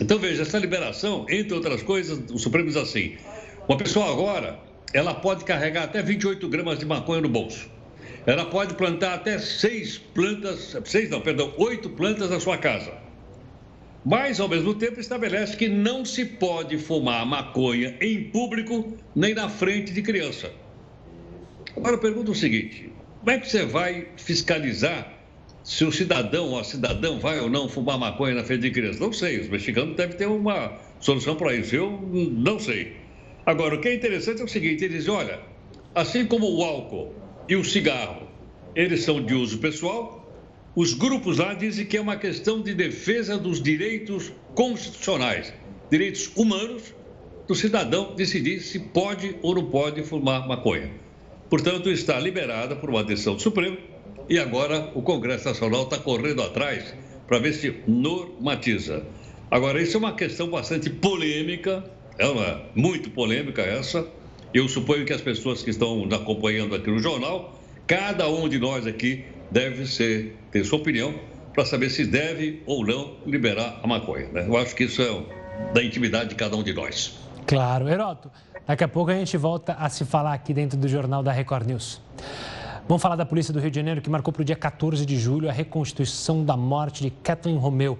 Então 0.00 0.18
veja, 0.18 0.42
essa 0.42 0.58
liberação, 0.58 1.26
entre 1.28 1.54
outras 1.54 1.82
coisas, 1.82 2.18
o 2.30 2.38
Supremo 2.38 2.66
diz 2.66 2.76
assim: 2.76 3.16
uma 3.68 3.76
pessoa 3.76 4.10
agora, 4.10 4.58
ela 4.92 5.14
pode 5.14 5.44
carregar 5.44 5.84
até 5.84 6.02
28 6.02 6.48
gramas 6.48 6.78
de 6.78 6.86
maconha 6.86 7.20
no 7.20 7.28
bolso 7.28 7.77
ela 8.26 8.44
pode 8.44 8.74
plantar 8.74 9.14
até 9.14 9.38
seis 9.38 9.98
plantas, 9.98 10.76
seis 10.84 11.08
não, 11.10 11.20
perdão, 11.20 11.52
oito 11.56 11.88
plantas 11.90 12.30
na 12.30 12.38
sua 12.38 12.58
casa. 12.58 12.92
Mas, 14.04 14.40
ao 14.40 14.48
mesmo 14.48 14.74
tempo, 14.74 15.00
estabelece 15.00 15.56
que 15.56 15.68
não 15.68 16.04
se 16.04 16.24
pode 16.24 16.78
fumar 16.78 17.26
maconha 17.26 17.96
em 18.00 18.24
público 18.24 18.96
nem 19.14 19.34
na 19.34 19.48
frente 19.48 19.92
de 19.92 20.02
criança. 20.02 20.50
Agora, 21.76 21.96
eu 21.96 21.98
pergunto 21.98 22.32
o 22.32 22.34
seguinte: 22.34 22.92
como 23.20 23.30
é 23.30 23.38
que 23.38 23.48
você 23.48 23.66
vai 23.66 24.08
fiscalizar 24.16 25.12
se 25.62 25.84
o 25.84 25.92
cidadão 25.92 26.50
ou 26.50 26.58
a 26.58 26.64
cidadã 26.64 27.18
vai 27.18 27.40
ou 27.40 27.50
não 27.50 27.68
fumar 27.68 27.98
maconha 27.98 28.34
na 28.34 28.44
frente 28.44 28.62
de 28.62 28.70
criança? 28.70 29.00
Não 29.00 29.12
sei, 29.12 29.40
os 29.40 29.48
mexicanos 29.48 29.96
devem 29.96 30.16
ter 30.16 30.26
uma 30.26 30.78
solução 31.00 31.36
para 31.36 31.54
isso, 31.54 31.74
eu 31.74 32.00
não 32.12 32.58
sei. 32.58 32.96
Agora, 33.44 33.74
o 33.74 33.80
que 33.80 33.88
é 33.88 33.94
interessante 33.94 34.40
é 34.40 34.44
o 34.44 34.48
seguinte: 34.48 34.84
eles 34.84 35.04
dizem, 35.04 35.12
olha, 35.12 35.40
assim 35.94 36.24
como 36.24 36.46
o 36.46 36.62
álcool 36.62 37.17
e 37.48 37.56
o 37.56 37.64
cigarro, 37.64 38.28
eles 38.74 39.02
são 39.02 39.24
de 39.24 39.34
uso 39.34 39.58
pessoal. 39.58 40.30
Os 40.76 40.92
grupos 40.92 41.38
lá 41.38 41.54
dizem 41.54 41.86
que 41.86 41.96
é 41.96 42.00
uma 42.00 42.16
questão 42.16 42.60
de 42.60 42.74
defesa 42.74 43.38
dos 43.38 43.62
direitos 43.62 44.30
constitucionais, 44.54 45.52
direitos 45.90 46.30
humanos 46.36 46.94
do 47.46 47.54
cidadão 47.54 48.14
decidir 48.14 48.60
se 48.60 48.78
pode 48.78 49.36
ou 49.40 49.54
não 49.54 49.64
pode 49.70 50.02
fumar 50.02 50.46
maconha. 50.46 50.90
Portanto, 51.48 51.90
está 51.90 52.20
liberada 52.20 52.76
por 52.76 52.90
uma 52.90 53.02
decisão 53.02 53.34
do 53.34 53.40
Supremo 53.40 53.78
e 54.28 54.38
agora 54.38 54.92
o 54.94 55.00
Congresso 55.00 55.46
Nacional 55.46 55.84
está 55.84 55.96
correndo 55.96 56.42
atrás 56.42 56.94
para 57.26 57.38
ver 57.38 57.54
se 57.54 57.74
normatiza. 57.86 59.06
Agora, 59.50 59.80
isso 59.80 59.96
é 59.96 59.98
uma 59.98 60.14
questão 60.14 60.50
bastante 60.50 60.90
polêmica, 60.90 61.82
é 62.18 62.26
uma 62.26 62.62
muito 62.74 63.10
polêmica 63.10 63.62
essa, 63.62 64.06
eu 64.52 64.68
suponho 64.68 65.04
que 65.04 65.12
as 65.12 65.20
pessoas 65.20 65.62
que 65.62 65.70
estão 65.70 66.04
nos 66.04 66.18
acompanhando 66.18 66.74
aqui 66.74 66.90
no 66.90 66.98
jornal, 66.98 67.58
cada 67.86 68.28
um 68.28 68.48
de 68.48 68.58
nós 68.58 68.86
aqui 68.86 69.24
deve 69.50 69.86
ser, 69.86 70.36
ter 70.50 70.64
sua 70.64 70.78
opinião 70.78 71.14
para 71.52 71.64
saber 71.64 71.90
se 71.90 72.06
deve 72.06 72.62
ou 72.66 72.86
não 72.86 73.16
liberar 73.26 73.80
a 73.82 73.86
maconha. 73.86 74.28
Né? 74.28 74.46
Eu 74.46 74.56
acho 74.56 74.74
que 74.74 74.84
isso 74.84 75.02
é 75.02 75.72
da 75.72 75.82
intimidade 75.82 76.30
de 76.30 76.34
cada 76.34 76.56
um 76.56 76.62
de 76.62 76.72
nós. 76.72 77.18
Claro. 77.46 77.88
Heroto, 77.88 78.30
daqui 78.66 78.84
a 78.84 78.88
pouco 78.88 79.10
a 79.10 79.14
gente 79.14 79.36
volta 79.36 79.74
a 79.74 79.88
se 79.88 80.04
falar 80.04 80.34
aqui 80.34 80.54
dentro 80.54 80.78
do 80.78 80.88
Jornal 80.88 81.22
da 81.22 81.32
Record 81.32 81.66
News. 81.66 82.00
Vamos 82.86 83.02
falar 83.02 83.16
da 83.16 83.26
Polícia 83.26 83.52
do 83.52 83.60
Rio 83.60 83.70
de 83.70 83.76
Janeiro, 83.76 84.00
que 84.00 84.08
marcou 84.08 84.32
para 84.32 84.40
o 84.40 84.44
dia 84.44 84.56
14 84.56 85.04
de 85.04 85.18
julho 85.18 85.48
a 85.48 85.52
reconstituição 85.52 86.42
da 86.42 86.56
morte 86.56 87.02
de 87.02 87.10
Kathleen 87.10 87.58
Romeu. 87.58 87.98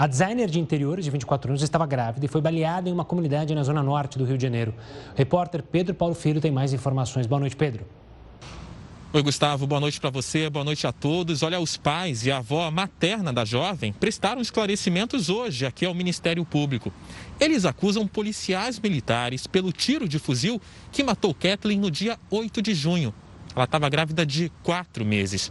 A 0.00 0.06
designer 0.06 0.48
de 0.48 0.58
interiores, 0.58 1.04
de 1.04 1.10
24 1.10 1.50
anos, 1.50 1.60
estava 1.60 1.84
grávida 1.84 2.24
e 2.24 2.28
foi 2.28 2.40
baleada 2.40 2.88
em 2.88 2.92
uma 2.92 3.04
comunidade 3.04 3.54
na 3.54 3.62
zona 3.62 3.82
norte 3.82 4.16
do 4.16 4.24
Rio 4.24 4.38
de 4.38 4.42
Janeiro. 4.42 4.72
O 5.12 5.18
repórter 5.18 5.62
Pedro 5.62 5.94
Paulo 5.94 6.14
Filho 6.14 6.40
tem 6.40 6.50
mais 6.50 6.72
informações. 6.72 7.26
Boa 7.26 7.38
noite, 7.38 7.54
Pedro. 7.54 7.84
Oi, 9.12 9.22
Gustavo. 9.22 9.66
Boa 9.66 9.78
noite 9.78 10.00
para 10.00 10.08
você, 10.08 10.48
boa 10.48 10.64
noite 10.64 10.86
a 10.86 10.92
todos. 10.92 11.42
Olha, 11.42 11.60
os 11.60 11.76
pais 11.76 12.24
e 12.24 12.32
a 12.32 12.38
avó 12.38 12.70
materna 12.70 13.30
da 13.30 13.44
jovem 13.44 13.92
prestaram 13.92 14.40
esclarecimentos 14.40 15.28
hoje 15.28 15.66
aqui 15.66 15.84
ao 15.84 15.92
Ministério 15.92 16.46
Público. 16.46 16.90
Eles 17.38 17.66
acusam 17.66 18.06
policiais 18.06 18.80
militares 18.80 19.46
pelo 19.46 19.70
tiro 19.70 20.08
de 20.08 20.18
fuzil 20.18 20.58
que 20.90 21.04
matou 21.04 21.34
Kathleen 21.34 21.78
no 21.78 21.90
dia 21.90 22.18
8 22.30 22.62
de 22.62 22.72
junho. 22.72 23.12
Ela 23.54 23.64
estava 23.64 23.88
grávida 23.88 24.24
de 24.24 24.50
quatro 24.62 25.04
meses. 25.04 25.50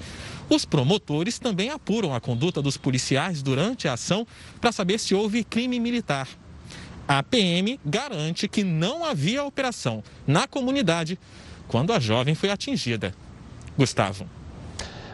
Os 0.49 0.65
promotores 0.65 1.39
também 1.39 1.69
apuram 1.69 2.13
a 2.13 2.19
conduta 2.19 2.61
dos 2.61 2.77
policiais 2.77 3.41
durante 3.41 3.87
a 3.87 3.93
ação 3.93 4.25
para 4.59 4.71
saber 4.71 4.99
se 4.99 5.13
houve 5.13 5.43
crime 5.43 5.79
militar. 5.79 6.27
A 7.07 7.23
PM 7.23 7.79
garante 7.83 8.47
que 8.47 8.63
não 8.63 9.03
havia 9.03 9.43
operação 9.43 10.03
na 10.27 10.47
comunidade 10.47 11.19
quando 11.67 11.91
a 11.91 11.99
jovem 11.99 12.35
foi 12.35 12.49
atingida. 12.51 13.13
Gustavo. 13.77 14.27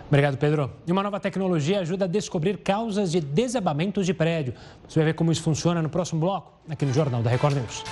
Obrigado, 0.08 0.38
Pedro. 0.38 0.72
E 0.86 0.92
uma 0.92 1.02
nova 1.02 1.20
tecnologia 1.20 1.80
ajuda 1.80 2.06
a 2.06 2.08
descobrir 2.08 2.58
causas 2.58 3.12
de 3.12 3.20
desabamentos 3.20 4.06
de 4.06 4.14
prédio. 4.14 4.54
Você 4.88 5.00
vai 5.00 5.08
ver 5.08 5.14
como 5.14 5.32
isso 5.32 5.42
funciona 5.42 5.82
no 5.82 5.90
próximo 5.90 6.20
bloco, 6.20 6.54
aqui 6.70 6.86
no 6.86 6.94
Jornal 6.94 7.24
da 7.24 7.30
Record 7.30 7.56
News. 7.56 7.84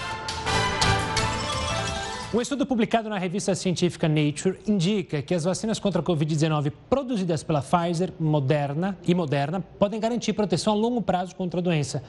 Um 2.34 2.42
estudo 2.42 2.66
publicado 2.66 3.10
na 3.10 3.20
revista 3.20 3.54
científica 3.54 4.10
Nature 4.10 4.58
indica 4.68 5.22
que 5.22 5.36
as 5.36 5.44
vacinas 5.44 5.78
contra 5.78 6.02
a 6.02 6.04
Covid-19 6.04 6.74
produzidas 6.90 7.44
pela 7.44 7.62
Pfizer 7.62 8.12
Moderna 8.20 8.98
e 9.06 9.14
Moderna 9.14 9.62
podem 9.78 10.00
garantir 10.00 10.34
proteção 10.34 10.74
a 10.74 10.76
longo 10.76 11.00
prazo 11.00 11.36
contra 11.36 11.60
a 11.60 11.64
doença. 11.64 12.04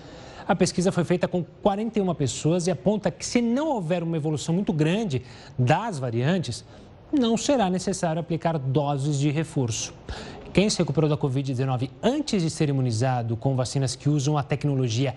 A 0.48 0.56
pesquisa 0.56 0.90
foi 0.90 1.04
feita 1.04 1.28
com 1.28 1.44
41 1.62 2.14
pessoas 2.14 2.66
e 2.66 2.70
aponta 2.70 3.10
que, 3.10 3.26
se 3.26 3.42
não 3.42 3.68
houver 3.68 4.02
uma 4.02 4.16
evolução 4.16 4.54
muito 4.54 4.72
grande 4.72 5.20
das 5.58 5.98
variantes, 5.98 6.64
não 7.12 7.36
será 7.36 7.68
necessário 7.68 8.18
aplicar 8.18 8.56
doses 8.56 9.18
de 9.18 9.30
reforço. 9.30 9.92
Quem 10.54 10.70
se 10.70 10.78
recuperou 10.78 11.10
da 11.10 11.18
Covid-19 11.18 11.90
antes 12.02 12.40
de 12.40 12.48
ser 12.48 12.70
imunizado 12.70 13.36
com 13.36 13.54
vacinas 13.54 13.94
que 13.94 14.08
usam 14.08 14.38
a 14.38 14.42
tecnologia 14.42 15.14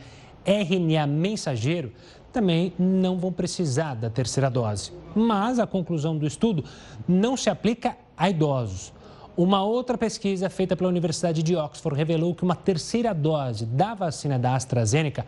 RNA 0.47 1.08
mensageiro 1.08 1.91
também 2.38 2.72
não 2.78 3.18
vão 3.18 3.32
precisar 3.32 3.96
da 3.96 4.12
terceira 4.12 4.48
dose. 4.48 4.92
Mas 5.16 5.58
a 5.58 5.66
conclusão 5.66 6.16
do 6.16 6.28
estudo 6.28 6.64
não 7.08 7.36
se 7.36 7.50
aplica 7.50 7.98
a 8.16 8.30
idosos. 8.30 8.94
Uma 9.36 9.64
outra 9.64 9.98
pesquisa 9.98 10.48
feita 10.48 10.76
pela 10.76 10.88
Universidade 10.88 11.42
de 11.42 11.56
Oxford 11.56 11.98
revelou 11.98 12.36
que 12.36 12.44
uma 12.44 12.56
terceira 12.56 13.12
dose 13.12 13.66
da 13.66 13.96
vacina 13.96 14.38
da 14.38 14.54
AstraZeneca 14.54 15.26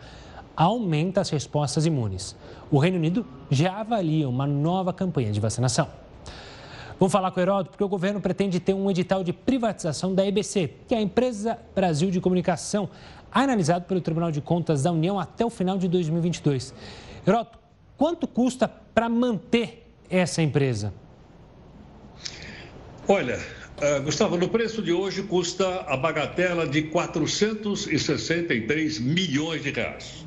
aumenta 0.56 1.20
as 1.20 1.30
respostas 1.30 1.84
imunes. 1.84 2.36
O 2.70 2.78
Reino 2.78 2.96
Unido 2.96 3.26
já 3.50 3.80
avalia 3.80 4.28
uma 4.28 4.46
nova 4.46 4.92
campanha 4.92 5.32
de 5.32 5.40
vacinação. 5.40 5.88
Vamos 7.00 7.12
falar 7.12 7.30
com 7.30 7.40
o 7.40 7.42
Heródoto, 7.42 7.70
porque 7.70 7.82
o 7.82 7.88
governo 7.88 8.20
pretende 8.20 8.60
ter 8.60 8.74
um 8.74 8.90
edital 8.90 9.24
de 9.24 9.32
privatização 9.32 10.14
da 10.14 10.26
EBC, 10.26 10.70
que 10.86 10.94
é 10.94 10.98
a 10.98 11.00
Empresa 11.00 11.58
Brasil 11.74 12.10
de 12.10 12.20
Comunicação, 12.20 12.90
analisado 13.32 13.86
pelo 13.86 14.02
Tribunal 14.02 14.30
de 14.30 14.42
Contas 14.42 14.82
da 14.82 14.92
União 14.92 15.18
até 15.18 15.42
o 15.42 15.48
final 15.48 15.78
de 15.78 15.88
2022. 15.88 16.74
Heroto, 17.26 17.58
quanto 17.96 18.26
custa 18.26 18.68
para 18.68 19.08
manter 19.08 19.90
essa 20.10 20.42
empresa? 20.42 20.92
Olha, 23.08 23.38
uh, 23.38 24.02
Gustavo, 24.02 24.36
no 24.36 24.50
preço 24.50 24.82
de 24.82 24.92
hoje 24.92 25.22
custa 25.22 25.86
a 25.88 25.96
bagatela 25.96 26.66
de 26.66 26.82
463 26.82 28.98
milhões 28.98 29.62
de 29.62 29.70
reais. 29.70 30.26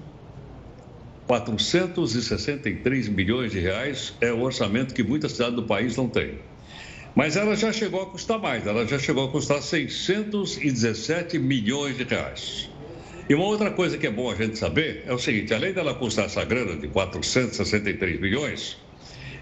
463 1.28 3.10
milhões 3.10 3.52
de 3.52 3.60
reais 3.60 4.16
é 4.20 4.34
o 4.34 4.42
orçamento 4.42 4.92
que 4.92 5.04
muitas 5.04 5.34
cidades 5.34 5.56
do 5.56 5.68
país 5.68 5.96
não 5.96 6.10
têm. 6.10 6.40
Mas 7.16 7.36
ela 7.36 7.56
já 7.56 7.72
chegou 7.72 8.02
a 8.02 8.06
custar 8.08 8.40
mais, 8.40 8.66
ela 8.66 8.88
já 8.88 8.98
chegou 8.98 9.26
a 9.26 9.32
custar 9.32 9.62
617 9.62 11.38
milhões 11.38 11.98
de 11.98 12.04
reais. 12.04 12.70
E 13.30 13.36
uma 13.36 13.46
outra 13.46 13.72
coisa 13.72 13.98
que 13.98 14.08
é 14.08 14.12
bom 14.12 14.30
a 14.32 14.36
gente 14.36 14.58
saber 14.58 15.04
é 15.06 15.14
o 15.14 15.20
seguinte: 15.20 15.54
além 15.54 15.74
dela 15.74 15.94
custar 15.94 16.26
essa 16.26 16.44
grana 16.44 16.76
de 16.76 16.88
463 16.88 18.20
milhões, 18.20 18.78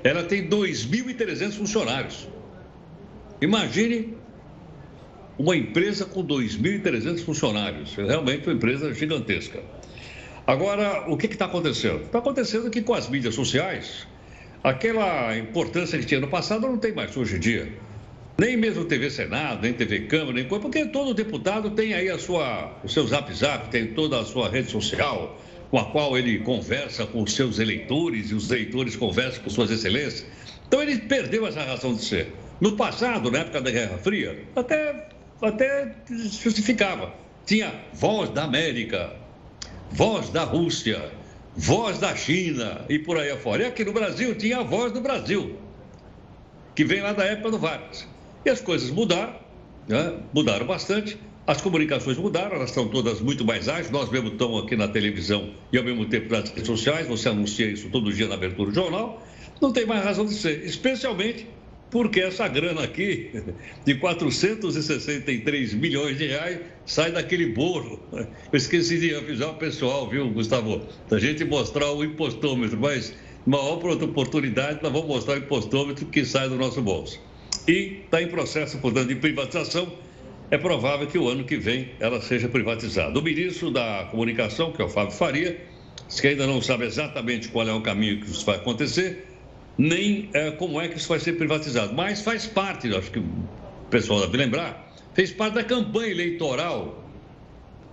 ela 0.03 0.24
tem 0.24 0.47
2.300 0.47 1.53
funcionários. 1.53 2.28
Imagine 3.41 4.17
uma 5.38 5.55
empresa 5.55 6.05
com 6.05 6.24
2.300 6.24 7.24
funcionários. 7.24 7.95
Realmente 7.95 8.47
uma 8.47 8.53
empresa 8.53 8.93
gigantesca. 8.93 9.63
Agora, 10.45 11.09
o 11.09 11.17
que 11.17 11.28
está 11.28 11.45
acontecendo? 11.45 12.03
Está 12.03 12.19
acontecendo 12.19 12.69
que 12.69 12.82
com 12.82 12.93
as 12.93 13.09
mídias 13.09 13.34
sociais, 13.34 14.07
aquela 14.64 15.38
importância 15.38 15.97
que 15.97 16.05
tinha 16.05 16.20
no 16.20 16.28
passado 16.28 16.68
não 16.68 16.78
tem 16.78 16.93
mais 16.93 17.16
hoje 17.16 17.36
em 17.36 17.39
dia. 17.39 17.74
Nem 18.38 18.57
mesmo 18.57 18.86
TV 18.86 19.09
Senado, 19.09 19.62
nem 19.62 19.74
TV 19.74 20.01
Câmara, 20.01 20.34
nem 20.34 20.45
coisa, 20.45 20.62
porque 20.64 20.86
todo 20.86 21.14
deputado 21.14 21.72
tem 21.72 21.93
aí 21.93 22.09
a 22.09 22.18
sua, 22.18 22.76
o 22.84 22.89
seu 22.89 23.05
zap 23.05 23.32
zap, 23.34 23.70
tem 23.70 23.88
toda 23.88 24.20
a 24.20 24.26
sua 24.26 24.49
rede 24.49 24.72
social, 24.72 25.39
com 25.70 25.78
a 25.78 25.86
qual 25.86 26.18
ele 26.18 26.39
conversa 26.39 27.05
com 27.05 27.22
os 27.22 27.34
seus 27.34 27.59
eleitores 27.59 28.32
e 28.32 28.34
os 28.34 28.49
eleitores 28.49 28.95
conversam 28.95 29.43
com 29.43 29.49
suas 29.49 29.70
excelências. 29.70 30.26
Então 30.68 30.82
ele 30.82 30.97
perdeu 30.99 31.45
essa 31.45 31.62
razão 31.64 31.93
de 31.93 32.03
ser. 32.03 32.34
No 32.59 32.74
passado, 32.74 33.30
na 33.30 33.39
época 33.39 33.62
da 33.62 33.72
Guerra 33.72 33.97
Fria, 33.97 34.39
até, 34.55 35.07
até 35.41 35.95
justificava. 36.09 37.14
Tinha 37.45 37.74
voz 37.93 38.30
da 38.30 38.43
América, 38.43 39.14
voz 39.91 40.30
da 40.30 40.43
Rússia, 40.43 41.12
voz 41.62 41.99
da 41.99 42.16
China 42.16 42.86
e 42.89 42.97
por 42.97 43.20
aí 43.20 43.30
afora. 43.30 43.62
E 43.62 43.66
aqui 43.68 43.86
no 43.86 43.93
Brasil 43.93 44.34
tinha 44.34 44.59
a 44.59 44.64
voz 44.64 44.91
do 44.91 44.99
Brasil, 44.99 45.57
que 46.74 46.84
vem 46.84 47.01
lá 47.01 47.14
da 47.14 47.24
época 47.24 47.51
do 47.51 47.59
Vargas. 47.59 48.07
E 48.43 48.49
as 48.49 48.59
coisas 48.59 48.89
mudaram, 48.89 49.36
né? 49.88 50.18
mudaram 50.34 50.66
bastante. 50.66 51.20
As 51.45 51.62
comunicações 51.62 52.18
mudaram, 52.18 52.55
elas 52.55 52.70
estão 52.70 52.88
todas 52.88 53.22
muito 53.22 53.45
mais 53.45 53.70
ágeis. 53.70 53.91
Nós 53.91 54.09
mesmo 54.09 54.30
estamos 54.30 54.64
aqui 54.64 54.76
na 54.76 54.88
televisão 54.88 55.51
e 55.72 55.78
ao 55.78 55.84
mesmo 55.84 56.05
tempo 56.05 56.34
nas 56.34 56.49
redes 56.49 56.66
sociais. 56.66 57.07
Você 57.07 57.30
anuncia 57.30 57.68
isso 57.68 57.89
todo 57.89 58.12
dia 58.12 58.28
na 58.28 58.34
abertura 58.34 58.72
do 58.72 58.76
jornal. 58.76 59.24
Não 59.62 59.72
tem 59.72 59.86
mais 59.86 60.03
razão 60.03 60.26
de 60.26 60.34
ser, 60.34 60.66
especialmente 60.66 61.47
porque 61.92 62.22
essa 62.22 62.48
grana 62.48 62.84
aqui, 62.84 63.30
de 63.86 63.96
463 63.96 65.74
milhões 65.74 66.18
de 66.18 66.28
reais, 66.28 66.60
sai 66.86 67.12
daquele 67.12 67.48
bolo. 67.48 68.02
Eu 68.14 68.28
esqueci 68.54 68.98
de 68.98 69.14
avisar 69.14 69.50
o 69.50 69.56
pessoal, 69.56 70.10
viu, 70.10 70.30
Gustavo? 70.30 70.82
Da 71.10 71.20
gente 71.20 71.44
mostrar 71.44 71.92
o 71.92 72.04
impostômetro, 72.04 72.80
mas 72.80 73.14
uma 73.46 73.62
outra 73.62 74.06
oportunidade 74.06 74.80
nós 74.82 74.92
vamos 74.92 75.08
mostrar 75.08 75.36
o 75.36 75.38
impostômetro 75.39 76.06
que 76.06 76.24
sai 76.26 76.48
do 76.48 76.56
nosso 76.56 76.82
bolso 76.82 77.20
e 77.68 78.02
está 78.06 78.22
em 78.22 78.28
processo, 78.28 78.78
portanto, 78.80 79.10
de 79.10 79.16
privatização. 79.16 79.92
É 80.50 80.58
provável 80.58 81.08
que 81.08 81.18
o 81.18 81.30
ano 81.30 81.44
que 81.44 81.58
vem 81.58 81.92
ela 82.00 82.22
seja 82.22 82.48
privatizada. 82.50 83.18
O 83.18 83.22
ministro 83.22 83.72
da 83.72 84.08
Comunicação, 84.12 84.72
que 84.72 84.82
é 84.82 84.86
o 84.86 84.89
Fábio 84.89 85.14
Faria, 85.14 85.62
diz 86.08 86.20
que 86.20 86.28
ainda 86.28 86.46
não 86.46 86.62
sabe 86.62 86.86
exatamente 86.86 87.48
qual 87.50 87.68
é 87.68 87.74
o 87.74 87.82
caminho 87.82 88.20
que 88.20 88.30
isso 88.30 88.46
vai 88.46 88.58
acontecer, 88.58 89.31
nem 89.78 90.30
é, 90.34 90.51
como 90.51 90.80
é 90.80 90.88
que 90.88 90.97
isso 90.97 91.09
vai 91.09 91.19
ser 91.19 91.34
privatizado. 91.34 91.93
Mas 91.93 92.22
faz 92.22 92.45
parte, 92.47 92.93
acho 92.95 93.11
que 93.11 93.19
o 93.19 93.26
pessoal 93.89 94.22
deve 94.22 94.38
lembrar, 94.38 94.91
fez 95.13 95.32
parte 95.32 95.55
da 95.55 95.63
campanha 95.63 96.11
eleitoral 96.11 97.03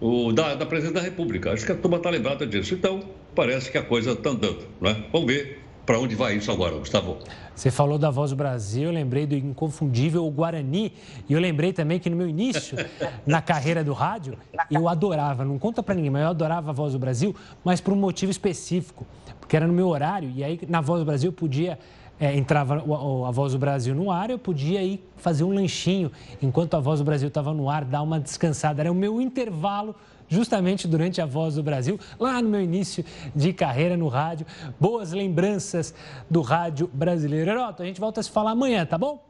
o, 0.00 0.32
da, 0.32 0.54
da 0.54 0.66
presidente 0.66 0.94
da 0.94 1.00
República. 1.02 1.52
Acho 1.52 1.66
que 1.66 1.72
a 1.72 1.76
turma 1.76 1.96
está 1.96 2.10
lembrada 2.10 2.46
disso. 2.46 2.74
Então, 2.74 3.02
parece 3.34 3.70
que 3.70 3.78
a 3.78 3.82
coisa 3.82 4.12
está 4.12 4.30
andando. 4.30 4.66
Né? 4.80 5.04
Vamos 5.12 5.26
ver 5.26 5.60
para 5.88 5.98
onde 5.98 6.14
vai 6.14 6.36
isso 6.36 6.52
agora, 6.52 6.76
Gustavo? 6.76 7.16
Você 7.54 7.70
falou 7.70 7.98
da 7.98 8.10
Voz 8.10 8.30
do 8.30 8.36
Brasil, 8.36 8.84
eu 8.84 8.92
lembrei 8.92 9.26
do 9.26 9.34
inconfundível 9.34 10.30
Guarani. 10.30 10.92
E 11.26 11.32
eu 11.32 11.40
lembrei 11.40 11.72
também 11.72 11.98
que 11.98 12.10
no 12.10 12.16
meu 12.16 12.28
início, 12.28 12.76
na 13.26 13.40
carreira 13.40 13.82
do 13.82 13.94
rádio, 13.94 14.36
eu 14.70 14.86
adorava, 14.86 15.46
não 15.46 15.58
conta 15.58 15.82
para 15.82 15.94
ninguém, 15.94 16.10
mas 16.10 16.22
eu 16.22 16.28
adorava 16.28 16.68
a 16.68 16.72
Voz 16.74 16.92
do 16.92 16.98
Brasil, 16.98 17.34
mas 17.64 17.80
por 17.80 17.94
um 17.94 17.96
motivo 17.96 18.30
específico, 18.30 19.06
porque 19.48 19.56
era 19.56 19.66
no 19.66 19.72
meu 19.72 19.88
horário, 19.88 20.30
e 20.36 20.44
aí 20.44 20.60
na 20.68 20.82
Voz 20.82 21.00
do 21.00 21.06
Brasil 21.06 21.30
eu 21.30 21.32
podia 21.32 21.78
é, 22.20 22.36
entrava 22.36 22.84
a 23.26 23.30
Voz 23.30 23.54
do 23.54 23.58
Brasil 23.58 23.94
no 23.94 24.10
ar, 24.10 24.28
eu 24.28 24.38
podia 24.38 24.82
ir 24.82 25.02
fazer 25.16 25.42
um 25.42 25.54
lanchinho 25.54 26.12
enquanto 26.42 26.74
a 26.74 26.80
Voz 26.80 26.98
do 26.98 27.04
Brasil 27.04 27.28
estava 27.28 27.54
no 27.54 27.70
ar, 27.70 27.82
dar 27.82 28.02
uma 28.02 28.20
descansada. 28.20 28.82
Era 28.82 28.92
o 28.92 28.94
meu 28.94 29.22
intervalo 29.22 29.94
justamente 30.28 30.86
durante 30.86 31.22
a 31.22 31.24
Voz 31.24 31.54
do 31.54 31.62
Brasil, 31.62 31.98
lá 32.20 32.42
no 32.42 32.50
meu 32.50 32.60
início 32.60 33.02
de 33.34 33.54
carreira 33.54 33.96
no 33.96 34.08
rádio. 34.08 34.44
Boas 34.78 35.12
lembranças 35.12 35.94
do 36.28 36.42
rádio 36.42 36.90
brasileiro. 36.92 37.50
Heroto, 37.50 37.82
a 37.82 37.86
gente 37.86 37.98
volta 37.98 38.20
a 38.20 38.22
se 38.22 38.30
falar 38.30 38.50
amanhã, 38.50 38.84
tá 38.84 38.98
bom? 38.98 39.24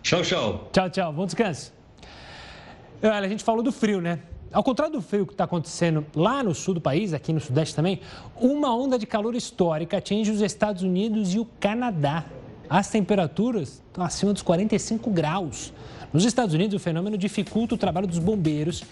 Tchau, 0.00 0.22
tchau. 0.22 0.70
Tchau, 0.72 0.88
tchau. 0.88 1.12
Bom 1.12 1.26
descanso. 1.26 1.74
Olha, 3.02 3.18
a 3.18 3.28
gente 3.28 3.44
falou 3.44 3.62
do 3.62 3.70
frio, 3.70 4.00
né? 4.00 4.18
Ao 4.50 4.62
contrário 4.62 4.94
do 4.94 5.02
frio 5.02 5.26
que 5.26 5.32
está 5.32 5.44
acontecendo 5.44 6.06
lá 6.14 6.42
no 6.42 6.54
sul 6.54 6.74
do 6.74 6.80
país, 6.80 7.12
aqui 7.12 7.32
no 7.32 7.40
sudeste 7.40 7.74
também, 7.74 8.00
uma 8.34 8.74
onda 8.74 8.98
de 8.98 9.06
calor 9.06 9.34
histórica 9.34 9.98
atinge 9.98 10.30
os 10.30 10.40
Estados 10.40 10.82
Unidos 10.82 11.34
e 11.34 11.38
o 11.38 11.44
Canadá. 11.60 12.24
As 12.68 12.88
temperaturas 12.88 13.82
estão 13.86 14.02
acima 14.02 14.32
dos 14.32 14.42
45 14.42 15.10
graus. 15.10 15.72
Nos 16.12 16.24
Estados 16.24 16.54
Unidos, 16.54 16.74
o 16.74 16.78
fenômeno 16.78 17.18
dificulta 17.18 17.74
o 17.74 17.78
trabalho 17.78 18.06
dos 18.06 18.18
bombeiros, 18.18 18.82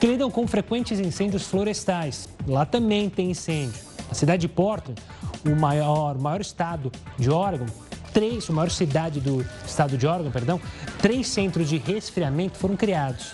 que 0.00 0.06
lidam 0.06 0.30
com 0.30 0.46
frequentes 0.46 1.00
incêndios 1.00 1.46
florestais. 1.46 2.28
Lá 2.46 2.64
também 2.64 3.10
tem 3.10 3.32
incêndio. 3.32 3.80
A 4.08 4.14
cidade 4.14 4.42
de 4.42 4.48
Portland, 4.48 5.00
o 5.44 5.56
maior, 5.56 6.16
maior 6.18 6.40
estado 6.40 6.92
de 7.18 7.30
Oregon, 7.30 7.66
três, 8.12 8.48
a 8.48 8.52
maior 8.52 8.70
cidade 8.70 9.20
do 9.20 9.44
estado 9.66 9.98
de 9.98 10.06
Oregon, 10.06 10.30
perdão, 10.30 10.60
três 11.00 11.26
centros 11.28 11.68
de 11.68 11.78
resfriamento 11.78 12.56
foram 12.58 12.76
criados. 12.76 13.32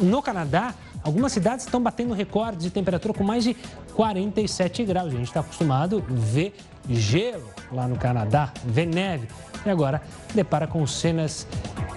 No 0.00 0.22
Canadá, 0.22 0.74
algumas 1.02 1.32
cidades 1.32 1.64
estão 1.64 1.82
batendo 1.82 2.14
recordes 2.14 2.64
de 2.64 2.70
temperatura 2.70 3.14
com 3.14 3.24
mais 3.24 3.44
de 3.44 3.54
47 3.94 4.84
graus. 4.84 5.08
A 5.08 5.16
gente 5.16 5.28
está 5.28 5.40
acostumado 5.40 6.04
a 6.08 6.12
ver 6.12 6.54
gelo 6.88 7.48
lá 7.72 7.86
no 7.86 7.96
Canadá, 7.96 8.52
ver 8.64 8.86
neve. 8.86 9.28
E 9.64 9.70
agora 9.70 10.00
depara 10.34 10.66
com 10.66 10.86
cenas 10.86 11.46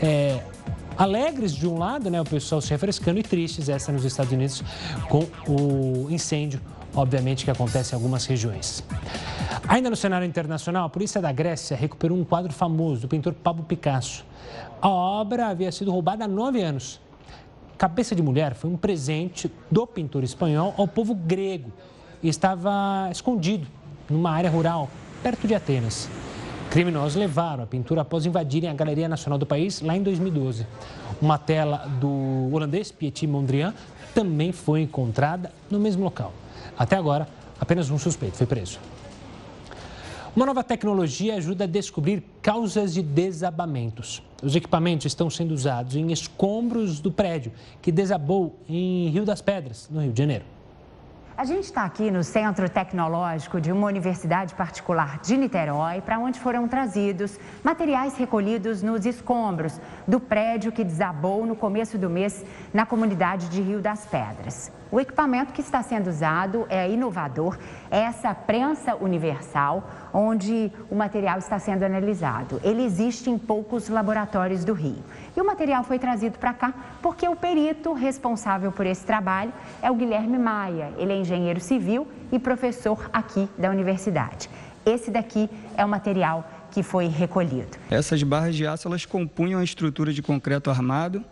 é, 0.01 0.41
alegres 0.97 1.53
de 1.53 1.67
um 1.67 1.77
lado, 1.77 2.09
né, 2.09 2.19
o 2.19 2.25
pessoal 2.25 2.61
se 2.61 2.69
refrescando 2.69 3.19
e 3.19 3.23
tristes, 3.23 3.69
essa 3.69 3.91
nos 3.91 4.03
Estados 4.03 4.31
Unidos, 4.31 4.63
com 5.07 5.27
o 5.47 6.07
incêndio 6.09 6.59
obviamente 6.95 7.45
que 7.45 7.51
acontece 7.51 7.93
em 7.93 7.95
algumas 7.95 8.25
regiões. 8.25 8.83
Ainda 9.67 9.89
no 9.89 9.95
cenário 9.95 10.25
internacional, 10.25 10.85
a 10.85 10.89
polícia 10.89 11.21
da 11.21 11.31
Grécia 11.31 11.75
recuperou 11.77 12.17
um 12.17 12.23
quadro 12.23 12.51
famoso 12.51 13.01
do 13.01 13.07
pintor 13.07 13.33
Pablo 13.33 13.63
Picasso. 13.63 14.25
A 14.81 14.89
obra 14.89 15.47
havia 15.47 15.71
sido 15.71 15.91
roubada 15.91 16.25
há 16.25 16.27
nove 16.27 16.61
anos. 16.61 16.99
Cabeça 17.81 18.13
de 18.13 18.21
Mulher 18.21 18.53
foi 18.53 18.69
um 18.69 18.77
presente 18.77 19.51
do 19.71 19.87
pintor 19.87 20.23
espanhol 20.23 20.75
ao 20.77 20.87
povo 20.87 21.15
grego 21.15 21.71
e 22.21 22.29
estava 22.29 23.09
escondido 23.11 23.65
numa 24.07 24.29
área 24.29 24.51
rural 24.51 24.87
perto 25.23 25.47
de 25.47 25.55
Atenas. 25.55 26.07
Criminosos 26.69 27.15
levaram 27.15 27.63
a 27.63 27.65
pintura 27.65 28.01
após 28.01 28.23
invadirem 28.23 28.69
a 28.69 28.73
Galeria 28.75 29.09
Nacional 29.09 29.39
do 29.39 29.47
país 29.47 29.81
lá 29.81 29.97
em 29.97 30.03
2012. 30.03 30.67
Uma 31.19 31.39
tela 31.39 31.89
do 31.99 32.51
holandês 32.53 32.91
Pieti 32.91 33.25
Mondrian 33.25 33.73
também 34.13 34.51
foi 34.51 34.81
encontrada 34.81 35.51
no 35.67 35.79
mesmo 35.79 36.03
local. 36.03 36.33
Até 36.77 36.95
agora, 36.95 37.27
apenas 37.59 37.89
um 37.89 37.97
suspeito 37.97 38.37
foi 38.37 38.45
preso. 38.45 38.77
Uma 40.35 40.45
nova 40.45 40.63
tecnologia 40.63 41.33
ajuda 41.33 41.63
a 41.63 41.67
descobrir 41.67 42.23
causas 42.43 42.93
de 42.93 43.01
desabamentos. 43.01 44.21
Os 44.41 44.55
equipamentos 44.55 45.05
estão 45.05 45.29
sendo 45.29 45.53
usados 45.53 45.95
em 45.95 46.11
escombros 46.11 46.99
do 46.99 47.11
prédio 47.11 47.51
que 47.81 47.91
desabou 47.91 48.59
em 48.67 49.09
Rio 49.09 49.25
das 49.25 49.41
Pedras, 49.41 49.87
no 49.91 50.01
Rio 50.01 50.11
de 50.11 50.17
Janeiro. 50.17 50.45
A 51.37 51.45
gente 51.45 51.63
está 51.63 51.85
aqui 51.85 52.11
no 52.11 52.23
Centro 52.23 52.69
Tecnológico 52.69 53.61
de 53.61 53.71
uma 53.71 53.87
universidade 53.87 54.53
particular 54.53 55.19
de 55.19 55.37
Niterói, 55.37 56.01
para 56.01 56.19
onde 56.19 56.37
foram 56.39 56.67
trazidos 56.67 57.39
materiais 57.63 58.17
recolhidos 58.17 58.83
nos 58.83 59.05
escombros 59.05 59.79
do 60.05 60.19
prédio 60.19 60.73
que 60.73 60.83
desabou 60.83 61.45
no 61.45 61.55
começo 61.55 61.97
do 61.97 62.09
mês 62.09 62.45
na 62.73 62.85
comunidade 62.85 63.47
de 63.47 63.61
Rio 63.61 63.79
das 63.79 64.05
Pedras. 64.05 64.71
O 64.91 64.99
equipamento 64.99 65.53
que 65.53 65.61
está 65.61 65.81
sendo 65.81 66.09
usado 66.09 66.67
é 66.69 66.89
inovador, 66.89 67.57
é 67.89 67.99
essa 67.99 68.35
prensa 68.35 68.93
universal, 68.95 69.89
onde 70.13 70.69
o 70.89 70.95
material 70.95 71.39
está 71.39 71.57
sendo 71.57 71.83
analisado. 71.83 72.59
Ele 72.61 72.83
existe 72.83 73.29
em 73.29 73.37
poucos 73.37 73.87
laboratórios 73.87 74.65
do 74.65 74.73
Rio. 74.73 75.01
E 75.35 75.41
o 75.41 75.45
material 75.45 75.83
foi 75.83 75.97
trazido 75.97 76.37
para 76.37 76.53
cá 76.53 76.73
porque 77.01 77.27
o 77.27 77.35
perito 77.35 77.93
responsável 77.93 78.71
por 78.71 78.85
esse 78.85 79.05
trabalho 79.05 79.53
é 79.81 79.89
o 79.89 79.95
Guilherme 79.95 80.37
Maia. 80.37 80.91
Ele 80.97 81.13
é 81.13 81.17
engenheiro 81.17 81.59
civil 81.59 82.07
e 82.31 82.39
professor 82.39 83.09
aqui 83.13 83.47
da 83.57 83.69
universidade. 83.69 84.49
Esse 84.85 85.09
daqui 85.11 85.49
é 85.77 85.85
o 85.85 85.89
material 85.89 86.49
que 86.71 86.83
foi 86.83 87.07
recolhido. 87.07 87.77
Essas 87.89 88.21
barras 88.23 88.55
de 88.55 88.65
aço 88.65 88.87
elas 88.87 89.05
compunham 89.05 89.59
a 89.59 89.63
estrutura 89.63 90.11
de 90.11 90.21
concreto 90.21 90.69
armado 90.69 91.23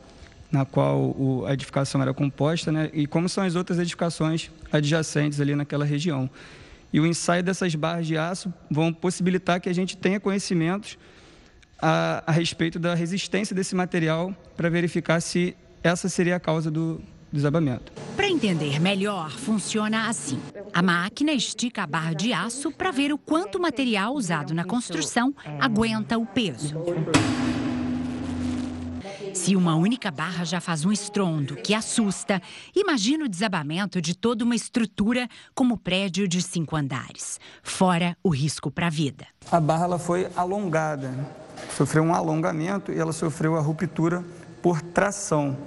na 0.52 0.66
qual 0.66 1.46
a 1.46 1.54
edificação 1.54 2.02
era 2.02 2.14
composta, 2.14 2.72
né? 2.72 2.90
e 2.92 3.06
como 3.06 3.30
são 3.30 3.44
as 3.44 3.56
outras 3.56 3.78
edificações 3.78 4.50
adjacentes 4.72 5.40
ali 5.40 5.56
naquela 5.56 5.86
região. 5.86 6.30
E 6.92 7.00
o 7.00 7.06
ensaio 7.06 7.44
dessas 7.44 7.76
barras 7.76 8.08
de 8.08 8.18
aço 8.18 8.52
vão 8.70 8.92
possibilitar 8.92 9.62
que 9.62 9.70
a 9.70 9.74
gente 9.74 9.96
tenha 9.96 10.20
conhecimentos 10.20 10.98
a, 11.82 12.24
a 12.26 12.32
respeito 12.32 12.80
da 12.80 12.94
resistência 12.94 13.56
desse 13.56 13.76
material 13.76 14.34
para 14.56 14.70
verificar 14.70 15.22
se 15.22 15.56
essa 15.84 16.10
seria 16.10 16.36
a 16.36 16.40
causa 16.40 16.70
do 16.70 17.02
desabamento. 17.32 17.92
Para 18.16 18.28
entender 18.28 18.80
melhor, 18.80 19.32
funciona 19.32 20.10
assim. 20.10 20.40
A 20.74 20.82
máquina 20.82 21.32
estica 21.32 21.84
a 21.84 21.88
barra 21.88 22.14
de 22.14 22.34
aço 22.34 22.72
para 22.72 22.92
ver 22.92 23.14
o 23.14 23.18
quanto 23.18 23.58
o 23.58 23.62
material 23.62 24.14
usado 24.14 24.54
na 24.54 24.64
construção 24.64 25.34
aguenta 25.60 26.18
o 26.18 26.26
peso. 26.26 26.76
Se 29.34 29.56
uma 29.56 29.76
única 29.76 30.12
barra 30.12 30.44
já 30.44 30.60
faz 30.60 30.86
um 30.86 30.92
estrondo 30.92 31.56
que 31.56 31.74
assusta, 31.74 32.42
imagina 32.76 33.26
o 33.26 33.30
desabamento 33.30 34.02
de 34.02 34.16
toda 34.16 34.44
uma 34.44 34.56
estrutura 34.56 35.30
como 35.54 35.76
o 35.76 35.78
prédio 35.78 36.28
de 36.28 36.42
cinco 36.42 36.76
andares. 36.76 37.40
Fora 37.62 38.18
o 38.24 38.30
risco 38.30 38.72
para 38.72 38.88
a 38.88 38.90
vida. 38.90 39.28
A 39.52 39.60
barra 39.60 39.86
ela 39.86 40.00
foi 40.00 40.28
alongada, 40.36 41.14
sofreu 41.76 42.04
um 42.04 42.14
alongamento 42.14 42.92
e 42.92 43.00
ela 43.00 43.14
sofreu 43.14 43.56
a 43.56 43.60
ruptura 43.60 44.24
por 44.62 44.82
tração. 44.82 45.58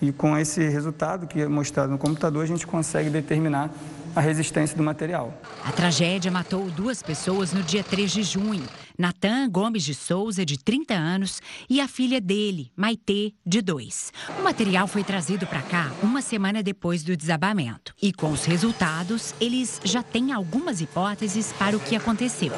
E 0.00 0.12
com 0.12 0.36
esse 0.36 0.66
resultado 0.68 1.26
que 1.26 1.42
é 1.42 1.48
mostrado 1.48 1.92
no 1.92 1.98
computador, 1.98 2.42
a 2.42 2.46
gente 2.46 2.66
consegue 2.66 3.10
determinar 3.10 3.70
a 4.14 4.20
resistência 4.20 4.76
do 4.76 4.82
material. 4.82 5.32
A 5.64 5.72
tragédia 5.72 6.30
matou 6.30 6.70
duas 6.70 7.02
pessoas 7.02 7.52
no 7.52 7.62
dia 7.62 7.84
3 7.84 8.10
de 8.10 8.22
junho. 8.22 8.64
Natan 9.00 9.48
Gomes 9.48 9.82
de 9.82 9.94
Souza, 9.94 10.44
de 10.44 10.58
30 10.58 10.92
anos, 10.92 11.40
e 11.70 11.80
a 11.80 11.88
filha 11.88 12.20
dele, 12.20 12.70
Maitê, 12.76 13.32
de 13.46 13.62
2. 13.62 14.12
O 14.38 14.42
material 14.42 14.86
foi 14.86 15.02
trazido 15.02 15.46
para 15.46 15.62
cá 15.62 15.90
uma 16.02 16.20
semana 16.20 16.62
depois 16.62 17.02
do 17.02 17.16
desabamento. 17.16 17.94
E 18.02 18.12
com 18.12 18.30
os 18.30 18.44
resultados, 18.44 19.34
eles 19.40 19.80
já 19.82 20.02
têm 20.02 20.32
algumas 20.32 20.82
hipóteses 20.82 21.50
para 21.54 21.74
o 21.74 21.80
que 21.80 21.96
aconteceu. 21.96 22.52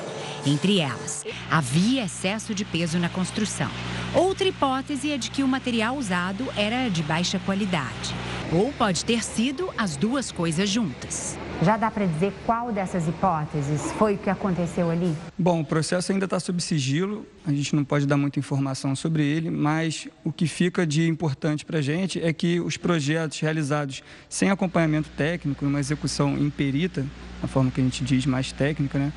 Entre 0.45 0.81
elas, 0.81 1.25
havia 1.49 2.07
excesso 2.07 2.53
de 2.53 2.65
peso 2.65 2.99
na 2.99 3.09
construção. 3.09 3.71
Outra 4.13 4.49
hipótese 4.49 5.13
é 5.13 5.17
de 5.17 5.31
que 5.31 5.45
o 5.45 5.49
material 5.49 5.97
usado 5.97 6.49
era 6.57 6.89
de 6.89 7.05
baixa 7.05 7.39
qualidade. 7.39 8.13
Ou 8.53 8.73
pode 8.73 9.05
ter 9.05 9.23
sido 9.23 9.73
as 9.79 9.97
duas 9.97 10.33
coisas 10.33 10.69
juntas. 10.69 11.39
Já 11.63 11.77
dá 11.77 11.91
para 11.91 12.07
dizer 12.07 12.33
qual 12.45 12.73
dessas 12.73 13.07
hipóteses 13.07 13.93
foi 13.93 14.15
o 14.15 14.19
que 14.19 14.31
aconteceu 14.31 14.91
ali? 14.91 15.15
Bom, 15.39 15.61
o 15.61 15.65
processo 15.65 16.11
ainda 16.11 16.25
está 16.25 16.41
sob 16.41 16.61
sigilo, 16.61 17.27
a 17.47 17.53
gente 17.53 17.77
não 17.77 17.85
pode 17.85 18.07
dar 18.07 18.17
muita 18.17 18.39
informação 18.39 18.97
sobre 18.97 19.25
ele, 19.25 19.51
mas 19.51 20.09
o 20.25 20.33
que 20.33 20.47
fica 20.47 20.87
de 20.87 21.07
importante 21.09 21.65
para 21.65 21.79
a 21.79 21.83
gente 21.83 22.21
é 22.21 22.33
que 22.33 22.59
os 22.59 22.77
projetos 22.77 23.39
realizados 23.41 24.03
sem 24.29 24.51
acompanhamento 24.51 25.09
técnico, 25.17 25.65
uma 25.65 25.79
execução 25.79 26.37
imperita, 26.37 27.07
a 27.43 27.47
forma 27.47 27.71
que 27.71 27.81
a 27.81 27.85
gente 27.85 28.03
diz 28.05 28.27
mais 28.27 28.51
técnica, 28.53 28.99
né? 28.99 29.13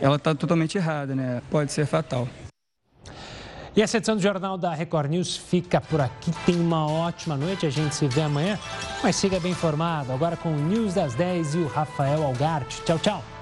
Ela 0.00 0.16
está 0.16 0.34
totalmente 0.34 0.76
errada, 0.76 1.14
né? 1.14 1.42
Pode 1.50 1.72
ser 1.72 1.86
fatal. 1.86 2.28
E 3.76 3.82
essa 3.82 3.96
edição 3.96 4.14
do 4.14 4.22
Jornal 4.22 4.56
da 4.56 4.72
Record 4.72 5.10
News 5.10 5.36
fica 5.36 5.80
por 5.80 6.00
aqui. 6.00 6.30
Tem 6.46 6.54
uma 6.60 6.86
ótima 6.86 7.36
noite. 7.36 7.66
A 7.66 7.70
gente 7.70 7.94
se 7.94 8.06
vê 8.06 8.22
amanhã. 8.22 8.56
Mas 9.02 9.16
siga 9.16 9.40
bem 9.40 9.50
informado. 9.50 10.12
Agora 10.12 10.36
com 10.36 10.50
o 10.50 10.56
News 10.56 10.94
das 10.94 11.14
10 11.14 11.56
e 11.56 11.58
o 11.58 11.66
Rafael 11.66 12.22
Algarte. 12.22 12.80
Tchau, 12.82 12.98
tchau. 13.00 13.33